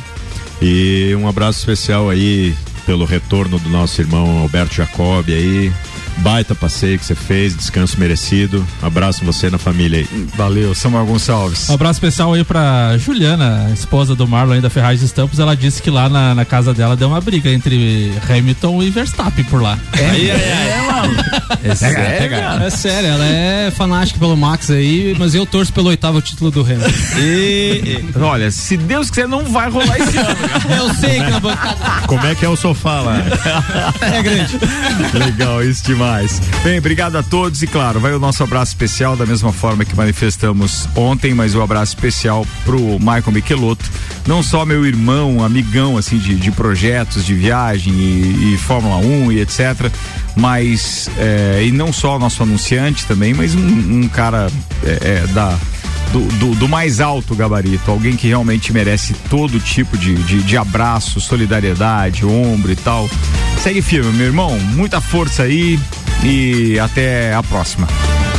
E 0.61 1.13
um 1.15 1.28
abraço 1.28 1.59
especial 1.59 2.09
aí 2.09 2.55
pelo 2.86 3.05
retorno 3.05 3.59
do 3.59 3.69
nosso 3.69 4.01
irmão 4.01 4.39
Alberto 4.39 4.76
Jacob 4.76 5.26
aí. 5.28 5.71
Baita 6.18 6.55
passeio 6.55 6.97
que 6.97 7.05
você 7.05 7.16
fez, 7.16 7.55
descanso 7.55 7.99
merecido. 7.99 8.66
Abraço 8.82 9.24
você 9.26 9.49
na 9.49 9.57
família 9.57 9.99
aí. 9.99 10.28
Valeu, 10.36 10.74
Samuel 10.74 11.05
Gonçalves. 11.05 11.70
Um 11.70 11.74
abraço 11.76 11.97
especial 11.97 12.34
aí 12.34 12.43
pra 12.43 12.97
Juliana, 12.97 13.70
esposa 13.74 14.16
do 14.16 14.28
Marlon 14.28 14.53
aí 14.53 14.61
da 14.61 14.70
Ferragem 14.70 15.05
Estampos. 15.05 15.39
Ela 15.39 15.55
disse 15.55 15.82
que 15.82 15.89
lá 15.89 16.09
na, 16.09 16.34
na 16.34 16.45
casa 16.45 16.74
dela 16.74 16.95
deu 16.95 17.07
uma 17.09 17.22
briga 17.22 17.49
entre 17.49 18.11
Hamilton 18.30 18.84
e 18.84 18.89
Verstappen 18.89 19.43
por 19.45 19.61
lá. 19.61 19.78
Aí, 19.93 20.32
aí, 20.32 20.32
aí. 20.32 20.76
É 21.63 21.76
sério, 21.76 22.30
cara? 22.30 22.63
É 22.66 22.70
sério, 22.70 23.09
ela 23.09 23.26
é 23.26 23.72
fanática 23.76 24.18
pelo 24.20 24.36
Max 24.38 24.70
aí, 24.72 25.16
mas 25.20 25.36
eu 25.36 25.45
torço 25.45 25.72
pelo 25.74 25.89
oitavo 25.89 26.22
título 26.22 26.49
do 26.51 26.61
Hamilton. 26.61 26.89
Olha, 28.22 28.49
se 28.51 28.78
Deus 28.78 29.09
quiser, 29.09 29.28
não 29.28 29.43
vai 29.45 29.70
rolar 29.70 29.99
esse 29.99 30.18
ano. 30.18 30.36
cara. 30.36 30.76
Eu 30.76 30.93
sei 30.95 31.22
que 31.24 31.30
na 31.32 31.39
bancada 31.39 32.07
Como 32.07 32.26
é 32.26 32.36
que 32.36 32.45
é 32.45 32.49
o 32.49 32.55
sofá 32.55 33.01
lá? 33.01 33.18
é 34.01 34.22
grande. 34.22 34.59
Legal, 35.13 35.63
isso 35.63 35.84
demais. 36.06 36.39
Bem, 36.64 36.78
obrigado 36.78 37.16
a 37.18 37.24
todos 37.24 37.64
e 37.64 37.68
claro, 37.68 37.99
vai 37.99 38.14
o 38.14 38.20
nosso 38.20 38.43
abraço 38.43 38.72
especial 38.72 39.16
da 39.16 39.26
mesma 39.26 39.51
forma 39.51 39.84
que 39.84 39.95
manifestamos 39.95 40.88
ontem, 40.95 41.34
mas 41.34 41.56
o 41.56 41.62
abraço 41.62 41.95
especial 41.95 42.45
pro 42.64 42.80
Michael 42.99 43.32
Michelotto, 43.32 43.89
não 44.28 44.43
só 44.43 44.66
meu 44.66 44.86
irmão, 44.86 45.43
amigão 45.43 45.97
assim 45.97 46.18
de, 46.18 46.36
de 46.36 46.51
projetos 46.51 47.26
de 47.26 47.34
viagem 47.34 47.93
e, 47.93 48.53
e 48.53 48.58
Fórmula 48.58 48.97
1 48.97 49.32
e 49.32 49.41
etc, 49.41 49.91
mas 50.36 51.10
é, 51.18 51.64
e 51.66 51.72
não 51.72 51.91
só 51.91 52.20
nosso 52.20 52.43
anunciante 52.43 53.06
também, 53.06 53.34
mas 53.34 53.56
um, 53.56 54.03
um 54.03 54.08
cara 54.08 54.47
é, 54.84 55.24
é, 55.24 55.28
da 55.34 55.58
do, 56.12 56.22
do- 56.38 56.56
do 56.56 56.68
mais 56.70 56.99
alto 57.01 57.36
gabarito, 57.36 57.89
alguém 57.91 58.16
que 58.16 58.28
realmente 58.28 58.72
merece 58.74 59.14
todo 59.30 59.60
tipo 59.60 59.97
de, 59.97 60.16
de, 60.16 60.41
de 60.43 60.58
abraço, 60.58 61.20
solidariedade, 61.20 62.26
ombro 62.26 62.72
e 62.72 62.76
tal. 62.76 63.10
Segue 63.62 63.82
firme, 63.82 64.12
meu 64.14 64.28
irmão. 64.28 64.58
Muita 64.60 65.01
força 65.01 65.43
aí 65.43 65.80
e 66.26 66.80
até 66.80 67.34
a 67.34 67.43
próxima. 67.43 67.88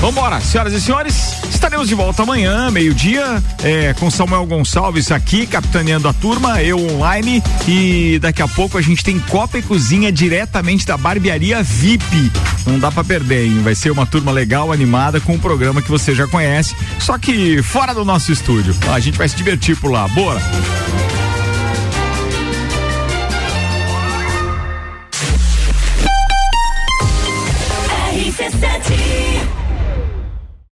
Vambora, 0.01 0.41
senhoras 0.41 0.75
e 0.75 0.81
senhores, 0.81 1.43
estaremos 1.49 1.89
de 1.89 1.95
volta 1.95 2.23
amanhã, 2.23 2.71
meio-dia, 2.71 3.43
é, 3.63 3.95
com 3.95 4.11
Samuel 4.11 4.45
Gonçalves 4.45 5.11
aqui, 5.11 5.47
capitaneando 5.47 6.07
a 6.07 6.13
turma, 6.13 6.63
eu 6.63 6.79
online 6.79 7.43
e 7.67 8.19
daqui 8.21 8.43
a 8.43 8.49
pouco 8.49 8.77
a 8.77 8.83
gente 8.83 9.03
tem 9.03 9.19
Copa 9.19 9.59
e 9.59 9.63
Cozinha 9.63 10.13
diretamente 10.13 10.85
da 10.85 10.99
barbearia 10.99 11.63
VIP. 11.63 12.31
Não 12.67 12.79
dá 12.79 12.93
pra 12.93 13.03
perder, 13.03 13.47
hein? 13.47 13.63
Vai 13.63 13.75
ser 13.75 13.91
uma 13.91 14.05
turma 14.05 14.33
legal, 14.33 14.71
animada, 14.71 15.19
com 15.21 15.35
um 15.35 15.39
programa 15.39 15.81
que 15.81 15.91
você 15.91 16.15
já 16.15 16.27
conhece, 16.27 16.75
só 16.99 17.17
que 17.17 17.63
fora 17.63 17.95
do 17.95 18.05
nosso 18.05 18.31
estúdio. 18.31 18.77
A 18.93 19.01
gente 19.01 19.17
vai 19.17 19.29
se 19.29 19.37
divertir 19.37 19.77
por 19.77 19.91
lá. 19.91 20.07
Bora! 20.09 20.41